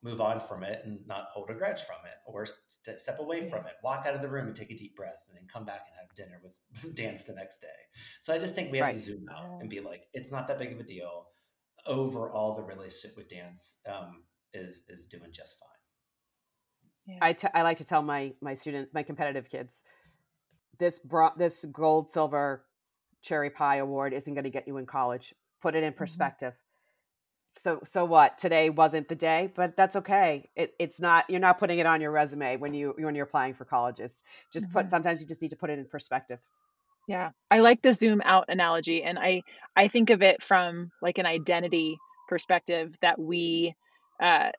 move 0.02 0.20
on 0.20 0.40
from 0.40 0.62
it 0.62 0.82
and 0.84 1.00
not 1.06 1.26
hold 1.32 1.50
a 1.50 1.54
grudge 1.54 1.82
from 1.82 1.96
it, 2.04 2.14
or 2.26 2.46
st- 2.46 3.00
step 3.00 3.18
away 3.18 3.48
from 3.50 3.66
it, 3.66 3.72
walk 3.82 4.04
out 4.06 4.14
of 4.14 4.22
the 4.22 4.28
room 4.28 4.46
and 4.46 4.54
take 4.54 4.70
a 4.70 4.76
deep 4.76 4.94
breath, 4.94 5.24
and 5.28 5.36
then 5.36 5.44
come 5.52 5.64
back 5.64 5.86
and 5.88 5.96
have 6.00 6.14
dinner 6.14 6.40
with 6.42 6.94
dance 6.94 7.24
the 7.24 7.34
next 7.34 7.60
day. 7.60 7.66
So 8.20 8.32
I 8.32 8.38
just 8.38 8.54
think 8.54 8.70
we 8.70 8.78
have 8.78 8.88
right. 8.88 8.94
to 8.94 9.00
zoom 9.00 9.28
out 9.28 9.60
and 9.60 9.68
be 9.68 9.80
like, 9.80 10.02
it's 10.12 10.30
not 10.30 10.46
that 10.48 10.58
big 10.58 10.72
of 10.72 10.80
a 10.80 10.84
deal. 10.84 11.26
Overall, 11.86 12.54
the 12.54 12.62
relationship 12.62 13.16
with 13.16 13.28
dance. 13.28 13.76
Um, 13.86 14.22
is 14.54 14.82
is 14.88 15.06
doing 15.06 15.30
just 15.32 15.58
fine. 15.58 15.68
Yeah. 17.06 17.18
I, 17.22 17.32
t- 17.32 17.48
I 17.54 17.62
like 17.62 17.78
to 17.78 17.84
tell 17.84 18.02
my 18.02 18.34
my 18.40 18.54
student 18.54 18.90
my 18.92 19.02
competitive 19.02 19.48
kids 19.48 19.82
this 20.78 20.98
brought 20.98 21.38
this 21.38 21.64
gold 21.64 22.08
silver 22.08 22.64
cherry 23.22 23.50
pie 23.50 23.76
award 23.76 24.12
isn't 24.12 24.34
going 24.34 24.44
to 24.44 24.50
get 24.50 24.68
you 24.68 24.76
in 24.76 24.86
college 24.86 25.34
put 25.60 25.74
it 25.74 25.82
in 25.82 25.90
mm-hmm. 25.90 25.98
perspective 25.98 26.52
mm-hmm. 26.52 26.67
So 27.58 27.80
so 27.84 28.04
what? 28.04 28.38
Today 28.38 28.70
wasn't 28.70 29.08
the 29.08 29.14
day 29.14 29.50
but 29.54 29.76
that's 29.76 29.96
okay. 29.96 30.48
It, 30.56 30.74
it's 30.78 31.00
not 31.00 31.28
you're 31.28 31.40
not 31.40 31.58
putting 31.58 31.78
it 31.78 31.86
on 31.86 32.00
your 32.00 32.10
resume 32.10 32.56
when 32.56 32.74
you 32.74 32.94
when 32.96 33.14
you're 33.14 33.26
applying 33.26 33.54
for 33.54 33.64
colleges. 33.64 34.22
Just 34.52 34.66
mm-hmm. 34.66 34.78
put 34.78 34.90
sometimes 34.90 35.20
you 35.20 35.26
just 35.26 35.42
need 35.42 35.50
to 35.50 35.56
put 35.56 35.70
it 35.70 35.78
in 35.78 35.84
perspective. 35.86 36.38
Yeah. 37.06 37.30
I 37.50 37.60
like 37.60 37.82
the 37.82 37.94
zoom 37.94 38.20
out 38.24 38.46
analogy 38.48 39.02
and 39.02 39.18
i 39.18 39.42
i 39.74 39.88
think 39.88 40.10
of 40.10 40.22
it 40.22 40.42
from 40.42 40.90
like 41.00 41.18
an 41.18 41.26
identity 41.26 41.96
perspective 42.28 42.94
that 43.00 43.18
we 43.18 43.74
uh, 44.20 44.50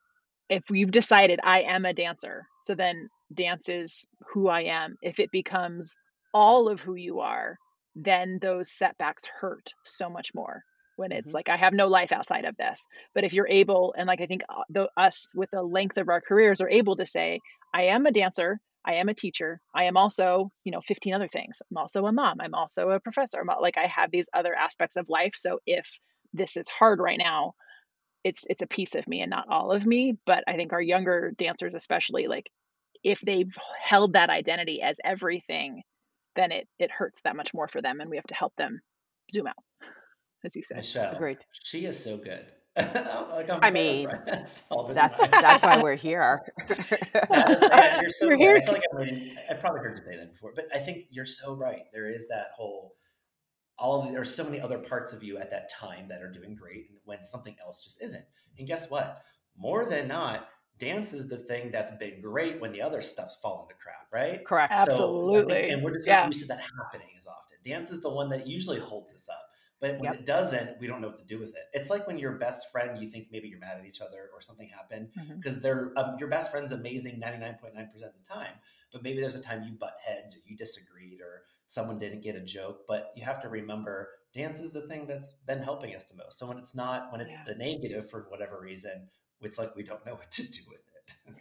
if 0.49 0.63
we've 0.69 0.91
decided 0.91 1.39
I 1.43 1.61
am 1.61 1.85
a 1.85 1.93
dancer, 1.93 2.47
so 2.63 2.75
then 2.75 3.09
dance 3.33 3.69
is 3.69 4.07
who 4.33 4.47
I 4.47 4.61
am. 4.61 4.95
If 5.01 5.19
it 5.19 5.31
becomes 5.31 5.95
all 6.33 6.69
of 6.69 6.81
who 6.81 6.95
you 6.95 7.19
are, 7.19 7.57
then 7.95 8.39
those 8.41 8.71
setbacks 8.71 9.25
hurt 9.25 9.73
so 9.83 10.09
much 10.09 10.33
more 10.33 10.63
when 10.99 11.11
it's 11.11 11.27
mm-hmm. 11.27 11.35
like 11.35 11.49
I 11.49 11.57
have 11.57 11.73
no 11.73 11.87
life 11.87 12.11
outside 12.11 12.45
of 12.45 12.57
this. 12.57 12.85
But 13.15 13.23
if 13.23 13.33
you're 13.33 13.47
able, 13.47 13.95
and 13.97 14.05
like 14.05 14.21
I 14.21 14.25
think 14.25 14.43
uh, 14.49 14.63
the, 14.69 14.89
us 14.97 15.27
with 15.33 15.49
the 15.51 15.63
length 15.63 15.97
of 15.97 16.09
our 16.09 16.21
careers 16.21 16.61
are 16.61 16.69
able 16.69 16.97
to 16.97 17.05
say, 17.05 17.39
I 17.73 17.83
am 17.83 18.05
a 18.05 18.11
dancer, 18.11 18.59
I 18.85 18.95
am 18.95 19.09
a 19.09 19.13
teacher, 19.13 19.61
I 19.73 19.85
am 19.85 19.97
also, 19.97 20.51
you 20.65 20.71
know, 20.71 20.81
15 20.81 21.13
other 21.13 21.27
things. 21.27 21.61
I'm 21.71 21.77
also 21.77 22.05
a 22.05 22.11
mom, 22.11 22.41
I'm 22.41 22.53
also 22.53 22.89
a 22.89 22.99
professor. 22.99 23.39
I'm, 23.39 23.49
like 23.61 23.77
I 23.77 23.87
have 23.87 24.11
these 24.11 24.29
other 24.33 24.53
aspects 24.53 24.97
of 24.97 25.09
life. 25.09 25.33
So 25.35 25.59
if 25.65 25.87
this 26.33 26.57
is 26.57 26.67
hard 26.67 26.99
right 26.99 27.17
now, 27.17 27.53
it's 28.23 28.43
it's 28.49 28.61
a 28.61 28.67
piece 28.67 28.95
of 28.95 29.07
me 29.07 29.21
and 29.21 29.29
not 29.29 29.47
all 29.49 29.71
of 29.71 29.85
me 29.85 30.17
but 30.25 30.43
i 30.45 30.57
think 30.57 30.73
our 30.73 30.81
younger 30.81 31.31
dancers 31.37 31.73
especially 31.73 32.27
like 32.27 32.49
if 33.01 33.21
they've 33.21 33.55
held 33.81 34.11
that 34.11 34.29
identity 34.29 34.81
as 34.81 34.97
everything 35.05 35.83
then 36.35 36.51
it 36.51 36.67
it 36.79 36.91
hurts 36.91 37.21
that 37.21 37.35
much 37.35 37.53
more 37.53 37.67
for 37.67 37.81
them 37.81 38.01
and 38.01 38.09
we 38.09 38.17
have 38.17 38.27
to 38.27 38.35
help 38.35 38.53
them 38.57 38.81
zoom 39.31 39.47
out 39.47 39.55
as 40.45 40.55
you 40.55 40.63
said 40.63 40.77
Michelle, 40.77 41.15
Agreed. 41.15 41.37
she 41.63 41.85
is 41.85 42.01
so 42.01 42.17
good 42.17 42.45
like 42.79 43.49
I 43.49 43.71
mean, 43.71 44.07
that's 44.25 44.61
that's 44.69 45.63
why 45.63 45.81
we're 45.81 45.95
here. 45.95 46.41
you're 46.69 48.09
so 48.09 48.29
you're 48.29 48.37
here. 48.37 48.57
I 48.57 48.61
feel 48.61 48.73
like 48.73 48.83
I, 48.93 49.03
mean, 49.03 49.35
I 49.49 49.53
probably 49.55 49.81
heard 49.81 49.97
you 49.97 50.05
say 50.05 50.17
that 50.17 50.31
before, 50.31 50.53
but 50.55 50.67
I 50.73 50.79
think 50.79 51.05
you're 51.09 51.25
so 51.25 51.55
right. 51.55 51.81
There 51.91 52.09
is 52.09 52.27
that 52.29 52.51
whole 52.55 52.95
all 53.77 53.99
of 53.99 54.07
the, 54.07 54.13
there's 54.13 54.33
so 54.33 54.43
many 54.43 54.61
other 54.61 54.77
parts 54.77 55.13
of 55.13 55.23
you 55.23 55.37
at 55.37 55.49
that 55.51 55.69
time 55.73 56.07
that 56.09 56.21
are 56.21 56.31
doing 56.31 56.55
great 56.55 56.87
when 57.05 57.23
something 57.23 57.55
else 57.65 57.81
just 57.81 58.01
isn't. 58.01 58.25
And 58.57 58.67
guess 58.67 58.89
what? 58.89 59.23
More 59.57 59.85
than 59.85 60.07
not, 60.07 60.47
dance 60.77 61.13
is 61.13 61.27
the 61.27 61.37
thing 61.37 61.71
that's 61.71 61.93
been 61.93 62.21
great 62.21 62.61
when 62.61 62.71
the 62.71 62.81
other 62.81 63.01
stuff's 63.01 63.37
fallen 63.41 63.67
to 63.69 63.73
crap, 63.73 64.07
right? 64.13 64.45
Correct. 64.45 64.73
So 64.73 64.81
Absolutely. 64.81 65.53
Think, 65.53 65.71
and 65.73 65.83
we're 65.83 65.95
just 65.95 66.07
yeah. 66.07 66.25
used 66.25 66.41
to 66.41 66.47
that 66.47 66.59
happening 66.59 67.09
as 67.17 67.25
often. 67.25 67.57
Dance 67.65 67.89
is 67.89 68.01
the 68.01 68.09
one 68.09 68.29
that 68.29 68.47
usually 68.47 68.79
holds 68.79 69.13
us 69.13 69.27
up. 69.29 69.48
But 69.81 69.95
when 69.95 70.11
yep. 70.11 70.15
it 70.15 70.25
doesn't, 70.25 70.79
we 70.79 70.87
don't 70.87 71.01
know 71.01 71.07
what 71.07 71.17
to 71.17 71.23
do 71.23 71.39
with 71.39 71.51
it. 71.51 71.63
It's 71.71 71.89
like 71.89 72.05
when 72.05 72.17
your 72.17 72.33
best 72.33 72.69
friend, 72.71 73.01
you 73.01 73.09
think 73.09 73.27
maybe 73.31 73.47
you're 73.47 73.59
mad 73.59 73.77
at 73.79 73.85
each 73.85 74.01
other 74.01 74.29
or 74.33 74.41
something 74.41 74.67
happened 74.67 75.09
because 75.37 75.53
mm-hmm. 75.53 75.61
they're 75.61 75.93
um, 75.95 76.17
your 76.19 76.27
best 76.27 76.51
friend's 76.51 76.71
amazing 76.71 77.21
99.9% 77.21 77.53
of 77.53 78.13
the 78.13 78.27
time. 78.27 78.53
But 78.91 79.03
maybe 79.03 79.21
there's 79.21 79.35
a 79.35 79.41
time 79.41 79.63
you 79.63 79.71
butt 79.71 79.95
heads 80.05 80.35
or 80.35 80.39
you 80.45 80.57
disagreed 80.57 81.21
or 81.21 81.43
someone 81.65 81.97
didn't 81.97 82.21
get 82.21 82.35
a 82.35 82.41
joke. 82.41 82.81
But 82.87 83.13
you 83.15 83.23
have 83.23 83.41
to 83.43 83.49
remember 83.49 84.09
dance 84.33 84.59
is 84.59 84.73
the 84.73 84.81
thing 84.87 85.07
that's 85.07 85.33
been 85.47 85.61
helping 85.61 85.95
us 85.95 86.05
the 86.05 86.15
most. 86.15 86.37
So 86.37 86.45
when 86.47 86.57
it's 86.57 86.75
not, 86.75 87.11
when 87.11 87.21
it's 87.21 87.35
yeah. 87.35 87.53
the 87.53 87.55
negative 87.55 88.09
for 88.09 88.25
whatever 88.29 88.59
reason, 88.59 89.07
it's 89.41 89.57
like 89.57 89.75
we 89.75 89.83
don't 89.83 90.05
know 90.05 90.15
what 90.15 90.31
to 90.31 90.43
do 90.43 90.61
with 90.69 90.81
it. 91.27 91.35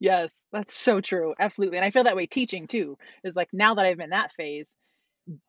yes, 0.00 0.46
that's 0.52 0.74
so 0.74 1.00
true. 1.00 1.34
Absolutely. 1.38 1.78
And 1.78 1.84
I 1.84 1.90
feel 1.90 2.04
that 2.04 2.16
way 2.16 2.26
teaching 2.26 2.66
too, 2.66 2.96
is 3.22 3.36
like 3.36 3.48
now 3.52 3.74
that 3.74 3.86
I'm 3.86 4.00
in 4.00 4.10
that 4.10 4.32
phase, 4.32 4.76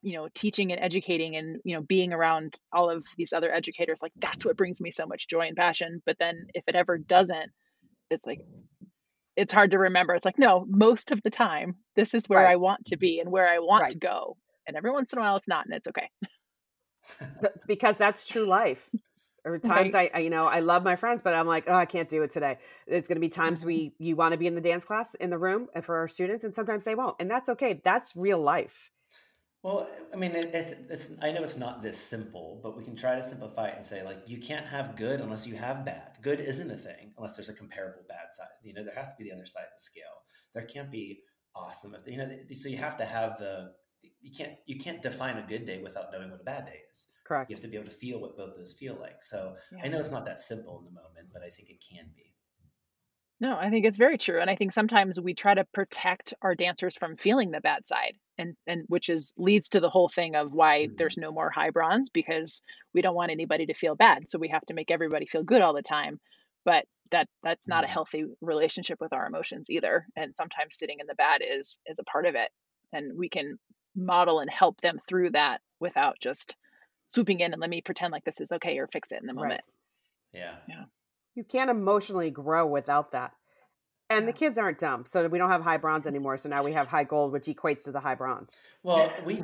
you 0.01 0.13
know, 0.13 0.27
teaching 0.33 0.71
and 0.71 0.81
educating 0.81 1.35
and, 1.35 1.59
you 1.63 1.75
know, 1.75 1.81
being 1.81 2.13
around 2.13 2.57
all 2.71 2.89
of 2.89 3.03
these 3.17 3.33
other 3.33 3.53
educators, 3.53 3.99
like 4.01 4.13
that's 4.17 4.45
what 4.45 4.57
brings 4.57 4.79
me 4.79 4.91
so 4.91 5.05
much 5.05 5.27
joy 5.27 5.41
and 5.41 5.57
passion. 5.57 6.01
But 6.05 6.17
then 6.19 6.47
if 6.53 6.63
it 6.67 6.75
ever 6.75 6.97
doesn't, 6.97 7.51
it's 8.09 8.25
like, 8.25 8.39
it's 9.35 9.53
hard 9.53 9.71
to 9.71 9.79
remember. 9.79 10.13
It's 10.13 10.25
like, 10.25 10.39
no, 10.39 10.65
most 10.69 11.11
of 11.11 11.21
the 11.23 11.29
time, 11.29 11.75
this 11.95 12.13
is 12.13 12.27
where 12.27 12.43
right. 12.43 12.53
I 12.53 12.55
want 12.55 12.85
to 12.85 12.97
be 12.97 13.19
and 13.19 13.29
where 13.31 13.51
I 13.51 13.59
want 13.59 13.81
right. 13.81 13.91
to 13.91 13.97
go. 13.97 14.37
And 14.67 14.77
every 14.77 14.91
once 14.91 15.11
in 15.13 15.19
a 15.19 15.21
while, 15.21 15.35
it's 15.35 15.47
not, 15.47 15.65
and 15.65 15.75
it's 15.75 15.87
okay. 15.89 16.09
because 17.67 17.97
that's 17.97 18.25
true 18.25 18.47
life. 18.47 18.89
Or 19.43 19.59
times 19.59 19.93
right. 19.93 20.09
I, 20.11 20.17
I, 20.17 20.21
you 20.21 20.31
know, 20.31 20.47
I 20.47 20.61
love 20.61 20.83
my 20.83 20.95
friends, 20.95 21.21
but 21.21 21.35
I'm 21.35 21.45
like, 21.45 21.65
oh, 21.67 21.73
I 21.73 21.85
can't 21.85 22.09
do 22.09 22.23
it 22.23 22.31
today. 22.31 22.57
It's 22.87 23.07
going 23.07 23.17
to 23.17 23.21
be 23.21 23.29
times 23.29 23.59
mm-hmm. 23.59 23.67
we, 23.67 23.93
you 23.99 24.15
want 24.15 24.31
to 24.31 24.39
be 24.39 24.47
in 24.47 24.55
the 24.55 24.61
dance 24.61 24.85
class 24.85 25.13
in 25.13 25.29
the 25.29 25.37
room 25.37 25.67
for 25.83 25.97
our 25.97 26.07
students, 26.07 26.45
and 26.45 26.55
sometimes 26.55 26.83
they 26.85 26.95
won't, 26.95 27.17
and 27.19 27.29
that's 27.29 27.49
okay. 27.49 27.79
That's 27.83 28.15
real 28.15 28.41
life. 28.41 28.91
Well, 29.65 29.89
I 30.13 30.15
mean, 30.15 30.35
it, 30.35 30.51
it's, 30.91 31.09
I 31.23 31.31
know 31.31 31.41
it's 31.41 31.57
not 31.57 31.81
this 31.81 31.97
simple, 31.97 32.59
but 32.61 32.77
we 32.77 32.83
can 32.83 32.95
try 32.95 33.15
to 33.15 33.23
simplify 33.23 33.69
it 33.69 33.77
and 33.77 33.83
say, 33.83 34.03
like, 34.03 34.19
you 34.27 34.37
can't 34.37 34.67
have 34.67 34.95
good 34.95 35.19
unless 35.21 35.47
you 35.47 35.55
have 35.55 35.83
bad. 35.83 36.19
Good 36.21 36.39
isn't 36.39 36.69
a 36.69 36.77
thing 36.77 37.13
unless 37.17 37.35
there's 37.35 37.49
a 37.49 37.53
comparable 37.53 38.03
bad 38.07 38.27
side. 38.29 38.45
You 38.61 38.75
know, 38.75 38.83
there 38.83 38.93
has 38.93 39.09
to 39.09 39.15
be 39.17 39.23
the 39.27 39.35
other 39.35 39.47
side 39.47 39.63
of 39.63 39.75
the 39.75 39.81
scale. 39.81 40.21
There 40.53 40.61
can't 40.65 40.91
be 40.91 41.21
awesome 41.55 41.95
if 41.95 42.05
you 42.05 42.15
know. 42.15 42.29
So 42.55 42.69
you 42.69 42.77
have 42.77 42.95
to 42.97 43.05
have 43.05 43.39
the 43.39 43.71
you 44.21 44.31
can't 44.37 44.53
you 44.67 44.79
can't 44.79 45.01
define 45.01 45.37
a 45.37 45.47
good 45.47 45.65
day 45.65 45.81
without 45.81 46.11
knowing 46.11 46.29
what 46.29 46.41
a 46.41 46.43
bad 46.43 46.67
day 46.67 46.81
is. 46.91 47.07
Correct. 47.25 47.49
You 47.49 47.55
have 47.55 47.63
to 47.63 47.67
be 47.67 47.75
able 47.75 47.89
to 47.89 47.95
feel 47.95 48.19
what 48.19 48.37
both 48.37 48.55
those 48.55 48.73
feel 48.73 48.95
like. 49.01 49.23
So 49.23 49.55
yeah. 49.71 49.79
I 49.83 49.87
know 49.87 49.97
it's 49.97 50.11
not 50.11 50.25
that 50.25 50.39
simple 50.39 50.77
in 50.77 50.85
the 50.85 50.91
moment, 50.91 51.33
but 51.33 51.41
I 51.41 51.49
think 51.49 51.71
it 51.71 51.83
can 51.91 52.11
be. 52.15 52.34
No, 53.39 53.57
I 53.57 53.69
think 53.69 53.85
it's 53.85 53.97
very 53.97 54.17
true. 54.17 54.39
And 54.39 54.49
I 54.49 54.55
think 54.55 54.71
sometimes 54.71 55.19
we 55.19 55.33
try 55.33 55.53
to 55.53 55.65
protect 55.73 56.33
our 56.41 56.55
dancers 56.55 56.95
from 56.95 57.17
feeling 57.17 57.51
the 57.51 57.59
bad 57.59 57.85
side. 57.87 58.15
And 58.37 58.55
and 58.67 58.83
which 58.87 59.09
is 59.09 59.33
leads 59.37 59.69
to 59.69 59.79
the 59.79 59.89
whole 59.89 60.09
thing 60.09 60.35
of 60.35 60.51
why 60.51 60.83
mm-hmm. 60.83 60.95
there's 60.97 61.17
no 61.17 61.31
more 61.31 61.49
high 61.49 61.69
bronze 61.69 62.09
because 62.09 62.61
we 62.93 63.01
don't 63.01 63.15
want 63.15 63.31
anybody 63.31 63.65
to 63.67 63.73
feel 63.73 63.95
bad. 63.95 64.29
So 64.29 64.39
we 64.39 64.49
have 64.49 64.65
to 64.67 64.73
make 64.73 64.91
everybody 64.91 65.25
feel 65.25 65.43
good 65.43 65.61
all 65.61 65.73
the 65.73 65.81
time. 65.81 66.19
But 66.63 66.85
that 67.11 67.27
that's 67.43 67.67
not 67.67 67.83
a 67.83 67.87
mm-hmm. 67.87 67.93
healthy 67.93 68.25
relationship 68.41 68.99
with 68.99 69.13
our 69.13 69.25
emotions 69.25 69.69
either. 69.69 70.05
And 70.15 70.35
sometimes 70.35 70.77
sitting 70.77 70.99
in 70.99 71.07
the 71.07 71.15
bad 71.15 71.41
is 71.41 71.77
is 71.85 71.99
a 71.99 72.03
part 72.03 72.25
of 72.25 72.35
it. 72.35 72.49
And 72.93 73.17
we 73.17 73.29
can 73.29 73.57
model 73.95 74.39
and 74.39 74.49
help 74.49 74.81
them 74.81 74.99
through 75.07 75.31
that 75.31 75.61
without 75.79 76.15
just 76.21 76.55
swooping 77.07 77.39
in 77.39 77.53
and 77.53 77.61
let 77.61 77.69
me 77.69 77.81
pretend 77.81 78.11
like 78.11 78.23
this 78.23 78.41
is 78.41 78.51
okay 78.51 78.77
or 78.77 78.87
fix 78.87 79.11
it 79.11 79.21
in 79.21 79.27
the 79.27 79.33
moment. 79.33 79.63
Right. 80.33 80.41
Yeah. 80.41 80.55
Yeah. 80.67 80.83
You 81.35 81.43
can't 81.43 81.69
emotionally 81.69 82.31
grow 82.31 82.65
without 82.65 83.11
that. 83.11 83.33
And 84.09 84.21
yeah. 84.21 84.25
the 84.27 84.33
kids 84.33 84.57
aren't 84.57 84.77
dumb, 84.77 85.05
so 85.05 85.27
we 85.27 85.39
don't 85.39 85.49
have 85.49 85.63
high 85.63 85.77
bronze 85.77 86.05
anymore. 86.05 86.37
So 86.37 86.47
now 86.47 86.63
we 86.63 86.73
have 86.73 86.87
high 86.87 87.05
gold, 87.05 87.31
which 87.31 87.45
equates 87.45 87.85
to 87.85 87.91
the 87.91 87.99
high 87.99 88.13
bronze. 88.15 88.59
Well, 88.83 89.11
we, 89.25 89.41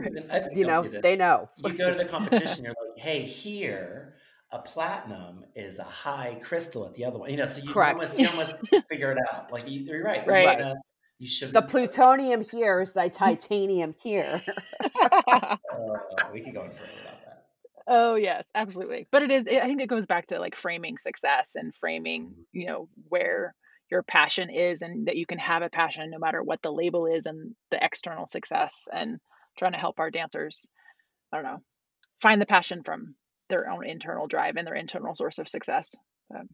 you 0.53 0.65
know, 0.65 0.87
they 0.87 1.15
know. 1.15 1.49
You 1.57 1.73
go 1.73 1.89
to 1.89 1.97
the 1.97 2.05
competition, 2.05 2.65
you're 2.65 2.73
like, 2.73 3.03
hey, 3.03 3.23
here, 3.23 4.15
a 4.51 4.59
platinum 4.59 5.45
is 5.55 5.79
a 5.79 5.83
high 5.83 6.39
crystal 6.43 6.85
at 6.85 6.93
the 6.93 7.05
other 7.05 7.17
one. 7.17 7.31
You 7.31 7.37
know, 7.37 7.45
so 7.47 7.61
you 7.61 7.73
Correct. 7.73 7.95
almost 7.95 8.19
you 8.19 8.27
almost 8.29 8.57
figure 8.89 9.11
it 9.11 9.17
out. 9.33 9.51
Like 9.51 9.67
you, 9.67 9.91
are 9.93 10.03
right. 10.03 10.27
Right. 10.27 10.75
You 11.21 11.27
should. 11.27 11.53
The 11.53 11.61
plutonium 11.61 12.41
here 12.43 12.81
is 12.81 12.93
the 12.93 13.09
titanium 13.13 13.93
here. 13.93 14.41
uh, 15.01 15.57
we 16.33 16.41
could 16.41 16.53
go 16.53 16.61
on 16.61 16.71
further 16.71 16.91
about 17.00 17.00
that. 17.00 17.00
Oh 17.87 18.15
yes, 18.15 18.47
absolutely. 18.55 19.07
But 19.11 19.23
it 19.23 19.31
is. 19.31 19.47
I 19.47 19.65
think 19.65 19.81
it 19.81 19.89
goes 19.89 20.05
back 20.05 20.27
to 20.27 20.39
like 20.39 20.55
framing 20.55 20.97
success 20.97 21.53
and 21.55 21.73
framing. 21.75 22.27
Mm-hmm. 22.27 22.41
You 22.53 22.67
know 22.67 22.89
where 23.09 23.55
your 23.91 24.03
passion 24.03 24.49
is 24.49 24.81
and 24.81 25.07
that 25.07 25.17
you 25.17 25.25
can 25.25 25.37
have 25.37 25.61
a 25.61 25.69
passion 25.69 26.09
no 26.09 26.17
matter 26.17 26.41
what 26.41 26.61
the 26.61 26.71
label 26.71 27.05
is 27.05 27.25
and 27.25 27.53
the 27.69 27.83
external 27.83 28.25
success 28.25 28.87
and 28.91 29.19
trying 29.59 29.73
to 29.73 29.77
help 29.77 29.99
our 29.99 30.09
dancers 30.09 30.69
i 31.31 31.35
don't 31.35 31.45
know 31.45 31.61
find 32.21 32.41
the 32.41 32.45
passion 32.45 32.83
from 32.83 33.15
their 33.49 33.69
own 33.69 33.85
internal 33.85 34.27
drive 34.27 34.55
and 34.55 34.65
their 34.65 34.75
internal 34.75 35.13
source 35.13 35.37
of 35.37 35.47
success 35.47 35.93
um, 36.33 36.47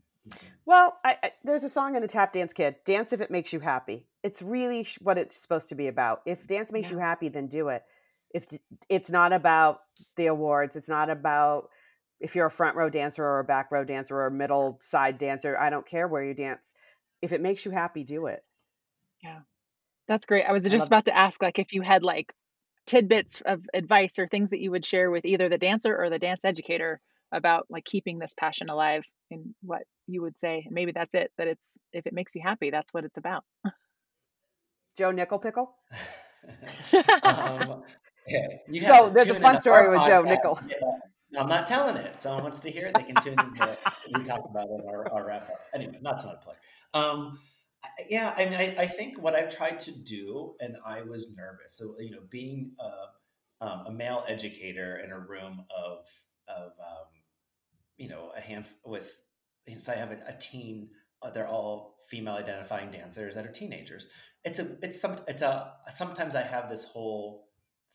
well, 0.65 0.97
I, 1.05 1.15
I, 1.23 1.32
there's 1.45 1.63
a 1.63 1.69
song 1.69 1.95
in 1.95 2.01
the 2.01 2.07
Tap 2.07 2.34
Dance 2.34 2.51
Kid, 2.51 2.75
Dance 2.86 3.13
If 3.13 3.21
It 3.21 3.32
Makes 3.32 3.53
You 3.53 3.61
Happy. 3.61 4.05
It's 4.23 4.41
really 4.41 4.84
sh- 4.84 4.97
what 5.01 5.17
it's 5.17 5.34
supposed 5.36 5.69
to 5.69 5.75
be 5.75 5.88
about. 5.88 6.21
If 6.25 6.45
dance 6.45 6.73
makes 6.73 6.89
yeah. 6.89 6.95
you 6.95 6.99
happy, 6.99 7.30
then 7.30 7.47
do 7.47 7.69
it. 7.69 7.84
If 8.34 8.45
it's 8.89 9.11
not 9.11 9.34
about 9.34 9.82
the 10.15 10.28
awards, 10.28 10.75
it's 10.75 10.89
not 10.89 11.09
about 11.09 11.69
if 12.19 12.36
you're 12.36 12.47
a 12.47 12.51
front 12.51 12.75
row 12.75 12.89
dancer 12.89 13.23
or 13.23 13.39
a 13.39 13.43
back 13.43 13.71
row 13.71 13.84
dancer 13.84 14.15
or 14.15 14.28
a 14.28 14.32
middle 14.32 14.80
side 14.82 15.17
dancer, 15.17 15.57
I 15.57 15.69
don't 15.69 15.86
care 15.86 16.07
where 16.07 16.23
you 16.23 16.34
dance. 16.34 16.73
If 17.21 17.32
it 17.32 17.41
makes 17.41 17.65
you 17.65 17.71
happy, 17.71 18.03
do 18.03 18.28
it. 18.28 18.43
Yeah. 19.23 19.39
That's 20.07 20.25
great. 20.25 20.45
I 20.45 20.51
was 20.51 20.63
just 20.63 20.86
I 20.86 20.88
about 20.88 21.05
to 21.05 21.17
ask 21.17 21.41
like 21.41 21.59
if 21.59 21.73
you 21.73 21.82
had 21.82 22.03
like 22.03 22.34
tidbits 22.86 23.41
of 23.45 23.61
advice 23.73 24.17
or 24.19 24.28
things 24.28 24.51
that 24.51 24.59
you 24.61 24.71
would 24.71 24.86
share 24.86 25.11
with 25.11 25.25
either 25.25 25.49
the 25.49 25.57
dancer 25.57 25.95
or 25.95 26.09
the 26.09 26.19
dance 26.19 26.45
educator 26.45 27.01
about 27.32 27.65
like 27.69 27.84
keeping 27.84 28.17
this 28.19 28.34
passion 28.34 28.69
alive 28.69 29.03
and 29.30 29.53
what 29.61 29.84
you 30.07 30.21
would 30.21 30.39
say. 30.39 30.63
And 30.65 30.73
maybe 30.73 30.93
that's 30.93 31.13
it, 31.13 31.32
that 31.38 31.47
it's 31.47 31.71
if 31.91 32.07
it 32.07 32.13
makes 32.13 32.36
you 32.36 32.41
happy, 32.43 32.71
that's 32.71 32.93
what 32.93 33.03
it's 33.03 33.17
about. 33.17 33.43
Joe 34.97 35.11
Nickel 35.11 35.39
Pickle? 35.39 35.75
um, 37.23 37.84
yeah, 38.28 38.88
so 38.88 39.09
there's 39.09 39.30
a 39.30 39.36
fun 39.36 39.59
story 39.59 39.89
with 39.89 40.05
Joe 40.05 40.21
Nickel. 40.21 40.59
Yeah, 40.67 41.41
I'm 41.41 41.49
not 41.49 41.67
telling 41.67 41.97
it. 41.97 42.13
If 42.15 42.23
someone 42.23 42.43
wants 42.43 42.59
to 42.61 42.71
hear 42.71 42.88
it, 42.88 42.95
they 42.95 43.03
can 43.03 43.15
tune 43.15 43.36
in. 43.39 43.55
To, 43.55 43.78
we 44.13 44.23
talk 44.23 44.41
about 44.49 44.67
it 44.69 44.82
our, 44.88 45.11
our 45.11 45.28
wrap 45.28 45.43
up. 45.43 45.59
Anyway, 45.73 45.99
not 46.01 46.19
to 46.21 46.39
plug. 46.41 46.55
Um, 46.93 47.39
yeah, 48.09 48.34
I 48.38 48.45
mean, 48.45 48.55
I, 48.55 48.75
I, 48.84 48.88
think 48.88 49.21
what 49.21 49.36
I've 49.36 49.55
tried 49.55 49.80
to 49.82 49.91
do, 49.91 50.55
and 50.59 50.75
I 50.86 51.01
was 51.01 51.28
nervous. 51.36 51.78
So, 51.78 51.95
you 51.99 52.11
know, 52.11 52.21
being 52.30 52.71
a, 52.80 53.65
um, 53.65 53.84
a 53.88 53.91
male 53.91 54.23
educator 54.28 54.99
in 55.03 55.11
a 55.11 55.19
room 55.19 55.65
of, 55.75 56.05
of 56.47 56.71
um, 56.80 57.07
you 57.97 58.09
know, 58.09 58.32
a 58.36 58.41
hand 58.41 58.65
with, 58.86 59.09
so 59.78 59.91
I 59.91 59.95
have 59.95 60.11
a, 60.11 60.19
a 60.28 60.38
teen, 60.39 60.89
uh, 61.21 61.32
they're 61.32 61.47
all 61.47 61.97
female 62.09 62.36
identifying 62.36 62.91
dancers 62.91 63.36
that 63.36 63.45
are 63.45 63.51
teenagers. 63.51 64.07
It's 64.43 64.59
a, 64.59 64.78
it's 64.82 64.99
some, 65.01 65.17
it's 65.28 65.41
a, 65.41 65.73
sometimes 65.89 66.36
I 66.36 66.43
have 66.43 66.69
this 66.69 66.86
whole 66.86 67.47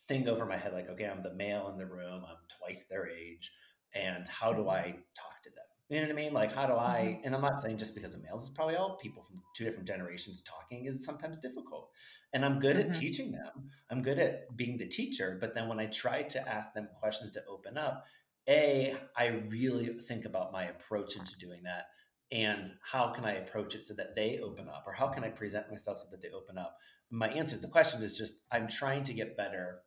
thing 0.08 0.28
over 0.28 0.46
my 0.46 0.56
head, 0.56 0.72
like, 0.72 0.88
okay, 0.90 1.06
I'm 1.06 1.22
the 1.22 1.34
male 1.34 1.68
in 1.72 1.78
the 1.78 1.86
room, 1.86 2.24
I'm 2.28 2.36
twice 2.58 2.84
their 2.84 3.08
age, 3.08 3.50
and 3.94 4.26
how 4.28 4.52
do 4.52 4.68
I 4.68 4.96
talk 5.14 5.42
to 5.44 5.50
them? 5.50 5.64
You 5.88 6.00
know 6.00 6.06
what 6.06 6.12
I 6.12 6.22
mean? 6.22 6.32
Like, 6.32 6.54
how 6.54 6.66
do 6.66 6.74
I? 6.74 7.16
Mm-hmm. 7.16 7.26
And 7.26 7.34
I'm 7.34 7.42
not 7.42 7.60
saying 7.60 7.76
just 7.76 7.94
because 7.94 8.14
of 8.14 8.22
males. 8.22 8.48
It's 8.48 8.56
probably 8.56 8.76
all 8.76 8.96
people 8.96 9.22
from 9.22 9.42
two 9.54 9.64
different 9.64 9.86
generations 9.86 10.42
talking 10.42 10.86
is 10.86 11.04
sometimes 11.04 11.36
difficult. 11.38 11.90
And 12.32 12.46
I'm 12.46 12.60
good 12.60 12.76
mm-hmm. 12.76 12.90
at 12.90 12.98
teaching 12.98 13.32
them. 13.32 13.70
I'm 13.90 14.00
good 14.00 14.18
at 14.18 14.56
being 14.56 14.78
the 14.78 14.88
teacher. 14.88 15.36
But 15.38 15.54
then 15.54 15.68
when 15.68 15.78
I 15.78 15.86
try 15.86 16.22
to 16.22 16.48
ask 16.48 16.72
them 16.72 16.88
questions 16.98 17.32
to 17.32 17.44
open 17.44 17.76
up, 17.76 18.06
a 18.48 18.96
I 19.16 19.26
really 19.26 19.86
think 19.88 20.24
about 20.24 20.50
my 20.50 20.64
approach 20.64 21.14
into 21.16 21.36
doing 21.36 21.62
that, 21.64 21.88
and 22.32 22.70
how 22.90 23.12
can 23.12 23.24
I 23.24 23.34
approach 23.34 23.74
it 23.74 23.84
so 23.84 23.94
that 23.94 24.16
they 24.16 24.40
open 24.42 24.68
up, 24.68 24.84
or 24.86 24.94
how 24.94 25.08
can 25.08 25.24
I 25.24 25.28
present 25.28 25.70
myself 25.70 25.98
so 25.98 26.06
that 26.10 26.22
they 26.22 26.30
open 26.30 26.56
up. 26.56 26.76
My 27.12 27.28
answer 27.28 27.54
to 27.56 27.62
the 27.62 27.68
question 27.68 28.02
is 28.02 28.16
just 28.16 28.40
I'm 28.50 28.66
trying 28.66 29.04
to 29.04 29.12
get 29.12 29.36
better, 29.36 29.82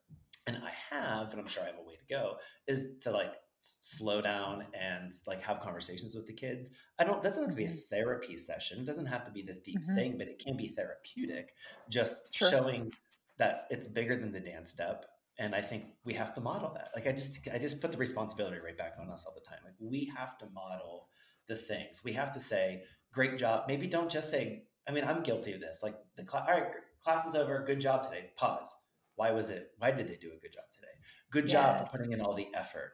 and 0.47 0.57
I 0.57 0.71
have, 0.91 1.31
and 1.31 1.41
I'm 1.41 1.47
sure 1.47 1.63
I 1.63 1.67
have 1.67 1.75
a 1.75 1.87
way 1.87 1.95
to 1.95 2.13
go. 2.13 2.35
Is 2.67 2.87
to 3.01 3.11
like 3.11 3.33
slow 3.59 4.21
down 4.21 4.65
and 4.79 5.11
like 5.25 5.41
have 5.41 5.59
conversations 5.59 6.15
with 6.15 6.27
the 6.27 6.33
kids. 6.33 6.69
I 6.99 7.03
don't 7.03 7.21
that 7.23 7.29
doesn't 7.29 7.43
have 7.43 7.51
to 7.51 7.57
be 7.57 7.65
a 7.65 7.67
mm-hmm. 7.67 7.77
therapy 7.89 8.37
session. 8.37 8.79
It 8.79 8.85
doesn't 8.85 9.07
have 9.07 9.23
to 9.25 9.31
be 9.31 9.41
this 9.41 9.59
deep 9.59 9.81
mm-hmm. 9.81 9.95
thing, 9.95 10.17
but 10.17 10.27
it 10.27 10.39
can 10.39 10.55
be 10.55 10.69
therapeutic. 10.69 11.53
Just 11.89 12.33
sure. 12.33 12.49
showing 12.49 12.93
that 13.37 13.65
it's 13.69 13.87
bigger 13.87 14.15
than 14.17 14.31
the 14.31 14.39
dance 14.39 14.69
step. 14.69 15.05
And 15.37 15.53
I 15.53 15.61
think 15.61 15.85
we 16.05 16.13
have 16.13 16.33
to 16.35 16.41
model 16.41 16.71
that. 16.75 16.91
Like 16.95 17.07
I 17.07 17.11
just 17.11 17.47
I 17.53 17.57
just 17.57 17.81
put 17.81 17.91
the 17.91 17.97
responsibility 17.97 18.57
right 18.63 18.77
back 18.77 18.95
on 18.99 19.09
us 19.09 19.25
all 19.25 19.33
the 19.33 19.47
time. 19.47 19.59
Like 19.63 19.73
we 19.79 20.11
have 20.15 20.37
to 20.39 20.45
model 20.53 21.09
the 21.47 21.55
things. 21.55 22.03
We 22.03 22.13
have 22.13 22.31
to 22.33 22.39
say, 22.39 22.83
great 23.11 23.37
job. 23.37 23.65
Maybe 23.67 23.87
don't 23.87 24.11
just 24.11 24.29
say, 24.29 24.63
I 24.87 24.91
mean, 24.91 25.03
I'm 25.03 25.23
guilty 25.23 25.53
of 25.53 25.59
this. 25.59 25.81
Like 25.83 25.95
the 26.15 26.23
class, 26.23 26.47
all 26.47 26.53
right, 26.53 26.71
class 27.05 27.25
is 27.25 27.35
over. 27.35 27.63
Good 27.65 27.79
job 27.79 28.03
today. 28.03 28.31
Pause. 28.35 28.75
Why 29.15 29.31
was 29.31 29.49
it? 29.49 29.69
Why 29.77 29.91
did 29.91 30.07
they 30.07 30.17
do 30.17 30.31
a 30.35 30.39
good 30.41 30.51
job 30.51 30.65
today? 30.73 30.87
Good 31.31 31.45
yes. 31.45 31.51
job 31.51 31.77
for 31.87 31.97
putting 31.97 32.11
in 32.11 32.19
all 32.19 32.35
the 32.35 32.47
effort 32.53 32.91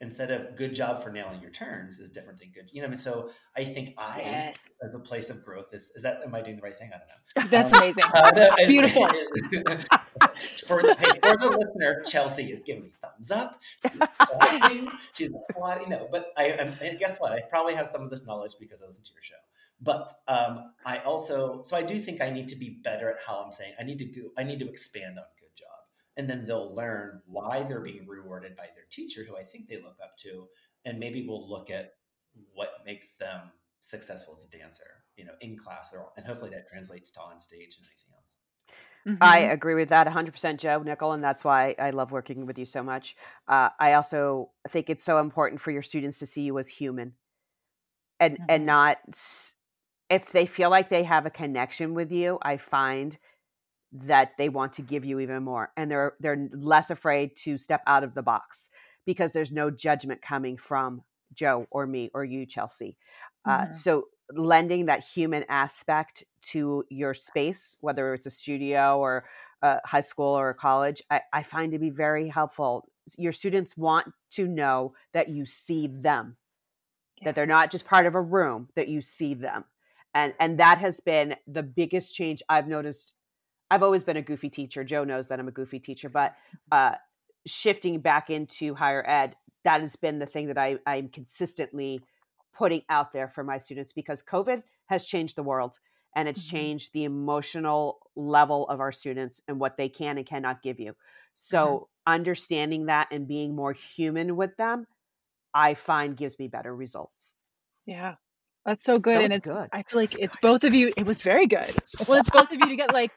instead 0.00 0.30
of 0.30 0.56
good 0.56 0.74
job 0.74 1.02
for 1.02 1.10
nailing 1.12 1.42
your 1.42 1.50
turns 1.50 1.98
is 1.98 2.10
different 2.10 2.38
than 2.38 2.50
good. 2.52 2.70
You 2.72 2.80
know, 2.80 2.86
I 2.86 2.90
mean, 2.90 2.96
so 2.96 3.30
I 3.56 3.64
think 3.64 3.94
I, 3.98 4.20
yes. 4.20 4.72
as 4.82 4.94
a 4.94 4.98
place 4.98 5.30
of 5.30 5.44
growth, 5.44 5.74
is 5.74 5.92
is 5.94 6.02
that 6.02 6.20
am 6.24 6.34
I 6.34 6.40
doing 6.40 6.56
the 6.56 6.62
right 6.62 6.76
thing? 6.76 6.90
I 6.92 6.98
don't 6.98 7.08
know. 7.08 7.50
That's 7.50 7.72
um, 7.72 7.82
amazing. 7.82 8.04
Uh, 8.14 8.66
Beautiful. 8.66 9.06
for 10.66 10.82
the 10.82 10.96
hey, 10.98 11.18
for 11.22 11.36
the 11.36 11.50
listener, 11.50 12.02
Chelsea 12.06 12.50
is 12.50 12.62
giving 12.64 12.84
me 12.84 12.92
thumbs 13.00 13.30
up. 13.30 13.60
She's 13.82 14.88
She's 15.14 15.30
applauding. 15.50 15.84
You 15.84 15.90
know, 15.90 16.08
but 16.10 16.32
I 16.36 16.44
and 16.44 16.98
guess 16.98 17.18
what? 17.18 17.32
I 17.32 17.42
probably 17.42 17.74
have 17.74 17.86
some 17.86 18.02
of 18.02 18.10
this 18.10 18.24
knowledge 18.24 18.52
because 18.58 18.82
I 18.82 18.86
listen 18.86 19.04
to 19.04 19.12
your 19.12 19.22
show. 19.22 19.34
But 19.80 20.10
um, 20.28 20.72
I 20.84 20.98
also, 20.98 21.62
so 21.62 21.76
I 21.76 21.82
do 21.82 21.98
think 21.98 22.20
I 22.20 22.30
need 22.30 22.48
to 22.48 22.56
be 22.56 22.80
better 22.84 23.08
at 23.10 23.16
how 23.26 23.42
I'm 23.44 23.52
saying. 23.52 23.72
I 23.80 23.84
need 23.84 23.98
to 23.98 24.04
go. 24.04 24.28
I 24.36 24.42
need 24.44 24.58
to 24.60 24.68
expand 24.68 25.18
on 25.18 25.24
good 25.38 25.56
job, 25.56 25.80
and 26.16 26.28
then 26.28 26.44
they'll 26.44 26.74
learn 26.74 27.22
why 27.26 27.62
they're 27.62 27.80
being 27.80 28.06
rewarded 28.06 28.56
by 28.56 28.66
their 28.74 28.84
teacher 28.90 29.24
who 29.24 29.36
i 29.36 29.42
think 29.42 29.68
they 29.68 29.76
look 29.76 29.96
up 30.02 30.16
to 30.18 30.46
and 30.84 30.98
maybe 30.98 31.26
we'll 31.26 31.48
look 31.48 31.70
at 31.70 31.94
what 32.54 32.82
makes 32.84 33.14
them 33.14 33.40
successful 33.80 34.34
as 34.34 34.44
a 34.44 34.56
dancer 34.56 35.04
you 35.16 35.24
know 35.24 35.32
in 35.40 35.56
class 35.56 35.92
or 35.94 36.10
and 36.16 36.26
hopefully 36.26 36.50
that 36.50 36.68
translates 36.68 37.10
to 37.10 37.20
on 37.20 37.40
stage 37.40 37.76
and 37.78 37.86
anything 37.86 38.12
else 38.14 38.38
mm-hmm. 39.06 39.16
I 39.22 39.50
agree 39.50 39.74
with 39.74 39.88
that 39.88 40.06
100%, 40.06 40.58
Joe 40.58 40.82
Nickel, 40.82 41.12
and 41.12 41.24
that's 41.24 41.42
why 41.42 41.74
I 41.78 41.88
love 41.88 42.12
working 42.12 42.44
with 42.44 42.58
you 42.58 42.66
so 42.66 42.82
much. 42.82 43.16
Uh, 43.48 43.70
I 43.80 43.94
also 43.94 44.50
think 44.68 44.90
it's 44.90 45.02
so 45.02 45.18
important 45.18 45.62
for 45.62 45.70
your 45.70 45.80
students 45.80 46.18
to 46.18 46.26
see 46.26 46.42
you 46.42 46.58
as 46.58 46.68
human, 46.68 47.14
and 48.20 48.34
mm-hmm. 48.34 48.44
and 48.50 48.66
not 48.66 48.98
if 50.10 50.32
they 50.32 50.44
feel 50.44 50.68
like 50.68 50.88
they 50.88 51.04
have 51.04 51.24
a 51.24 51.30
connection 51.30 51.94
with 51.94 52.10
you. 52.10 52.38
I 52.42 52.56
find 52.56 53.16
that 53.92 54.36
they 54.36 54.48
want 54.48 54.72
to 54.74 54.82
give 54.82 55.04
you 55.04 55.18
even 55.18 55.42
more 55.42 55.72
and 55.76 55.90
they're 55.90 56.14
they're 56.20 56.48
less 56.52 56.90
afraid 56.90 57.34
to 57.36 57.56
step 57.56 57.82
out 57.86 58.04
of 58.04 58.14
the 58.14 58.22
box 58.22 58.68
because 59.04 59.32
there's 59.32 59.50
no 59.50 59.70
judgment 59.70 60.22
coming 60.22 60.56
from 60.56 61.02
joe 61.34 61.66
or 61.70 61.86
me 61.86 62.10
or 62.14 62.24
you 62.24 62.46
chelsea 62.46 62.96
uh, 63.46 63.62
mm-hmm. 63.62 63.72
so 63.72 64.04
lending 64.32 64.86
that 64.86 65.02
human 65.02 65.44
aspect 65.48 66.22
to 66.40 66.84
your 66.88 67.14
space 67.14 67.76
whether 67.80 68.14
it's 68.14 68.26
a 68.26 68.30
studio 68.30 68.98
or 68.98 69.24
a 69.62 69.78
high 69.84 70.00
school 70.00 70.38
or 70.38 70.50
a 70.50 70.54
college 70.54 71.02
I, 71.10 71.22
I 71.32 71.42
find 71.42 71.72
to 71.72 71.78
be 71.78 71.90
very 71.90 72.28
helpful 72.28 72.88
your 73.18 73.32
students 73.32 73.76
want 73.76 74.12
to 74.32 74.46
know 74.46 74.94
that 75.14 75.28
you 75.28 75.46
see 75.46 75.88
them 75.88 76.36
yeah. 77.18 77.24
that 77.24 77.34
they're 77.34 77.44
not 77.44 77.72
just 77.72 77.86
part 77.86 78.06
of 78.06 78.14
a 78.14 78.22
room 78.22 78.68
that 78.76 78.86
you 78.86 79.00
see 79.00 79.34
them 79.34 79.64
and 80.14 80.34
and 80.38 80.58
that 80.58 80.78
has 80.78 81.00
been 81.00 81.36
the 81.46 81.62
biggest 81.62 82.14
change 82.14 82.42
i've 82.48 82.66
noticed 82.66 83.12
I've 83.70 83.82
always 83.82 84.04
been 84.04 84.16
a 84.16 84.22
goofy 84.22 84.50
teacher. 84.50 84.82
Joe 84.82 85.04
knows 85.04 85.28
that 85.28 85.38
I'm 85.38 85.48
a 85.48 85.52
goofy 85.52 85.78
teacher, 85.78 86.08
but 86.08 86.34
uh, 86.72 86.94
shifting 87.46 88.00
back 88.00 88.28
into 88.28 88.74
higher 88.74 89.08
ed, 89.08 89.36
that 89.64 89.80
has 89.80 89.96
been 89.96 90.18
the 90.18 90.26
thing 90.26 90.48
that 90.48 90.58
I, 90.58 90.78
I'm 90.86 91.08
consistently 91.08 92.00
putting 92.56 92.82
out 92.88 93.12
there 93.12 93.28
for 93.28 93.44
my 93.44 93.58
students 93.58 93.92
because 93.92 94.22
COVID 94.22 94.62
has 94.86 95.06
changed 95.06 95.36
the 95.36 95.42
world 95.42 95.78
and 96.16 96.28
it's 96.28 96.44
mm-hmm. 96.46 96.56
changed 96.56 96.92
the 96.92 97.04
emotional 97.04 98.00
level 98.16 98.68
of 98.68 98.80
our 98.80 98.90
students 98.90 99.40
and 99.46 99.60
what 99.60 99.76
they 99.76 99.88
can 99.88 100.18
and 100.18 100.26
cannot 100.26 100.62
give 100.62 100.80
you. 100.80 100.96
So, 101.34 101.66
mm-hmm. 101.66 102.12
understanding 102.12 102.86
that 102.86 103.08
and 103.12 103.28
being 103.28 103.54
more 103.54 103.72
human 103.72 104.34
with 104.34 104.56
them, 104.56 104.86
I 105.54 105.74
find 105.74 106.16
gives 106.16 106.38
me 106.40 106.48
better 106.48 106.74
results. 106.74 107.34
Yeah. 107.86 108.16
That's 108.64 108.84
so 108.84 108.96
good. 108.96 109.16
That 109.16 109.24
and 109.24 109.32
it's 109.32 109.50
good. 109.50 109.68
I 109.72 109.82
feel 109.82 110.00
like 110.00 110.18
it's 110.18 110.36
both 110.42 110.64
of 110.64 110.74
you. 110.74 110.92
It 110.96 111.06
was 111.06 111.22
very 111.22 111.46
good. 111.46 111.74
Well, 112.06 112.20
it's 112.20 112.28
both 112.30 112.52
of 112.52 112.52
you 112.52 112.68
to 112.68 112.76
get 112.76 112.92
like 112.92 113.12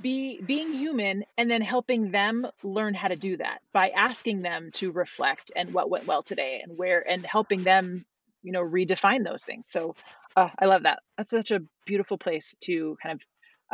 be 0.00 0.40
being 0.40 0.72
human 0.72 1.24
and 1.38 1.50
then 1.50 1.62
helping 1.62 2.10
them 2.10 2.46
learn 2.62 2.94
how 2.94 3.08
to 3.08 3.16
do 3.16 3.36
that 3.36 3.60
by 3.72 3.90
asking 3.90 4.42
them 4.42 4.70
to 4.72 4.92
reflect 4.92 5.50
and 5.56 5.72
what 5.72 5.90
went 5.90 6.06
well 6.06 6.22
today 6.22 6.60
and 6.62 6.76
where 6.76 7.08
and 7.08 7.24
helping 7.24 7.64
them 7.64 8.04
you 8.42 8.52
know 8.52 8.62
redefine 8.62 9.24
those 9.24 9.42
things 9.42 9.66
so 9.68 9.94
uh, 10.36 10.50
i 10.58 10.66
love 10.66 10.82
that 10.82 11.00
that's 11.16 11.30
such 11.30 11.50
a 11.50 11.62
beautiful 11.86 12.18
place 12.18 12.54
to 12.60 12.96
kind 13.02 13.14
of 13.14 13.20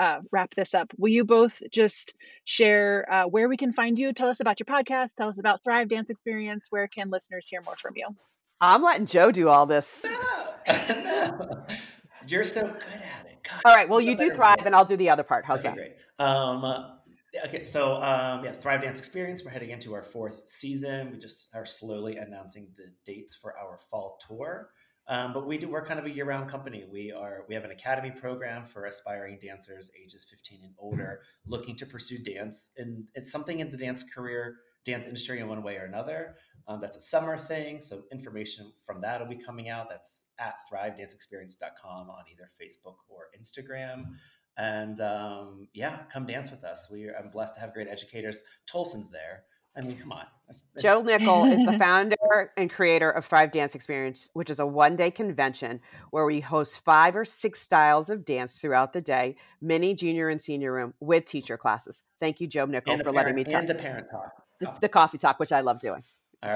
uh, 0.02 0.20
wrap 0.30 0.54
this 0.54 0.74
up 0.74 0.90
will 0.96 1.10
you 1.10 1.24
both 1.24 1.60
just 1.70 2.14
share 2.44 3.06
uh, 3.12 3.24
where 3.24 3.48
we 3.48 3.58
can 3.58 3.72
find 3.74 3.98
you 3.98 4.12
tell 4.12 4.28
us 4.28 4.40
about 4.40 4.58
your 4.58 4.64
podcast 4.64 5.14
tell 5.14 5.28
us 5.28 5.38
about 5.38 5.62
thrive 5.62 5.88
dance 5.88 6.08
experience 6.08 6.68
where 6.70 6.86
can 6.88 7.10
listeners 7.10 7.46
hear 7.46 7.60
more 7.62 7.76
from 7.76 7.92
you 7.96 8.06
i'm 8.62 8.82
letting 8.82 9.04
joe 9.04 9.30
do 9.30 9.48
all 9.50 9.66
this 9.66 10.06
no. 10.66 10.74
no. 10.88 11.64
you're 12.26 12.44
so 12.44 12.62
good 12.62 12.82
at 12.82 13.26
it 13.26 13.38
God, 13.42 13.60
all 13.66 13.74
right 13.74 13.88
well 13.88 14.00
you 14.00 14.16
do 14.16 14.30
thrive 14.32 14.64
and 14.64 14.74
i'll 14.74 14.86
do 14.86 14.96
the 14.96 15.10
other 15.10 15.22
part 15.22 15.44
how's 15.44 15.60
okay, 15.60 15.68
that 15.68 15.76
great 15.76 15.96
um, 16.18 16.64
okay, 17.46 17.62
so 17.62 17.94
um, 17.96 18.44
yeah, 18.44 18.52
Thrive 18.52 18.82
Dance 18.82 18.98
Experience. 18.98 19.44
We're 19.44 19.50
heading 19.50 19.70
into 19.70 19.94
our 19.94 20.02
fourth 20.02 20.42
season. 20.46 21.10
We 21.10 21.18
just 21.18 21.48
are 21.54 21.66
slowly 21.66 22.16
announcing 22.16 22.68
the 22.76 22.92
dates 23.04 23.34
for 23.34 23.56
our 23.58 23.78
fall 23.78 24.18
tour. 24.26 24.70
Um, 25.08 25.32
but 25.32 25.46
we 25.46 25.58
do, 25.58 25.68
we're 25.68 25.84
kind 25.84 25.98
of 25.98 26.06
a 26.06 26.10
year-round 26.10 26.48
company. 26.48 26.84
We 26.90 27.10
are 27.10 27.44
we 27.48 27.54
have 27.54 27.64
an 27.64 27.72
academy 27.72 28.12
program 28.12 28.64
for 28.64 28.86
aspiring 28.86 29.38
dancers 29.42 29.90
ages 30.00 30.24
15 30.30 30.60
and 30.62 30.74
older, 30.78 31.22
looking 31.46 31.74
to 31.76 31.86
pursue 31.86 32.18
dance, 32.18 32.70
and 32.76 33.04
it's 33.14 33.30
something 33.30 33.58
in 33.58 33.70
the 33.70 33.76
dance 33.76 34.04
career, 34.04 34.58
dance 34.84 35.06
industry 35.06 35.40
in 35.40 35.48
one 35.48 35.62
way 35.62 35.76
or 35.76 35.84
another. 35.84 36.36
Um, 36.68 36.80
that's 36.80 36.96
a 36.96 37.00
summer 37.00 37.36
thing, 37.36 37.80
so 37.80 38.04
information 38.12 38.72
from 38.84 39.00
that 39.00 39.20
will 39.20 39.28
be 39.28 39.42
coming 39.42 39.68
out. 39.68 39.88
That's 39.88 40.26
at 40.38 40.54
thrivedanceexperience.com 40.72 42.10
on 42.10 42.24
either 42.30 42.48
Facebook 42.60 42.96
or 43.08 43.28
Instagram. 43.38 44.14
And 44.56 45.00
um, 45.00 45.68
yeah, 45.72 46.00
come 46.12 46.26
dance 46.26 46.50
with 46.50 46.64
us. 46.64 46.88
We 46.90 47.06
are, 47.06 47.16
I'm 47.18 47.30
blessed 47.30 47.54
to 47.54 47.60
have 47.60 47.72
great 47.72 47.88
educators. 47.88 48.42
Tolson's 48.66 49.10
there. 49.10 49.44
I 49.76 49.80
mean, 49.80 49.96
come 49.96 50.12
on. 50.12 50.26
Joe 50.80 51.00
Nickel 51.00 51.46
is 51.46 51.64
the 51.64 51.78
founder 51.78 52.52
and 52.56 52.70
creator 52.70 53.10
of 53.10 53.24
Thrive 53.24 53.52
Dance 53.52 53.74
Experience, 53.74 54.30
which 54.34 54.50
is 54.50 54.60
a 54.60 54.66
one 54.66 54.96
day 54.96 55.10
convention 55.10 55.80
where 56.10 56.26
we 56.26 56.40
host 56.40 56.84
five 56.84 57.16
or 57.16 57.24
six 57.24 57.62
styles 57.62 58.10
of 58.10 58.24
dance 58.24 58.58
throughout 58.58 58.92
the 58.92 59.00
day, 59.00 59.36
mini, 59.62 59.94
junior, 59.94 60.28
and 60.28 60.42
senior 60.42 60.72
room 60.72 60.92
with 61.00 61.24
teacher 61.24 61.56
classes. 61.56 62.02
Thank 62.20 62.40
you, 62.40 62.46
Joe 62.46 62.66
Nickel, 62.66 62.98
for 62.98 63.04
parent, 63.04 63.16
letting 63.16 63.34
me 63.34 63.44
talk. 63.44 63.54
And 63.54 63.70
a 63.70 63.74
parent 63.74 64.10
talk. 64.10 64.32
The, 64.60 64.74
the 64.82 64.88
coffee 64.88 65.18
talk, 65.18 65.40
which 65.40 65.52
I 65.52 65.60
love 65.60 65.78
doing. 65.78 66.04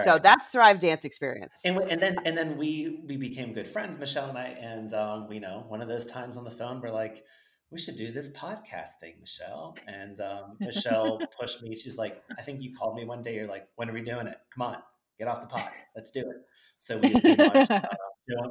So 0.04 0.18
that's 0.20 0.48
Thrive 0.48 0.80
Dance 0.80 1.04
Experience. 1.04 1.60
And, 1.64 1.78
and 1.78 2.02
then 2.02 2.16
and 2.24 2.36
then 2.36 2.56
we 2.56 3.00
we 3.06 3.16
became 3.16 3.52
good 3.52 3.68
friends, 3.68 3.96
Michelle 3.98 4.28
and 4.28 4.38
I. 4.38 4.48
And 4.60 4.92
um, 4.92 5.28
we 5.28 5.38
know 5.38 5.64
one 5.68 5.80
of 5.80 5.88
those 5.88 6.06
times 6.06 6.36
on 6.36 6.44
the 6.44 6.50
phone, 6.50 6.80
we're 6.80 6.90
like, 6.90 7.24
we 7.70 7.78
should 7.78 7.96
do 7.96 8.10
this 8.10 8.32
podcast 8.32 8.98
thing, 9.00 9.14
Michelle. 9.20 9.76
And 9.86 10.20
um, 10.20 10.56
Michelle 10.60 11.20
pushed 11.40 11.62
me. 11.62 11.76
She's 11.76 11.98
like, 11.98 12.22
I 12.36 12.42
think 12.42 12.62
you 12.62 12.74
called 12.74 12.96
me 12.96 13.04
one 13.04 13.22
day. 13.22 13.34
You're 13.34 13.46
like, 13.46 13.68
when 13.76 13.88
are 13.88 13.92
we 13.92 14.02
doing 14.02 14.26
it? 14.26 14.38
Come 14.52 14.66
on, 14.66 14.76
get 15.18 15.28
off 15.28 15.40
the 15.40 15.46
pot. 15.46 15.70
Let's 15.94 16.10
do 16.10 16.20
it. 16.20 16.36
So 16.78 16.98
we, 16.98 17.14
we 17.22 17.36
launched, 17.36 17.70
uh, 17.70 17.80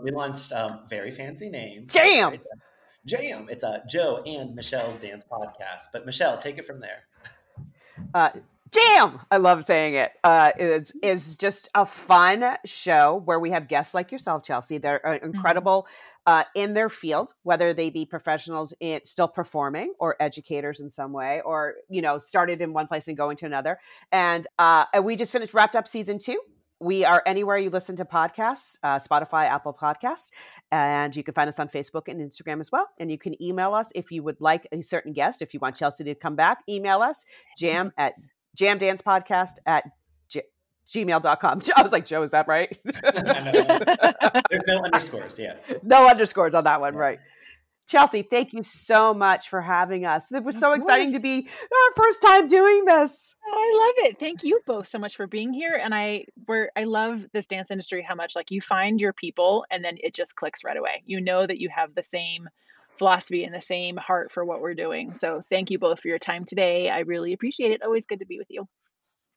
we 0.03 0.11
launched 0.11 0.51
um, 0.51 0.81
very 0.89 1.11
fancy 1.11 1.49
name. 1.49 1.87
Jam. 1.87 2.37
Jam. 3.05 3.47
It's 3.49 3.63
a 3.63 3.83
Joe 3.89 4.23
and 4.25 4.55
Michelle's 4.55 4.97
dance 4.97 5.23
podcast. 5.29 5.91
But 5.91 6.05
Michelle, 6.05 6.37
take 6.37 6.57
it 6.57 6.65
from 6.65 6.79
there. 6.79 7.03
Uh, 8.13 8.29
Jam. 8.71 9.19
I 9.31 9.37
love 9.37 9.63
saying 9.65 9.95
it. 9.95 10.11
Uh, 10.23 10.51
it's, 10.57 10.91
it's 11.01 11.37
just 11.37 11.69
a 11.75 11.85
fun 11.85 12.57
show 12.65 13.21
where 13.25 13.39
we 13.39 13.51
have 13.51 13.67
guests 13.67 13.93
like 13.93 14.11
yourself, 14.11 14.43
Chelsea. 14.43 14.77
They're 14.77 15.05
uh, 15.05 15.19
incredible. 15.21 15.83
Mm-hmm 15.83 16.11
uh, 16.27 16.43
in 16.55 16.73
their 16.73 16.89
field, 16.89 17.33
whether 17.43 17.73
they 17.73 17.89
be 17.89 18.05
professionals 18.05 18.73
in 18.79 19.01
still 19.05 19.27
performing 19.27 19.93
or 19.99 20.15
educators 20.19 20.79
in 20.79 20.89
some 20.89 21.13
way, 21.13 21.41
or 21.45 21.75
you 21.89 22.01
know 22.01 22.17
started 22.17 22.61
in 22.61 22.73
one 22.73 22.87
place 22.87 23.07
and 23.07 23.15
going 23.17 23.37
to 23.37 23.45
another. 23.45 23.79
And 24.11 24.47
uh, 24.57 24.85
and 24.93 25.05
we 25.05 25.15
just 25.15 25.31
finished 25.31 25.53
wrapped 25.53 25.75
up 25.75 25.87
season 25.87 26.19
two. 26.19 26.39
We 26.79 27.05
are 27.05 27.23
anywhere 27.25 27.57
you 27.57 27.69
listen 27.69 27.95
to 27.97 28.05
podcasts, 28.05 28.77
uh, 28.83 28.99
Spotify, 28.99 29.47
Apple 29.47 29.73
Podcasts, 29.73 30.31
and 30.71 31.15
you 31.15 31.23
can 31.23 31.33
find 31.33 31.47
us 31.47 31.57
on 31.57 31.69
Facebook 31.69 32.09
and 32.09 32.19
Instagram 32.19 32.59
as 32.59 32.69
well. 32.69 32.89
And 32.99 33.09
you 33.09 33.17
can 33.17 33.41
email 33.41 33.73
us 33.73 33.91
if 33.95 34.11
you 34.11 34.23
would 34.23 34.41
like 34.41 34.67
a 34.73 34.81
certain 34.81 35.13
guest. 35.13 35.41
If 35.41 35.53
you 35.53 35.59
want 35.61 35.77
Chelsea 35.77 36.03
to 36.03 36.15
come 36.15 36.35
back, 36.35 36.59
email 36.67 37.01
us 37.01 37.25
jam 37.57 37.93
at 37.97 38.15
jamdancepodcast 38.55 39.55
at 39.65 39.83
gmail.com. 40.87 41.61
I 41.75 41.81
was 41.81 41.91
like, 41.91 42.05
Joe, 42.05 42.21
is 42.23 42.31
that 42.31 42.47
right? 42.47 42.75
There's 42.83 44.63
no 44.67 44.83
underscores. 44.83 45.39
Yeah. 45.39 45.55
No 45.83 46.07
underscores 46.07 46.53
on 46.55 46.63
that 46.65 46.81
one. 46.81 46.95
Right. 46.95 47.19
Chelsea, 47.87 48.23
thank 48.23 48.53
you 48.53 48.63
so 48.63 49.13
much 49.13 49.47
for 49.47 49.61
having 49.61 50.05
us. 50.05 50.31
It 50.31 50.43
was 50.43 50.55
of 50.55 50.59
so 50.59 50.67
course. 50.67 50.79
exciting 50.79 51.13
to 51.13 51.19
be 51.19 51.47
our 51.47 52.03
first 52.03 52.19
time 52.19 52.47
doing 52.47 52.83
this. 52.85 53.35
I 53.45 53.93
love 53.97 54.09
it. 54.09 54.19
Thank 54.19 54.43
you 54.43 54.59
both 54.65 54.87
so 54.87 54.97
much 54.97 55.15
for 55.15 55.27
being 55.27 55.53
here. 55.53 55.79
And 55.81 55.93
I 55.93 56.25
were 56.47 56.71
I 56.75 56.85
love 56.85 57.23
this 57.31 57.47
dance 57.47 57.69
industry 57.69 58.01
how 58.01 58.15
much 58.15 58.35
like 58.35 58.49
you 58.49 58.59
find 58.59 58.99
your 58.99 59.13
people 59.13 59.65
and 59.69 59.85
then 59.85 59.97
it 60.03 60.15
just 60.15 60.35
clicks 60.35 60.63
right 60.63 60.75
away. 60.75 61.03
You 61.05 61.21
know 61.21 61.45
that 61.45 61.59
you 61.59 61.69
have 61.69 61.93
the 61.93 62.01
same 62.01 62.49
philosophy 62.97 63.43
and 63.43 63.53
the 63.53 63.61
same 63.61 63.97
heart 63.97 64.31
for 64.31 64.43
what 64.43 64.61
we're 64.61 64.73
doing. 64.73 65.13
So 65.15 65.41
thank 65.49 65.71
you 65.71 65.79
both 65.79 66.01
for 66.01 66.07
your 66.07 66.19
time 66.19 66.45
today. 66.45 66.89
I 66.89 66.99
really 66.99 67.33
appreciate 67.33 67.71
it. 67.71 67.83
Always 67.83 68.05
good 68.05 68.19
to 68.19 68.25
be 68.25 68.37
with 68.37 68.47
you. 68.49 68.67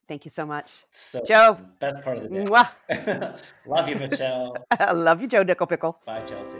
Thank 0.07 0.25
you 0.25 0.31
so 0.31 0.45
much. 0.45 0.85
So, 0.89 1.21
Joe. 1.23 1.59
Best 1.79 2.03
part 2.03 2.17
of 2.17 2.23
the 2.23 2.29
day. 2.29 3.33
Love 3.67 3.87
you, 3.87 3.95
Michelle. 3.95 4.55
I 4.71 4.91
love 4.93 5.21
you, 5.21 5.27
Joe 5.27 5.43
Nickel 5.43 5.67
Pickle. 5.67 5.99
Bye, 6.03 6.23
Chelsea. 6.25 6.57